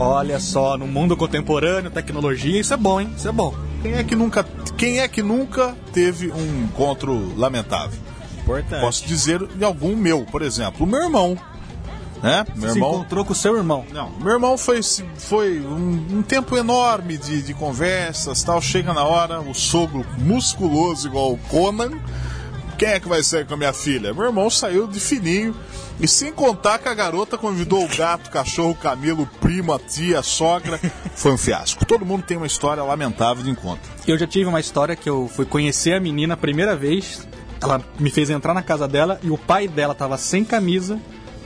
Olha 0.08 0.40
só, 0.40 0.78
no 0.78 0.88
mundo 0.88 1.18
contemporâneo, 1.18 1.92
tecnologia, 1.92 2.62
isso 2.62 2.74
é 2.74 2.78
bom, 2.78 3.02
hein? 3.02 3.12
Isso 3.18 3.28
é 3.28 3.32
bom. 3.32 3.54
Quem 3.82 3.94
é 3.94 4.04
que 4.06 4.16
nunca, 4.16 4.46
quem 4.78 5.00
é 5.00 5.08
que 5.08 5.22
nunca 5.22 5.76
teve 5.92 6.32
um 6.32 6.64
encontro 6.64 7.38
lamentável? 7.38 8.00
Importante. 8.40 8.80
Posso 8.80 9.06
dizer 9.06 9.46
de 9.46 9.66
algum 9.66 9.98
meu, 9.98 10.24
por 10.24 10.42
exemplo, 10.42 10.86
o 10.86 10.90
meu 10.90 11.04
irmão. 11.04 11.38
Né? 12.24 12.46
Meu 12.56 12.70
Se 12.70 12.78
irmão 12.78 12.94
encontrou 12.96 13.26
com 13.26 13.34
o 13.34 13.36
seu 13.36 13.58
irmão. 13.58 13.86
Não, 13.92 14.10
meu 14.20 14.34
irmão 14.34 14.58
foi, 14.58 14.82
foi 15.18 15.60
um, 15.60 16.20
um 16.20 16.24
tempo 16.24 16.56
enorme 16.56 17.18
de, 17.18 17.42
de 17.42 17.54
conversas 17.54 18.42
tal. 18.44 18.62
Chega 18.62 18.94
na 18.94 19.04
hora, 19.04 19.42
o 19.42 19.54
sogro 19.54 20.06
musculoso 20.18 21.08
igual 21.08 21.34
o 21.34 21.38
Conan. 21.50 21.92
Quem 22.78 22.90
é 22.90 23.00
que 23.00 23.08
vai 23.08 23.24
sair 23.24 23.46
com 23.46 23.56
a 23.56 23.58
minha 23.58 23.74
filha? 23.74 24.14
Meu 24.14 24.26
irmão 24.26 24.50
saiu 24.50 24.88
de 24.88 25.00
fininho. 25.00 25.56
E 26.00 26.08
sem 26.08 26.32
contar 26.32 26.78
que 26.78 26.88
a 26.88 26.94
garota 26.94 27.36
convidou 27.36 27.84
o 27.84 27.88
gato, 27.88 28.28
o 28.28 28.32
cachorro, 28.32 28.72
o 28.72 28.76
camelo, 28.76 29.24
o 29.24 29.40
primo, 29.40 29.74
a 29.74 29.80
tia, 29.80 30.20
a 30.20 30.24
sogra. 30.24 30.80
Foi 31.16 31.32
um 31.32 31.38
fiasco. 31.38 31.84
Todo 31.86 32.06
mundo 32.06 32.22
tem 32.22 32.38
uma 32.38 32.46
história 32.46 32.84
lamentável 32.84 33.44
de 33.44 33.50
encontro. 33.50 33.90
Eu 34.08 34.18
já 34.18 34.28
tive 34.28 34.46
uma 34.46 34.60
história 34.60 34.96
que 34.96 35.10
eu 35.10 35.28
fui 35.28 35.46
conhecer 35.46 35.94
a 35.94 36.00
menina 36.00 36.36
a 36.36 36.38
primeira 36.38 36.76
vez. 36.76 37.28
Ela 37.60 37.82
me 38.00 38.12
fez 38.12 38.30
entrar 38.30 38.54
na 38.54 38.62
casa 38.62 38.88
dela 38.88 39.20
e 39.24 39.32
o 39.32 39.38
pai 39.40 39.68
dela 39.68 39.96
tava 39.96 40.16
sem 40.20 40.46
camisa, 40.46 41.00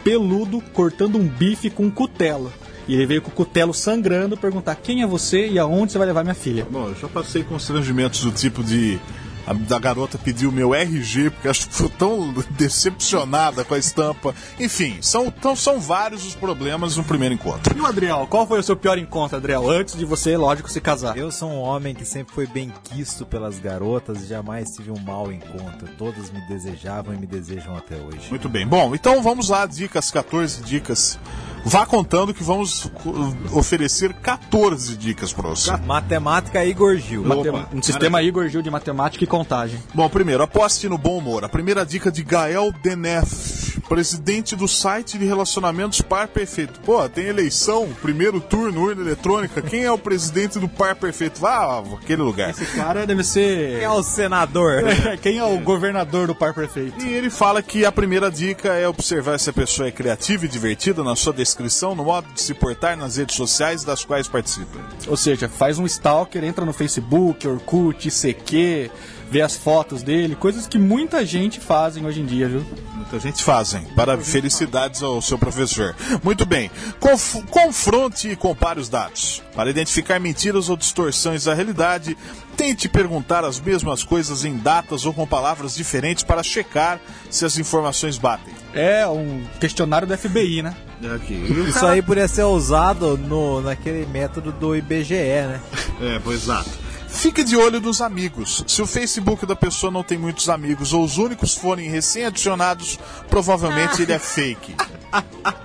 peludo, 0.03 0.61
cortando 0.73 1.17
um 1.17 1.25
bife 1.25 1.69
com 1.69 1.83
um 1.83 1.91
cutelo. 1.91 2.51
E 2.89 2.93
ele 2.93 3.05
veio 3.05 3.21
com 3.21 3.29
o 3.29 3.33
cutelo 3.33 3.73
sangrando 3.73 4.35
perguntar 4.35 4.75
quem 4.75 5.01
é 5.01 5.07
você 5.07 5.47
e 5.47 5.57
aonde 5.57 5.93
você 5.93 5.97
vai 5.97 6.07
levar 6.07 6.23
minha 6.23 6.35
filha. 6.35 6.67
Bom, 6.69 6.89
eu 6.89 6.95
já 6.95 7.07
passei 7.07 7.41
constrangimentos 7.41 8.21
do 8.21 8.31
tipo 8.31 8.61
de. 8.61 8.99
A, 9.47 9.53
da 9.53 9.79
garota 9.79 10.17
pedir 10.17 10.45
o 10.47 10.51
meu 10.51 10.73
RG, 10.75 11.29
porque 11.31 11.47
acho 11.47 11.67
que 11.67 11.73
ficou 11.75 11.89
tão 11.89 12.33
decepcionada 12.51 13.63
com 13.63 13.73
a 13.73 13.77
estampa. 13.77 14.33
Enfim, 14.59 14.97
são, 15.01 15.25
então, 15.27 15.55
são 15.55 15.79
vários 15.79 16.25
os 16.25 16.35
problemas 16.35 16.97
no 16.97 17.03
primeiro 17.03 17.33
encontro. 17.35 17.75
E 17.77 17.81
o 17.81 17.85
Adriel, 17.85 18.27
qual 18.29 18.45
foi 18.47 18.59
o 18.59 18.63
seu 18.63 18.75
pior 18.75 18.97
encontro, 18.97 19.37
Adriel? 19.37 19.69
Antes 19.69 19.95
de 19.97 20.05
você, 20.05 20.35
lógico, 20.37 20.69
se 20.69 20.79
casar. 20.81 21.17
Eu 21.17 21.31
sou 21.31 21.49
um 21.49 21.59
homem 21.59 21.93
que 21.95 22.05
sempre 22.05 22.33
foi 22.33 22.45
bem 22.47 22.71
quisto 22.83 23.25
pelas 23.25 23.59
garotas 23.59 24.21
e 24.23 24.27
jamais 24.27 24.71
tive 24.75 24.91
um 24.91 24.99
mau 24.99 25.31
encontro. 25.31 25.87
Todas 25.97 26.29
me 26.31 26.41
desejavam 26.47 27.13
e 27.13 27.17
me 27.17 27.25
desejam 27.27 27.75
até 27.75 27.95
hoje. 27.95 28.29
Muito 28.29 28.47
bem. 28.49 28.65
Bom, 28.67 28.93
então 28.93 29.21
vamos 29.23 29.49
lá, 29.49 29.65
dicas, 29.65 30.11
14 30.11 30.61
dicas. 30.63 31.17
Vá 31.63 31.85
contando 31.85 32.33
que 32.33 32.43
vamos 32.43 32.89
co- 33.03 33.13
oferecer 33.51 34.13
14 34.13 34.95
dicas 34.97 35.31
para 35.31 35.49
você. 35.49 35.71
Matemática 35.77 36.65
Igor 36.65 36.95
Gil. 36.97 37.23
Matem- 37.23 37.49
Opa, 37.51 37.69
um 37.71 37.81
sistema 37.83 38.21
Igor 38.23 38.47
Gil 38.47 38.63
de 38.63 38.71
matemática 38.71 39.23
e 39.23 39.27
contagem. 39.31 39.81
Bom, 39.93 40.09
primeiro, 40.09 40.43
aposte 40.43 40.89
no 40.89 40.97
bom 40.97 41.17
humor. 41.17 41.45
A 41.45 41.49
primeira 41.49 41.85
dica 41.85 42.11
de 42.11 42.21
Gael 42.21 42.73
Denef. 42.83 43.79
presidente 43.87 44.55
do 44.55 44.67
site 44.67 45.17
de 45.17 45.25
relacionamentos 45.25 46.01
Par 46.01 46.27
Perfeito. 46.27 46.79
Pô, 46.81 47.07
tem 47.07 47.25
eleição, 47.25 47.89
primeiro 48.01 48.41
turno, 48.41 48.81
urna 48.81 49.01
eletrônica. 49.01 49.61
Quem 49.61 49.83
é 49.83 49.91
o 49.91 49.97
presidente 49.97 50.59
do 50.59 50.67
Par 50.67 50.95
Perfeito? 50.97 51.39
Vá 51.39 51.81
aquele 52.01 52.21
lugar. 52.21 52.49
Esse 52.49 52.65
cara 52.65 53.07
deve 53.07 53.23
ser. 53.23 53.79
Quem 53.79 53.83
é 53.85 53.89
o 53.89 54.03
senador? 54.03 54.83
Quem 55.21 55.37
é 55.37 55.43
o 55.45 55.57
governador 55.59 56.27
do 56.27 56.35
par 56.35 56.53
perfeito? 56.53 57.01
E 57.01 57.13
ele 57.13 57.29
fala 57.29 57.61
que 57.61 57.85
a 57.85 57.91
primeira 57.91 58.29
dica 58.29 58.69
é 58.69 58.87
observar 58.87 59.39
se 59.39 59.49
a 59.49 59.53
pessoa 59.53 59.87
é 59.87 59.91
criativa 59.91 60.45
e 60.45 60.49
divertida 60.49 61.03
na 61.03 61.15
sua 61.15 61.31
descrição, 61.31 61.95
no 61.95 62.03
modo 62.03 62.27
de 62.33 62.41
se 62.41 62.53
portar 62.53 62.97
nas 62.97 63.15
redes 63.15 63.35
sociais 63.35 63.83
das 63.83 64.03
quais 64.03 64.27
participa. 64.27 64.79
Ou 65.07 65.15
seja, 65.15 65.47
faz 65.47 65.79
um 65.79 65.85
stalker, 65.85 66.43
entra 66.43 66.65
no 66.65 66.73
Facebook, 66.73 67.47
Orkut, 67.47 68.07
ICQ, 68.07 68.91
vê 69.31 69.41
as 69.41 69.55
fotos 69.55 70.03
dele, 70.03 70.35
coisas 70.35 70.67
que 70.67 70.77
muita 70.77 71.25
gente 71.25 71.57
fazem 71.59 72.05
hoje 72.05 72.19
em 72.19 72.25
dia, 72.25 72.49
viu? 72.49 72.65
Muita 72.93 73.17
gente 73.17 73.41
fazem. 73.41 73.83
Para 73.95 74.17
felicidades 74.17 75.01
ao 75.01 75.21
seu 75.21 75.37
professor. 75.37 75.95
Muito 76.21 76.45
bem. 76.45 76.69
Conf- 76.99 77.41
confronte 77.49 78.29
e 78.29 78.35
compare 78.35 78.79
os 78.79 78.89
dados. 78.89 79.41
Para 79.55 79.69
identificar 79.69 80.19
mentiras 80.19 80.67
ou 80.69 80.75
distorções 80.75 81.45
da 81.45 81.53
realidade, 81.53 82.17
tente 82.57 82.89
perguntar 82.89 83.45
as 83.45 83.57
mesmas 83.59 84.03
coisas 84.03 84.43
em 84.43 84.57
datas 84.57 85.05
ou 85.05 85.13
com 85.13 85.25
palavras 85.25 85.73
diferentes 85.75 86.23
para 86.25 86.43
checar 86.43 86.99
se 87.29 87.45
as 87.45 87.57
informações 87.57 88.17
batem. 88.17 88.53
É 88.73 89.07
um 89.07 89.43
questionário 89.61 90.07
do 90.07 90.17
FBI, 90.17 90.61
né? 90.61 90.75
Isso 91.67 91.85
aí 91.85 92.01
poderia 92.01 92.27
ser 92.27 92.43
usado 92.43 93.17
no, 93.17 93.61
naquele 93.61 94.05
método 94.05 94.51
do 94.51 94.75
IBGE, 94.75 95.13
né? 95.15 95.61
É, 96.01 96.19
pois 96.23 96.43
exato. 96.43 96.69
Fique 97.11 97.43
de 97.43 97.55
olho 97.57 97.79
nos 97.81 98.01
amigos. 98.01 98.63
Se 98.67 98.81
o 98.81 98.87
Facebook 98.87 99.45
da 99.45 99.55
pessoa 99.55 99.91
não 99.91 100.03
tem 100.03 100.17
muitos 100.17 100.49
amigos 100.49 100.93
ou 100.93 101.03
os 101.03 101.17
únicos 101.17 101.53
forem 101.55 101.89
recém-adicionados, 101.89 102.97
provavelmente 103.29 104.01
ele 104.01 104.13
é 104.13 104.19
fake. 104.19 104.75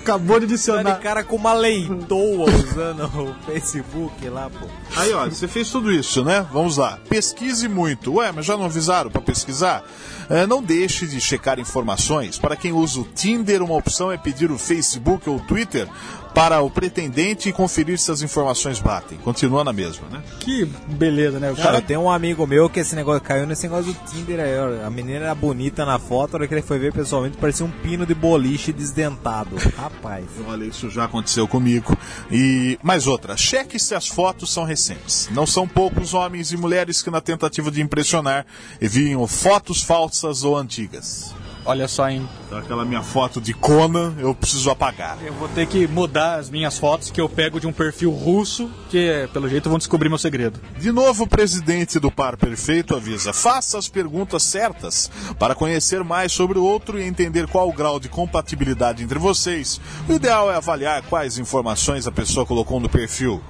Acabou 0.00 0.40
de 0.40 0.46
Tá 0.46 0.52
adicionar. 0.54 0.94
de 0.96 1.00
cara 1.02 1.22
com 1.22 1.36
uma 1.36 1.52
leitoa 1.52 2.50
usando 2.50 3.04
o 3.04 3.34
Facebook 3.44 4.26
lá, 4.30 4.48
pô. 4.48 4.66
Aí, 4.96 5.12
ó, 5.12 5.26
você 5.28 5.46
fez 5.46 5.68
tudo 5.70 5.92
isso, 5.92 6.24
né? 6.24 6.46
Vamos 6.50 6.78
lá. 6.78 6.98
Pesquise 7.10 7.68
muito. 7.68 8.14
Ué, 8.14 8.32
mas 8.32 8.46
já 8.46 8.56
não 8.56 8.64
avisaram 8.64 9.10
para 9.10 9.20
pesquisar? 9.20 9.84
É, 10.30 10.46
não 10.46 10.62
deixe 10.62 11.06
de 11.06 11.20
checar 11.20 11.58
informações. 11.60 12.38
Para 12.38 12.56
quem 12.56 12.72
usa 12.72 13.00
o 13.00 13.04
Tinder, 13.04 13.62
uma 13.62 13.74
opção 13.76 14.10
é 14.10 14.16
pedir 14.16 14.50
o 14.50 14.56
Facebook 14.58 15.28
ou 15.28 15.36
o 15.36 15.40
Twitter 15.40 15.86
para 16.38 16.62
o 16.62 16.70
pretendente 16.70 17.48
e 17.48 17.52
conferir 17.52 17.98
se 17.98 18.12
as 18.12 18.22
informações 18.22 18.78
batem. 18.78 19.18
Continua 19.18 19.64
na 19.64 19.72
mesma, 19.72 20.06
né? 20.08 20.22
Que 20.38 20.64
beleza, 20.64 21.40
né? 21.40 21.50
O 21.50 21.56
Cara, 21.56 21.72
cara 21.72 21.82
tem 21.82 21.96
um 21.96 22.08
amigo 22.08 22.46
meu 22.46 22.70
que 22.70 22.78
esse 22.78 22.94
negócio 22.94 23.20
caiu 23.20 23.44
nesse 23.44 23.64
negócio 23.64 23.92
do 23.92 23.98
Tinder 24.08 24.38
aí, 24.38 24.56
ó. 24.56 24.86
A 24.86 24.88
menina 24.88 25.24
era 25.24 25.34
bonita 25.34 25.84
na 25.84 25.98
foto, 25.98 26.34
a 26.34 26.36
hora 26.36 26.46
que 26.46 26.54
ele 26.54 26.62
foi 26.62 26.78
ver 26.78 26.92
pessoalmente, 26.92 27.36
parecia 27.38 27.66
um 27.66 27.70
pino 27.70 28.06
de 28.06 28.14
boliche 28.14 28.72
desdentado. 28.72 29.56
Rapaz. 29.76 30.26
Olha, 30.46 30.64
isso 30.64 30.88
já 30.88 31.06
aconteceu 31.06 31.48
comigo. 31.48 31.98
E 32.30 32.78
mais 32.84 33.08
outra, 33.08 33.36
cheque 33.36 33.76
se 33.76 33.96
as 33.96 34.06
fotos 34.06 34.52
são 34.52 34.62
recentes. 34.62 35.28
Não 35.32 35.44
são 35.44 35.66
poucos 35.66 36.14
homens 36.14 36.52
e 36.52 36.56
mulheres 36.56 37.02
que 37.02 37.10
na 37.10 37.20
tentativa 37.20 37.68
de 37.68 37.82
impressionar 37.82 38.46
enviam 38.80 39.26
fotos 39.26 39.82
falsas 39.82 40.44
ou 40.44 40.56
antigas. 40.56 41.34
Olha 41.68 41.86
só, 41.86 42.08
hein? 42.08 42.26
Aquela 42.50 42.82
minha 42.82 43.02
foto 43.02 43.42
de 43.42 43.52
Conan, 43.52 44.14
eu 44.18 44.34
preciso 44.34 44.70
apagar. 44.70 45.18
Eu 45.22 45.34
vou 45.34 45.48
ter 45.48 45.66
que 45.66 45.86
mudar 45.86 46.36
as 46.36 46.48
minhas 46.48 46.78
fotos 46.78 47.10
que 47.10 47.20
eu 47.20 47.28
pego 47.28 47.60
de 47.60 47.66
um 47.66 47.74
perfil 47.74 48.10
russo, 48.10 48.70
que 48.88 49.28
pelo 49.34 49.50
jeito 49.50 49.68
vão 49.68 49.76
descobrir 49.76 50.08
meu 50.08 50.16
segredo. 50.16 50.58
De 50.78 50.90
novo, 50.90 51.24
o 51.24 51.28
presidente 51.28 52.00
do 52.00 52.10
Par 52.10 52.38
Perfeito 52.38 52.96
avisa: 52.96 53.34
faça 53.34 53.76
as 53.76 53.86
perguntas 53.86 54.44
certas 54.44 55.10
para 55.38 55.54
conhecer 55.54 56.02
mais 56.02 56.32
sobre 56.32 56.58
o 56.58 56.64
outro 56.64 56.98
e 56.98 57.02
entender 57.02 57.46
qual 57.46 57.68
o 57.68 57.72
grau 57.74 58.00
de 58.00 58.08
compatibilidade 58.08 59.04
entre 59.04 59.18
vocês. 59.18 59.78
O 60.08 60.14
ideal 60.14 60.50
é 60.50 60.56
avaliar 60.56 61.02
quais 61.02 61.36
informações 61.36 62.06
a 62.06 62.10
pessoa 62.10 62.46
colocou 62.46 62.80
no 62.80 62.88
perfil. 62.88 63.42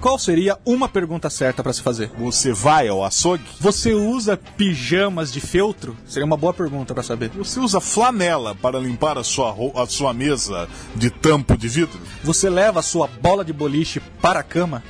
Qual 0.00 0.18
seria 0.18 0.58
uma 0.64 0.88
pergunta 0.88 1.28
certa 1.30 1.62
pra 1.62 1.72
se 1.72 1.82
fazer? 1.82 2.10
Você 2.18 2.52
vai 2.52 2.88
ao 2.88 3.04
açougue? 3.04 3.44
Você 3.60 3.92
usa 3.92 4.36
pijamas 4.36 5.32
de 5.32 5.40
feltro? 5.40 5.96
Seria 6.06 6.26
uma 6.26 6.36
boa 6.36 6.52
pergunta 6.52 6.94
pra 6.94 7.02
saber. 7.02 7.30
Você 7.30 7.58
usa 7.58 7.80
flanela 7.80 8.54
para 8.54 8.78
limpar 8.78 9.18
a 9.18 9.24
sua, 9.24 9.54
a 9.74 9.86
sua 9.86 10.12
mesa 10.12 10.68
de 10.94 11.10
tampo 11.10 11.56
de 11.56 11.68
vidro? 11.68 11.98
Você 12.22 12.48
leva 12.48 12.80
a 12.80 12.82
sua 12.82 13.08
bola 13.08 13.44
de 13.44 13.52
boliche 13.52 14.00
para 14.20 14.40
a 14.40 14.44
cama? 14.44 14.82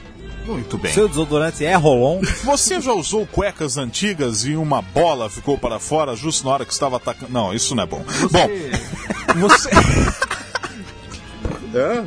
Muito 0.45 0.79
bem. 0.79 0.93
Seu 0.93 1.09
desodorante 1.09 1.65
é 1.65 1.75
Rolon? 1.75 2.21
Você 2.45 2.81
já 2.81 2.93
usou 2.93 3.27
cuecas 3.27 3.77
antigas 3.77 4.45
e 4.45 4.55
uma 4.55 4.81
bola 4.81 5.29
ficou 5.29 5.59
para 5.59 5.79
fora 5.79 6.15
justo 6.15 6.45
na 6.47 6.53
hora 6.53 6.65
que 6.65 6.73
estava 6.73 6.97
atacando? 6.97 7.33
Não, 7.33 7.53
isso 7.53 7.75
não 7.75 7.83
é 7.83 7.87
bom. 7.87 8.05
Bom, 8.31 8.49
Você. 9.41 9.71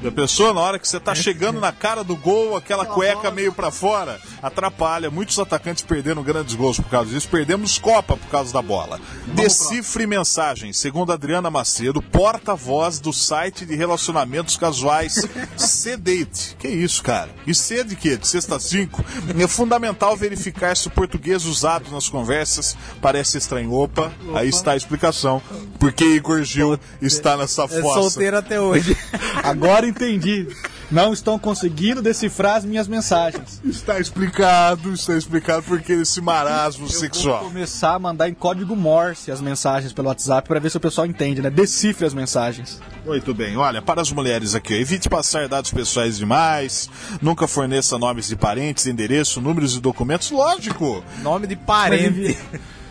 A 0.08 0.12
pessoa 0.12 0.54
na 0.54 0.62
hora 0.62 0.80
que 0.80 0.88
você 0.88 1.00
tá 1.00 1.14
chegando 1.16 1.60
na 1.60 1.72
cara 1.72 2.04
do 2.04 2.16
gol, 2.16 2.56
aquela 2.56 2.86
cueca 2.86 3.32
meio 3.32 3.52
para 3.54 3.72
fora, 3.72 4.20
atrapalha. 4.42 5.10
Muitos 5.10 5.38
atacantes 5.40 5.84
perderam 5.84 6.24
grandes 6.24 6.56
gols 6.56 6.78
por 6.80 6.90
causa 6.90 7.10
disso. 7.12 7.28
Perdemos 7.30 7.78
Copa 7.80 8.16
por 8.18 8.28
causa 8.30 8.54
da 8.54 8.62
bola. 8.62 9.00
Decifre 9.28 10.06
mensagens. 10.08 10.78
Segundo 10.78 11.12
Adriana 11.12 11.50
Macedo, 11.50 12.02
porta-voz 12.02 13.00
do 13.00 13.12
site 13.14 13.66
de 13.66 13.76
relacionamentos 13.76 14.58
casuais 14.58 15.26
C-Date. 15.58 16.56
Que 16.58 16.68
isso, 16.68 17.04
cara? 17.04 17.30
E 17.46 17.54
C 17.54 17.84
de 17.84 17.96
quê? 17.96 18.18
De 18.18 18.28
sexta 18.28 18.60
5? 18.60 19.04
É 19.38 19.48
fundamental 19.48 20.16
verificar 20.16 20.76
se 20.76 20.88
o 20.88 20.92
português 20.92 21.46
usado 21.46 21.92
nas 21.92 22.10
conversas 22.10 22.76
parece 23.02 23.38
estranho. 23.38 23.74
Opa, 23.74 24.12
aí 24.36 24.50
está 24.50 24.72
a 24.72 24.76
explicação. 24.78 25.42
Por 25.80 25.92
que 25.94 26.06
Igor 26.06 26.44
Gil 26.44 26.80
está 27.02 27.38
nessa 27.38 27.64
É 27.64 27.82
fossa. 27.82 28.02
solteiro 28.02 28.38
até 28.38 28.60
hoje. 28.60 28.98
Agora 29.60 29.86
entendi. 29.86 30.48
Não 30.90 31.14
estão 31.14 31.38
conseguindo 31.38 32.02
decifrar 32.02 32.56
as 32.56 32.66
minhas 32.66 32.88
mensagens. 32.88 33.62
Está 33.64 34.00
explicado, 34.00 34.92
está 34.94 35.16
explicado 35.16 35.62
porque 35.64 35.94
esse 35.94 36.20
marasmo 36.20 36.88
Vou 36.88 36.96
sexual. 36.96 37.44
começar 37.44 37.94
a 37.94 38.00
mandar 38.00 38.28
em 38.28 38.34
código 38.34 38.76
Morse 38.76 39.32
as 39.32 39.40
mensagens 39.40 39.94
pelo 39.94 40.08
WhatsApp 40.08 40.48
pra 40.48 40.60
ver 40.60 40.72
se 40.72 40.78
o 40.78 40.80
pessoal 40.80 41.06
entende, 41.06 41.42
né? 41.42 41.50
Decifre 41.52 42.08
as 42.08 42.14
mensagens. 42.14 42.82
Muito 43.06 43.34
bem, 43.36 43.56
olha, 43.56 43.82
para 43.82 44.02
as 44.02 44.12
mulheres 44.12 44.56
aqui, 44.56 44.74
evite 44.74 45.08
passar 45.10 45.48
dados 45.48 45.72
pessoais 45.72 46.18
demais, 46.18 46.90
nunca 47.22 47.48
forneça 47.48 48.00
nomes 48.00 48.28
de 48.28 48.36
parentes, 48.36 48.88
endereço, 48.88 49.40
números 49.42 49.74
de 49.74 49.82
documentos, 49.82 50.32
lógico. 50.32 51.04
Nome 51.22 51.46
de 51.46 51.56
parente. 51.56 52.38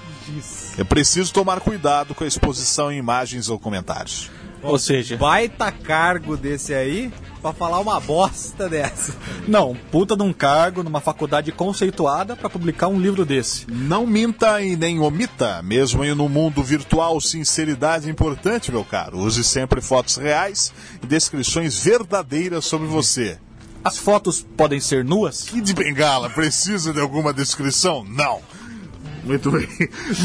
É 0.77 0.83
preciso 0.85 1.33
tomar 1.33 1.59
cuidado 1.59 2.15
com 2.15 2.23
a 2.23 2.27
exposição 2.27 2.89
em 2.89 2.97
imagens 2.97 3.49
ou 3.49 3.59
comentários. 3.59 4.31
Ou 4.61 4.77
seja, 4.77 5.17
Baita 5.17 5.71
cargo 5.71 6.35
desse 6.35 6.73
aí 6.73 7.11
pra 7.41 7.53
falar 7.53 7.79
uma 7.79 7.99
bosta 7.99 8.67
dessa. 8.67 9.15
não, 9.47 9.75
puta 9.91 10.15
de 10.15 10.23
um 10.23 10.33
cargo 10.33 10.83
numa 10.83 10.99
faculdade 10.99 11.51
conceituada 11.51 12.35
pra 12.35 12.49
publicar 12.49 12.87
um 12.87 12.99
livro 12.99 13.25
desse. 13.25 13.65
Não 13.69 14.05
minta 14.05 14.61
e 14.61 14.75
nem 14.75 14.99
omita, 14.99 15.61
mesmo 15.63 16.03
em 16.03 16.13
no 16.13 16.27
mundo 16.27 16.61
virtual, 16.61 17.19
sinceridade 17.21 18.07
é 18.07 18.11
importante, 18.11 18.71
meu 18.71 18.83
caro. 18.83 19.19
Use 19.19 19.43
sempre 19.43 19.81
fotos 19.81 20.17
reais 20.17 20.73
e 21.01 21.07
descrições 21.07 21.79
verdadeiras 21.79 22.65
sobre 22.65 22.87
você. 22.87 23.37
As 23.83 23.97
fotos 23.97 24.45
podem 24.57 24.79
ser 24.79 25.05
nuas? 25.05 25.43
Kid 25.43 25.73
Bengala 25.73 26.29
precisa 26.29 26.91
de 26.91 26.99
alguma 26.99 27.33
descrição? 27.33 28.03
Não. 28.03 28.41
Muito 29.23 29.51
bem. 29.51 29.67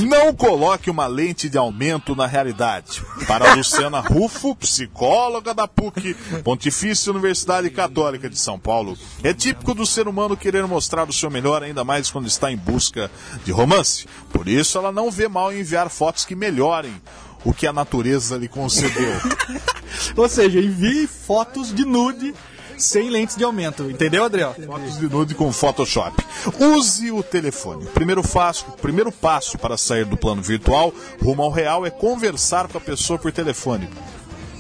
Não 0.09 0.35
coloque 0.35 0.91
uma 0.91 1.07
lente 1.07 1.49
de 1.49 1.59
aumento 1.59 2.15
na 2.15 2.27
realidade. 2.27 3.03
Para 3.27 3.51
a 3.51 3.55
Luciana 3.55 4.01
Rufo, 4.01 4.55
psicóloga 4.57 5.53
da 5.53 5.67
PUC, 5.67 6.15
Pontifícia 6.43 7.13
Universidade 7.13 7.71
Católica 7.71 8.29
de 8.29 8.39
São 8.39 8.59
Paulo, 8.59 8.97
é 9.23 9.33
típico 9.33 9.75
do 9.75 9.85
ser 9.85 10.09
humano 10.09 10.37
querer 10.37 10.67
mostrar 10.67 11.09
o 11.09 11.13
seu 11.13 11.31
melhor, 11.31 11.63
ainda 11.63 11.85
mais 11.85 12.11
quando 12.11 12.27
está 12.27 12.51
em 12.51 12.57
busca 12.57 13.11
de 13.45 13.53
romance. 13.53 14.07
Por 14.33 14.49
isso, 14.49 14.79
ela 14.79 14.93
não 14.93 15.11
vê 15.11 15.29
mal 15.29 15.53
em 15.53 15.61
enviar 15.61 15.89
fotos 15.91 16.25
que 16.25 16.35
melhorem 16.35 16.95
o 17.45 17.53
que 17.53 17.67
a 17.67 17.73
natureza 17.73 18.37
lhe 18.37 18.49
concedeu. 18.49 19.13
Ou 20.17 20.29
seja, 20.29 20.59
envie 20.59 21.07
fotos 21.07 21.75
de 21.75 21.85
nude 21.85 22.35
sem 22.79 23.11
lentes 23.11 23.37
de 23.37 23.45
aumento. 23.45 23.91
Entendeu, 23.91 24.25
Adriel? 24.25 24.55
Fotos 24.67 24.99
de 24.99 25.09
nude 25.09 25.35
com 25.35 25.53
Photoshop. 25.53 26.17
Use 26.59 27.11
o 27.11 27.23
telefone. 27.23 27.87
Primeiro 27.87 28.23
passo, 28.23 28.67
primeiro 28.81 29.11
passo 29.11 29.59
para 29.59 29.77
sair 29.77 30.05
do 30.05 30.17
plano 30.17 30.43
virtual 30.43 30.93
rumo 31.23 31.43
ao 31.43 31.51
real 31.51 31.87
é 31.87 31.91
conversar 31.91 32.69
com 32.69 32.79
a 32.79 32.81
pessoa 32.81 33.19
por 33.19 33.33
telefone. 33.33 33.89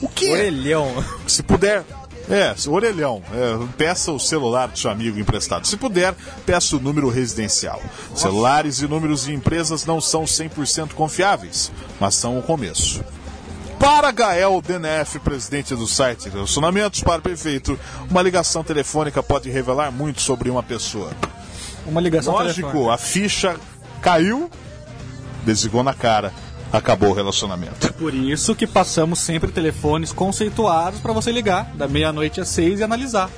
O 0.00 0.08
que 0.08 0.28
é? 0.28 0.32
Orelhão. 0.32 1.04
Se 1.26 1.42
puder. 1.42 1.84
É, 2.28 2.54
orelhão. 2.68 3.22
É, 3.32 3.66
peça 3.76 4.10
o 4.10 4.18
celular 4.18 4.68
do 4.68 4.78
seu 4.78 4.90
amigo 4.90 5.18
emprestado. 5.18 5.66
Se 5.66 5.76
puder, 5.76 6.14
peça 6.46 6.76
o 6.76 6.80
número 6.80 7.08
residencial. 7.08 7.82
Celulares 8.14 8.80
e 8.80 8.88
números 8.88 9.24
de 9.24 9.34
empresas 9.34 9.84
não 9.84 10.00
são 10.00 10.24
100% 10.24 10.94
confiáveis, 10.94 11.70
mas 12.00 12.14
são 12.14 12.38
o 12.38 12.42
começo. 12.42 13.04
Para 13.78 14.10
Gael 14.10 14.62
DNF, 14.62 15.18
presidente 15.20 15.74
do 15.74 15.86
site 15.86 16.28
Relacionamentos 16.28 17.02
para 17.02 17.20
Perfeito, 17.20 17.78
uma 18.10 18.22
ligação 18.22 18.64
telefônica 18.64 19.22
pode 19.22 19.50
revelar 19.50 19.90
muito 19.90 20.20
sobre 20.20 20.48
uma 20.50 20.62
pessoa. 20.62 21.10
Uma 21.86 22.00
ligação 22.00 22.32
Lógico, 22.32 22.68
telefônica. 22.68 22.94
a 22.94 22.98
ficha 22.98 23.56
caiu, 24.00 24.50
desligou 25.44 25.82
na 25.82 25.92
cara, 25.92 26.32
acabou 26.72 27.10
o 27.10 27.14
relacionamento. 27.14 27.92
Por 27.94 28.14
isso 28.14 28.54
que 28.54 28.66
passamos 28.66 29.18
sempre 29.18 29.52
telefones 29.52 30.12
conceituados 30.12 31.00
para 31.00 31.12
você 31.12 31.30
ligar 31.30 31.70
da 31.74 31.86
meia-noite 31.86 32.40
às 32.40 32.48
seis 32.48 32.80
e 32.80 32.82
analisar. 32.82 33.30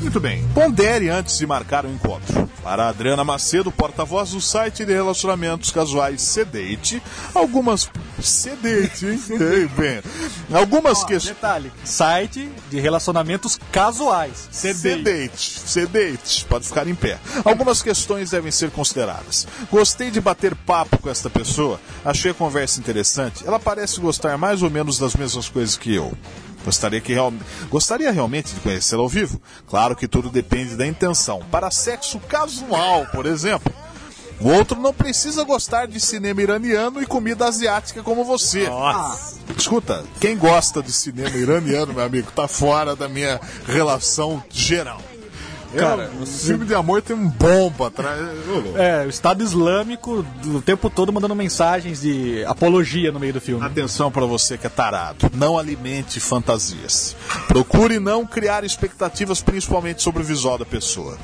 Muito 0.00 0.20
bem. 0.20 0.46
Pondere 0.54 1.08
antes 1.08 1.38
de 1.38 1.46
marcar 1.46 1.84
o 1.84 1.90
encontro. 1.90 2.48
Para 2.62 2.84
a 2.84 2.88
Adriana 2.88 3.24
Macedo, 3.24 3.70
porta-voz 3.70 4.30
do 4.30 4.40
site 4.40 4.84
de 4.84 4.92
relacionamentos 4.92 5.70
casuais 5.70 6.22
Sedate, 6.22 7.02
algumas. 7.34 7.90
Sedate, 8.20 9.06
hein? 9.06 9.20
Ei, 9.38 9.66
bem. 9.66 10.02
Algumas 10.52 11.04
questões. 11.04 11.34
Detalhe, 11.34 11.72
site 11.84 12.50
de 12.70 12.80
relacionamentos 12.80 13.58
casuais. 13.70 14.48
Sedate, 14.50 15.60
sedate, 15.60 16.44
pode 16.46 16.66
ficar 16.66 16.88
em 16.88 16.94
pé. 16.94 17.18
Algumas 17.44 17.82
questões 17.82 18.30
devem 18.30 18.50
ser 18.50 18.70
consideradas. 18.70 19.46
Gostei 19.70 20.10
de 20.10 20.20
bater 20.20 20.54
papo 20.54 20.98
com 20.98 21.10
esta 21.10 21.28
pessoa, 21.28 21.78
achei 22.04 22.30
a 22.30 22.34
conversa 22.34 22.80
interessante. 22.80 23.46
Ela 23.46 23.60
parece 23.60 24.00
gostar 24.00 24.38
mais 24.38 24.62
ou 24.62 24.70
menos 24.70 24.98
das 24.98 25.14
mesmas 25.14 25.48
coisas 25.48 25.76
que 25.76 25.94
eu. 25.94 26.12
Gostaria, 26.64 27.00
que 27.00 27.12
real... 27.12 27.32
Gostaria 27.70 28.10
realmente 28.10 28.54
de 28.54 28.60
conhecê-la 28.60 29.02
ao 29.02 29.08
vivo? 29.08 29.40
Claro 29.68 29.94
que 29.94 30.08
tudo 30.08 30.30
depende 30.30 30.76
da 30.76 30.86
intenção. 30.86 31.40
Para 31.50 31.70
sexo 31.70 32.18
casual, 32.20 33.06
por 33.12 33.26
exemplo. 33.26 33.72
O 34.40 34.48
outro 34.48 34.80
não 34.80 34.92
precisa 34.92 35.44
gostar 35.44 35.86
de 35.86 36.00
cinema 36.00 36.42
iraniano 36.42 37.00
e 37.00 37.06
comida 37.06 37.46
asiática 37.46 38.02
como 38.02 38.24
você. 38.24 38.68
Nossa. 38.68 39.38
Escuta, 39.56 40.04
quem 40.20 40.36
gosta 40.36 40.82
de 40.82 40.92
cinema 40.92 41.36
iraniano, 41.36 41.92
meu 41.92 42.04
amigo, 42.04 42.30
tá 42.32 42.48
fora 42.48 42.96
da 42.96 43.08
minha 43.08 43.40
relação 43.66 44.42
geral. 44.50 45.00
Cara, 45.78 46.10
o 46.20 46.26
filme 46.26 46.64
de 46.66 46.74
amor 46.74 47.02
tem 47.02 47.14
um 47.16 47.28
bomba 47.28 47.88
atrás. 47.88 48.20
Louco. 48.46 48.76
É, 48.78 49.04
o 49.04 49.08
Estado 49.08 49.42
Islâmico 49.42 50.24
o 50.46 50.62
tempo 50.62 50.88
todo 50.90 51.12
mandando 51.12 51.34
mensagens 51.34 52.00
de 52.00 52.44
apologia 52.46 53.10
no 53.12 53.18
meio 53.20 53.32
do 53.32 53.40
filme. 53.40 53.64
Atenção 53.64 54.10
para 54.10 54.24
você 54.26 54.56
que 54.58 54.66
é 54.66 54.70
tarado. 54.70 55.30
Não 55.34 55.58
alimente 55.58 56.20
fantasias. 56.20 57.16
Procure 57.48 57.98
não 57.98 58.26
criar 58.26 58.64
expectativas, 58.64 59.40
principalmente 59.42 60.02
sobre 60.02 60.22
o 60.22 60.24
visual 60.24 60.58
da 60.58 60.64
pessoa. 60.64 61.18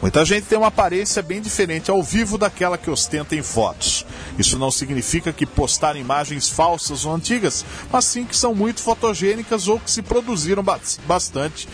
Muita 0.00 0.24
gente 0.24 0.46
tem 0.48 0.58
uma 0.58 0.66
aparência 0.66 1.22
bem 1.22 1.40
diferente 1.40 1.88
ao 1.88 2.02
vivo 2.02 2.36
daquela 2.36 2.76
que 2.76 2.90
ostenta 2.90 3.36
em 3.36 3.42
fotos. 3.42 4.04
Isso 4.36 4.58
não 4.58 4.68
significa 4.68 5.32
que 5.32 5.46
postar 5.46 5.94
imagens 5.94 6.48
falsas 6.48 7.04
ou 7.04 7.14
antigas, 7.14 7.64
mas 7.92 8.04
sim 8.06 8.24
que 8.24 8.36
são 8.36 8.52
muito 8.52 8.82
fotogênicas 8.82 9.68
ou 9.68 9.78
que 9.78 9.88
se 9.88 10.02
produziram 10.02 10.60
ba- 10.60 10.80
bastante 11.06 11.68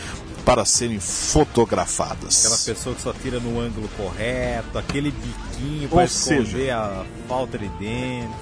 para 0.49 0.64
serem 0.64 0.99
fotografadas. 0.99 2.46
Aquela 2.46 2.59
pessoa 2.74 2.94
que 2.94 3.03
só 3.03 3.12
tira 3.12 3.38
no 3.38 3.61
ângulo 3.61 3.86
correto, 3.99 4.78
aquele 4.78 5.11
biquinho 5.11 5.82
Ou 5.90 5.99
pra 5.99 6.09
seja- 6.09 6.40
esconder 6.42 6.70
a 6.70 7.05
falta 7.28 7.59
de 7.59 7.68
dente. 7.68 8.32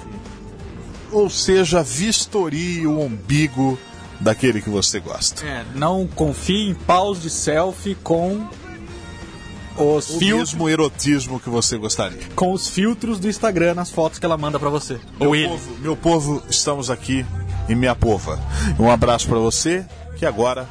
Ou 1.11 1.29
seja, 1.29 1.83
vistorie 1.83 2.87
o 2.87 3.01
umbigo 3.01 3.77
daquele 4.21 4.63
que 4.63 4.71
você 4.71 5.01
gosta. 5.01 5.45
É, 5.45 5.65
não 5.75 6.07
confie 6.07 6.69
em 6.71 6.75
paus 6.75 7.21
de 7.21 7.29
selfie 7.29 7.97
com 7.97 8.47
os, 9.77 10.09
O 10.11 10.19
fil- 10.21 10.39
mesmo 10.39 10.69
erotismo 10.69 11.41
que 11.41 11.51
você 11.51 11.77
gostaria. 11.77 12.21
com 12.37 12.53
os 12.53 12.69
filtros 12.69 13.19
do 13.19 13.29
Instagram 13.29 13.75
nas 13.75 13.91
fotos 13.91 14.21
que 14.21 14.25
ela 14.25 14.37
manda 14.37 14.61
pra 14.61 14.69
você. 14.71 14.95
Ou 15.19 15.33
Meu 15.33 15.35
ele. 15.35 15.49
povo, 15.49 15.77
meu 15.81 15.97
povo, 15.97 16.43
estamos 16.49 16.89
aqui 16.89 17.27
em 17.69 17.75
minha 17.75 17.97
pova. 17.97 18.39
Um 18.79 18.89
abraço 18.93 19.27
para 19.27 19.39
você 19.41 19.85
que 20.17 20.25
agora 20.25 20.69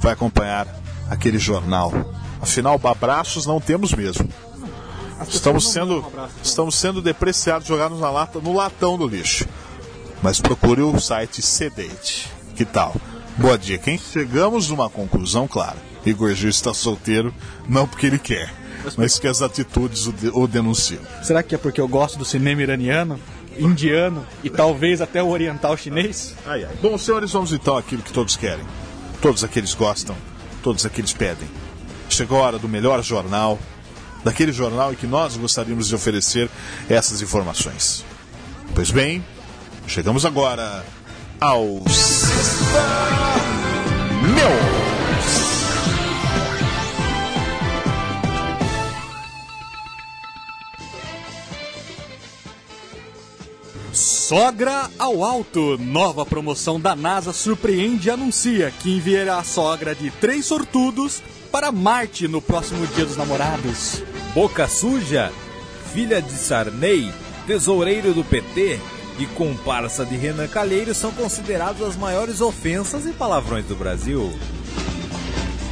vai 0.00 0.12
acompanhar 0.12 0.66
aquele 1.08 1.38
jornal. 1.38 1.92
Afinal, 2.40 2.80
abraços 2.84 3.46
não 3.46 3.60
temos 3.60 3.92
mesmo. 3.92 4.28
Estamos 5.28 5.70
sendo, 5.70 6.04
estamos 6.42 6.74
sendo 6.74 7.02
depreciados, 7.02 7.68
jogados 7.68 8.00
na 8.00 8.10
lata, 8.10 8.38
no 8.40 8.54
latão 8.54 8.96
do 8.96 9.06
lixo. 9.06 9.46
Mas 10.22 10.40
procure 10.40 10.80
o 10.82 10.98
site 10.98 11.42
Sedate. 11.42 12.28
Que 12.54 12.64
tal? 12.64 12.94
Boa 13.36 13.56
dica, 13.58 13.90
hein? 13.90 13.98
Chegamos 14.12 14.70
numa 14.70 14.88
conclusão 14.88 15.46
clara. 15.46 15.76
Igor 16.04 16.32
Gil 16.34 16.48
está 16.48 16.72
solteiro, 16.72 17.32
não 17.68 17.86
porque 17.86 18.06
ele 18.06 18.18
quer, 18.18 18.50
mas 18.96 19.18
que 19.18 19.28
as 19.28 19.42
atitudes 19.42 20.06
o, 20.06 20.12
de- 20.12 20.28
o 20.32 20.46
denunciam. 20.46 21.02
Será 21.22 21.42
que 21.42 21.54
é 21.54 21.58
porque 21.58 21.80
eu 21.80 21.86
gosto 21.88 22.18
do 22.18 22.24
cinema 22.24 22.62
iraniano, 22.62 23.20
indiano 23.58 24.26
e 24.42 24.48
talvez 24.48 25.02
até 25.02 25.22
o 25.22 25.28
oriental 25.28 25.76
chinês? 25.76 26.34
Ai, 26.46 26.64
ai. 26.64 26.74
Bom, 26.80 26.96
senhores, 26.96 27.30
vamos 27.32 27.52
então 27.52 27.76
àquilo 27.76 28.00
que 28.02 28.12
todos 28.12 28.34
querem. 28.36 28.64
Todos 29.20 29.44
aqueles 29.44 29.74
gostam, 29.74 30.16
todos 30.62 30.86
aqueles 30.86 31.12
pedem. 31.12 31.48
Chegou 32.08 32.38
a 32.38 32.42
hora 32.42 32.58
do 32.58 32.68
melhor 32.68 33.02
jornal, 33.02 33.58
daquele 34.24 34.52
jornal 34.52 34.92
em 34.92 34.96
que 34.96 35.06
nós 35.06 35.36
gostaríamos 35.36 35.88
de 35.88 35.94
oferecer 35.94 36.50
essas 36.88 37.22
informações. 37.22 38.04
Pois 38.74 38.90
bem, 38.90 39.24
chegamos 39.86 40.24
agora 40.24 40.84
ao 41.40 41.64
News. 44.22 44.79
Sogra 54.30 54.88
ao 54.96 55.24
alto. 55.24 55.76
Nova 55.76 56.24
promoção 56.24 56.78
da 56.78 56.94
NASA 56.94 57.32
surpreende 57.32 58.06
e 58.06 58.10
anuncia 58.12 58.70
que 58.70 58.96
enviará 58.96 59.38
a 59.38 59.42
sogra 59.42 59.92
de 59.92 60.08
três 60.08 60.46
sortudos 60.46 61.20
para 61.50 61.72
Marte 61.72 62.28
no 62.28 62.40
próximo 62.40 62.86
Dia 62.86 63.04
dos 63.04 63.16
Namorados. 63.16 64.04
Boca 64.32 64.68
suja, 64.68 65.32
filha 65.92 66.22
de 66.22 66.30
Sarney, 66.30 67.12
tesoureiro 67.44 68.14
do 68.14 68.22
PT 68.22 68.78
e 69.18 69.26
comparsa 69.26 70.06
de 70.06 70.14
Renan 70.14 70.46
Calheiros 70.46 70.96
são 70.96 71.10
considerados 71.10 71.82
as 71.82 71.96
maiores 71.96 72.40
ofensas 72.40 73.06
e 73.06 73.12
palavrões 73.12 73.64
do 73.64 73.74
Brasil. 73.74 74.32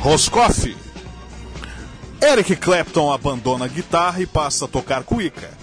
Roscoff. 0.00 0.76
Eric 2.20 2.56
Clapton 2.56 3.12
abandona 3.12 3.66
a 3.66 3.68
guitarra 3.68 4.20
e 4.20 4.26
passa 4.26 4.64
a 4.64 4.68
tocar 4.68 5.04
cuíca. 5.04 5.57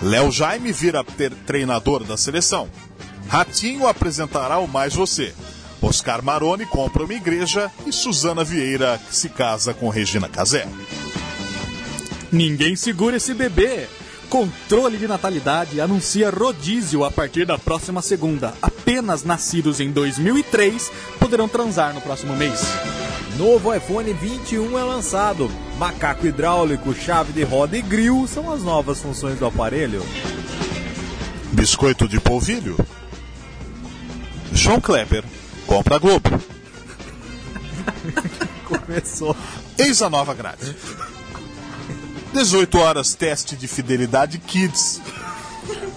Léo 0.00 0.30
Jaime 0.30 0.72
vira 0.72 1.02
ter- 1.02 1.32
treinador 1.46 2.04
da 2.04 2.16
seleção. 2.16 2.68
Ratinho 3.28 3.86
apresentará 3.86 4.58
o 4.58 4.68
Mais 4.68 4.94
Você. 4.94 5.34
Oscar 5.82 6.22
Maroni 6.24 6.66
compra 6.66 7.04
uma 7.04 7.14
igreja 7.14 7.70
e 7.86 7.92
Suzana 7.92 8.42
Vieira 8.44 9.00
se 9.10 9.28
casa 9.28 9.72
com 9.74 9.88
Regina 9.88 10.28
Casé. 10.28 10.66
Ninguém 12.32 12.76
segura 12.76 13.16
esse 13.16 13.32
bebê. 13.34 13.86
Controle 14.28 14.98
de 14.98 15.08
natalidade 15.08 15.80
anuncia 15.80 16.30
rodízio 16.30 17.02
a 17.04 17.10
partir 17.10 17.46
da 17.46 17.56
próxima 17.58 18.02
segunda. 18.02 18.54
Apenas 18.60 19.24
nascidos 19.24 19.80
em 19.80 19.90
2003 19.90 20.90
poderão 21.18 21.48
transar 21.48 21.94
no 21.94 22.00
próximo 22.00 22.36
mês. 22.36 22.60
Novo 23.38 23.72
iPhone 23.72 24.12
21 24.12 24.76
é 24.76 24.82
lançado. 24.82 25.48
Macaco 25.78 26.26
hidráulico, 26.26 26.92
chave 26.92 27.32
de 27.32 27.44
roda 27.44 27.78
e 27.78 27.82
grill 27.82 28.26
são 28.26 28.52
as 28.52 28.64
novas 28.64 29.00
funções 29.00 29.38
do 29.38 29.46
aparelho. 29.46 30.04
Biscoito 31.52 32.08
de 32.08 32.18
polvilho. 32.18 32.76
João 34.52 34.80
Kleber 34.80 35.22
compra 35.68 35.94
a 35.94 35.98
Globo. 36.00 36.30
Começou. 38.66 39.36
Eis 39.78 40.02
a 40.02 40.10
nova 40.10 40.34
grade. 40.34 40.74
18 42.32 42.76
horas, 42.76 43.14
teste 43.14 43.54
de 43.54 43.68
fidelidade 43.68 44.38
Kids. 44.38 45.00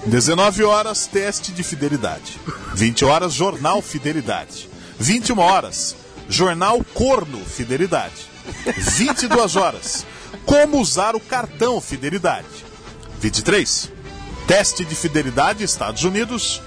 19 0.06 0.64
horas, 0.64 1.08
teste 1.08 1.52
de 1.52 1.64
fidelidade. 1.64 2.40
20 2.76 3.04
horas, 3.04 3.34
jornal 3.34 3.82
Fidelidade. 3.82 4.70
21 5.00 5.40
horas, 5.40 5.96
jornal 6.30 6.84
Corno 6.94 7.40
Fidelidade. 7.46 8.30
22 8.78 9.56
horas, 9.56 10.06
como 10.46 10.80
usar 10.80 11.16
o 11.16 11.20
cartão 11.20 11.80
Fidelidade. 11.80 12.48
23, 13.20 13.92
teste 14.48 14.84
de 14.84 14.96
fidelidade 14.96 15.64
Estados 15.64 16.04
Unidos. 16.04 16.62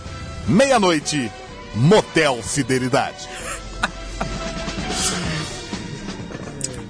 Meia-noite, 0.47 1.31
motel 1.75 2.43
Fidelidade. 2.43 3.29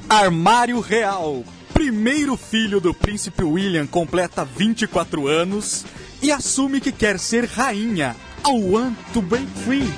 Armário 0.08 0.80
Real. 0.80 1.44
Primeiro 1.72 2.36
filho 2.36 2.80
do 2.80 2.94
príncipe 2.94 3.42
William 3.42 3.86
completa 3.86 4.44
24 4.44 5.26
anos 5.26 5.84
e 6.22 6.30
assume 6.30 6.80
que 6.80 6.92
quer 6.92 7.18
ser 7.18 7.46
rainha. 7.46 8.14
I 8.46 8.52
want 8.52 8.96
to 9.12 9.20
break 9.20 9.46
free. 9.64 9.92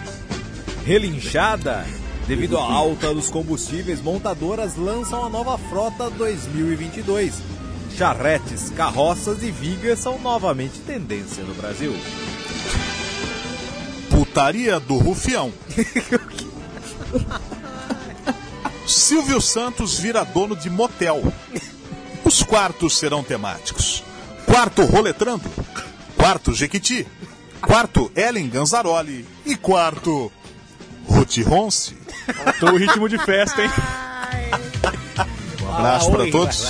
Relinchada. 0.87 1.85
Devido 2.27 2.59
à 2.59 2.63
alta 2.63 3.15
dos 3.15 3.31
combustíveis, 3.31 4.01
montadoras 4.01 4.75
lançam 4.75 5.25
a 5.25 5.29
nova 5.29 5.57
frota 5.57 6.11
2022. 6.11 7.35
Charretes, 7.97 8.69
carroças 8.71 9.45
e 9.45 9.51
vigas 9.53 10.01
são 10.01 10.19
novamente 10.19 10.81
tendência 10.81 11.45
no 11.45 11.55
Brasil. 11.55 11.95
Putaria 14.11 14.81
do 14.81 14.97
Rufião. 14.99 15.53
Silvio 18.87 19.41
Santos 19.41 19.99
vira 20.01 20.25
dono 20.25 20.57
de 20.57 20.69
motel. 20.69 21.33
Os 22.25 22.43
quartos 22.43 22.99
serão 22.99 23.23
temáticos. 23.23 24.03
Quarto 24.45 24.85
Roletrando. 24.85 25.49
Quarto 26.17 26.53
Jequiti. 26.53 27.07
Quarto 27.61 28.11
Ellen 28.17 28.49
Ganzaroli. 28.49 29.25
E 29.45 29.55
quarto 29.55 30.33
Ruth 31.09 31.39
Ronce. 31.47 31.97
Tô 32.61 32.67
o 32.67 32.77
ritmo 32.77 33.09
de 33.09 33.19
festa, 33.19 33.63
hein? 33.63 33.71
Um 35.63 35.75
abraço 35.75 36.11
para 36.11 36.31
todos. 36.31 36.67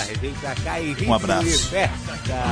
Um 1.06 1.14
abraço. 1.14 1.70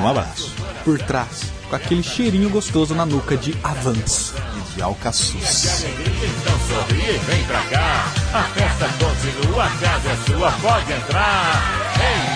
Um 0.03 0.09
abraço. 0.09 0.55
Por 0.85 0.99
trás, 0.99 1.43
com 1.69 1.77
aquele 1.77 2.03
cheirinho 2.03 2.49
gostoso 2.51 2.95
na 2.95 3.05
nuca 3.05 3.37
de 3.37 3.57
Avance. 3.63 4.33
E 4.57 4.75
de 4.75 4.83
Alcaçuz. 4.83 5.85
Então 5.85 6.59
sorri 6.69 7.15
e 7.15 7.19
vem 7.19 7.45
pra 7.45 7.61
cá. 7.63 8.07
A 8.33 8.43
festa 8.45 8.89
continua, 8.99 9.65
a 9.65 9.71
casa 9.71 10.11
é 10.11 10.17
sua, 10.27 10.53
pode 10.53 10.93
entrar. 10.93 11.63
Ei, 12.01 12.34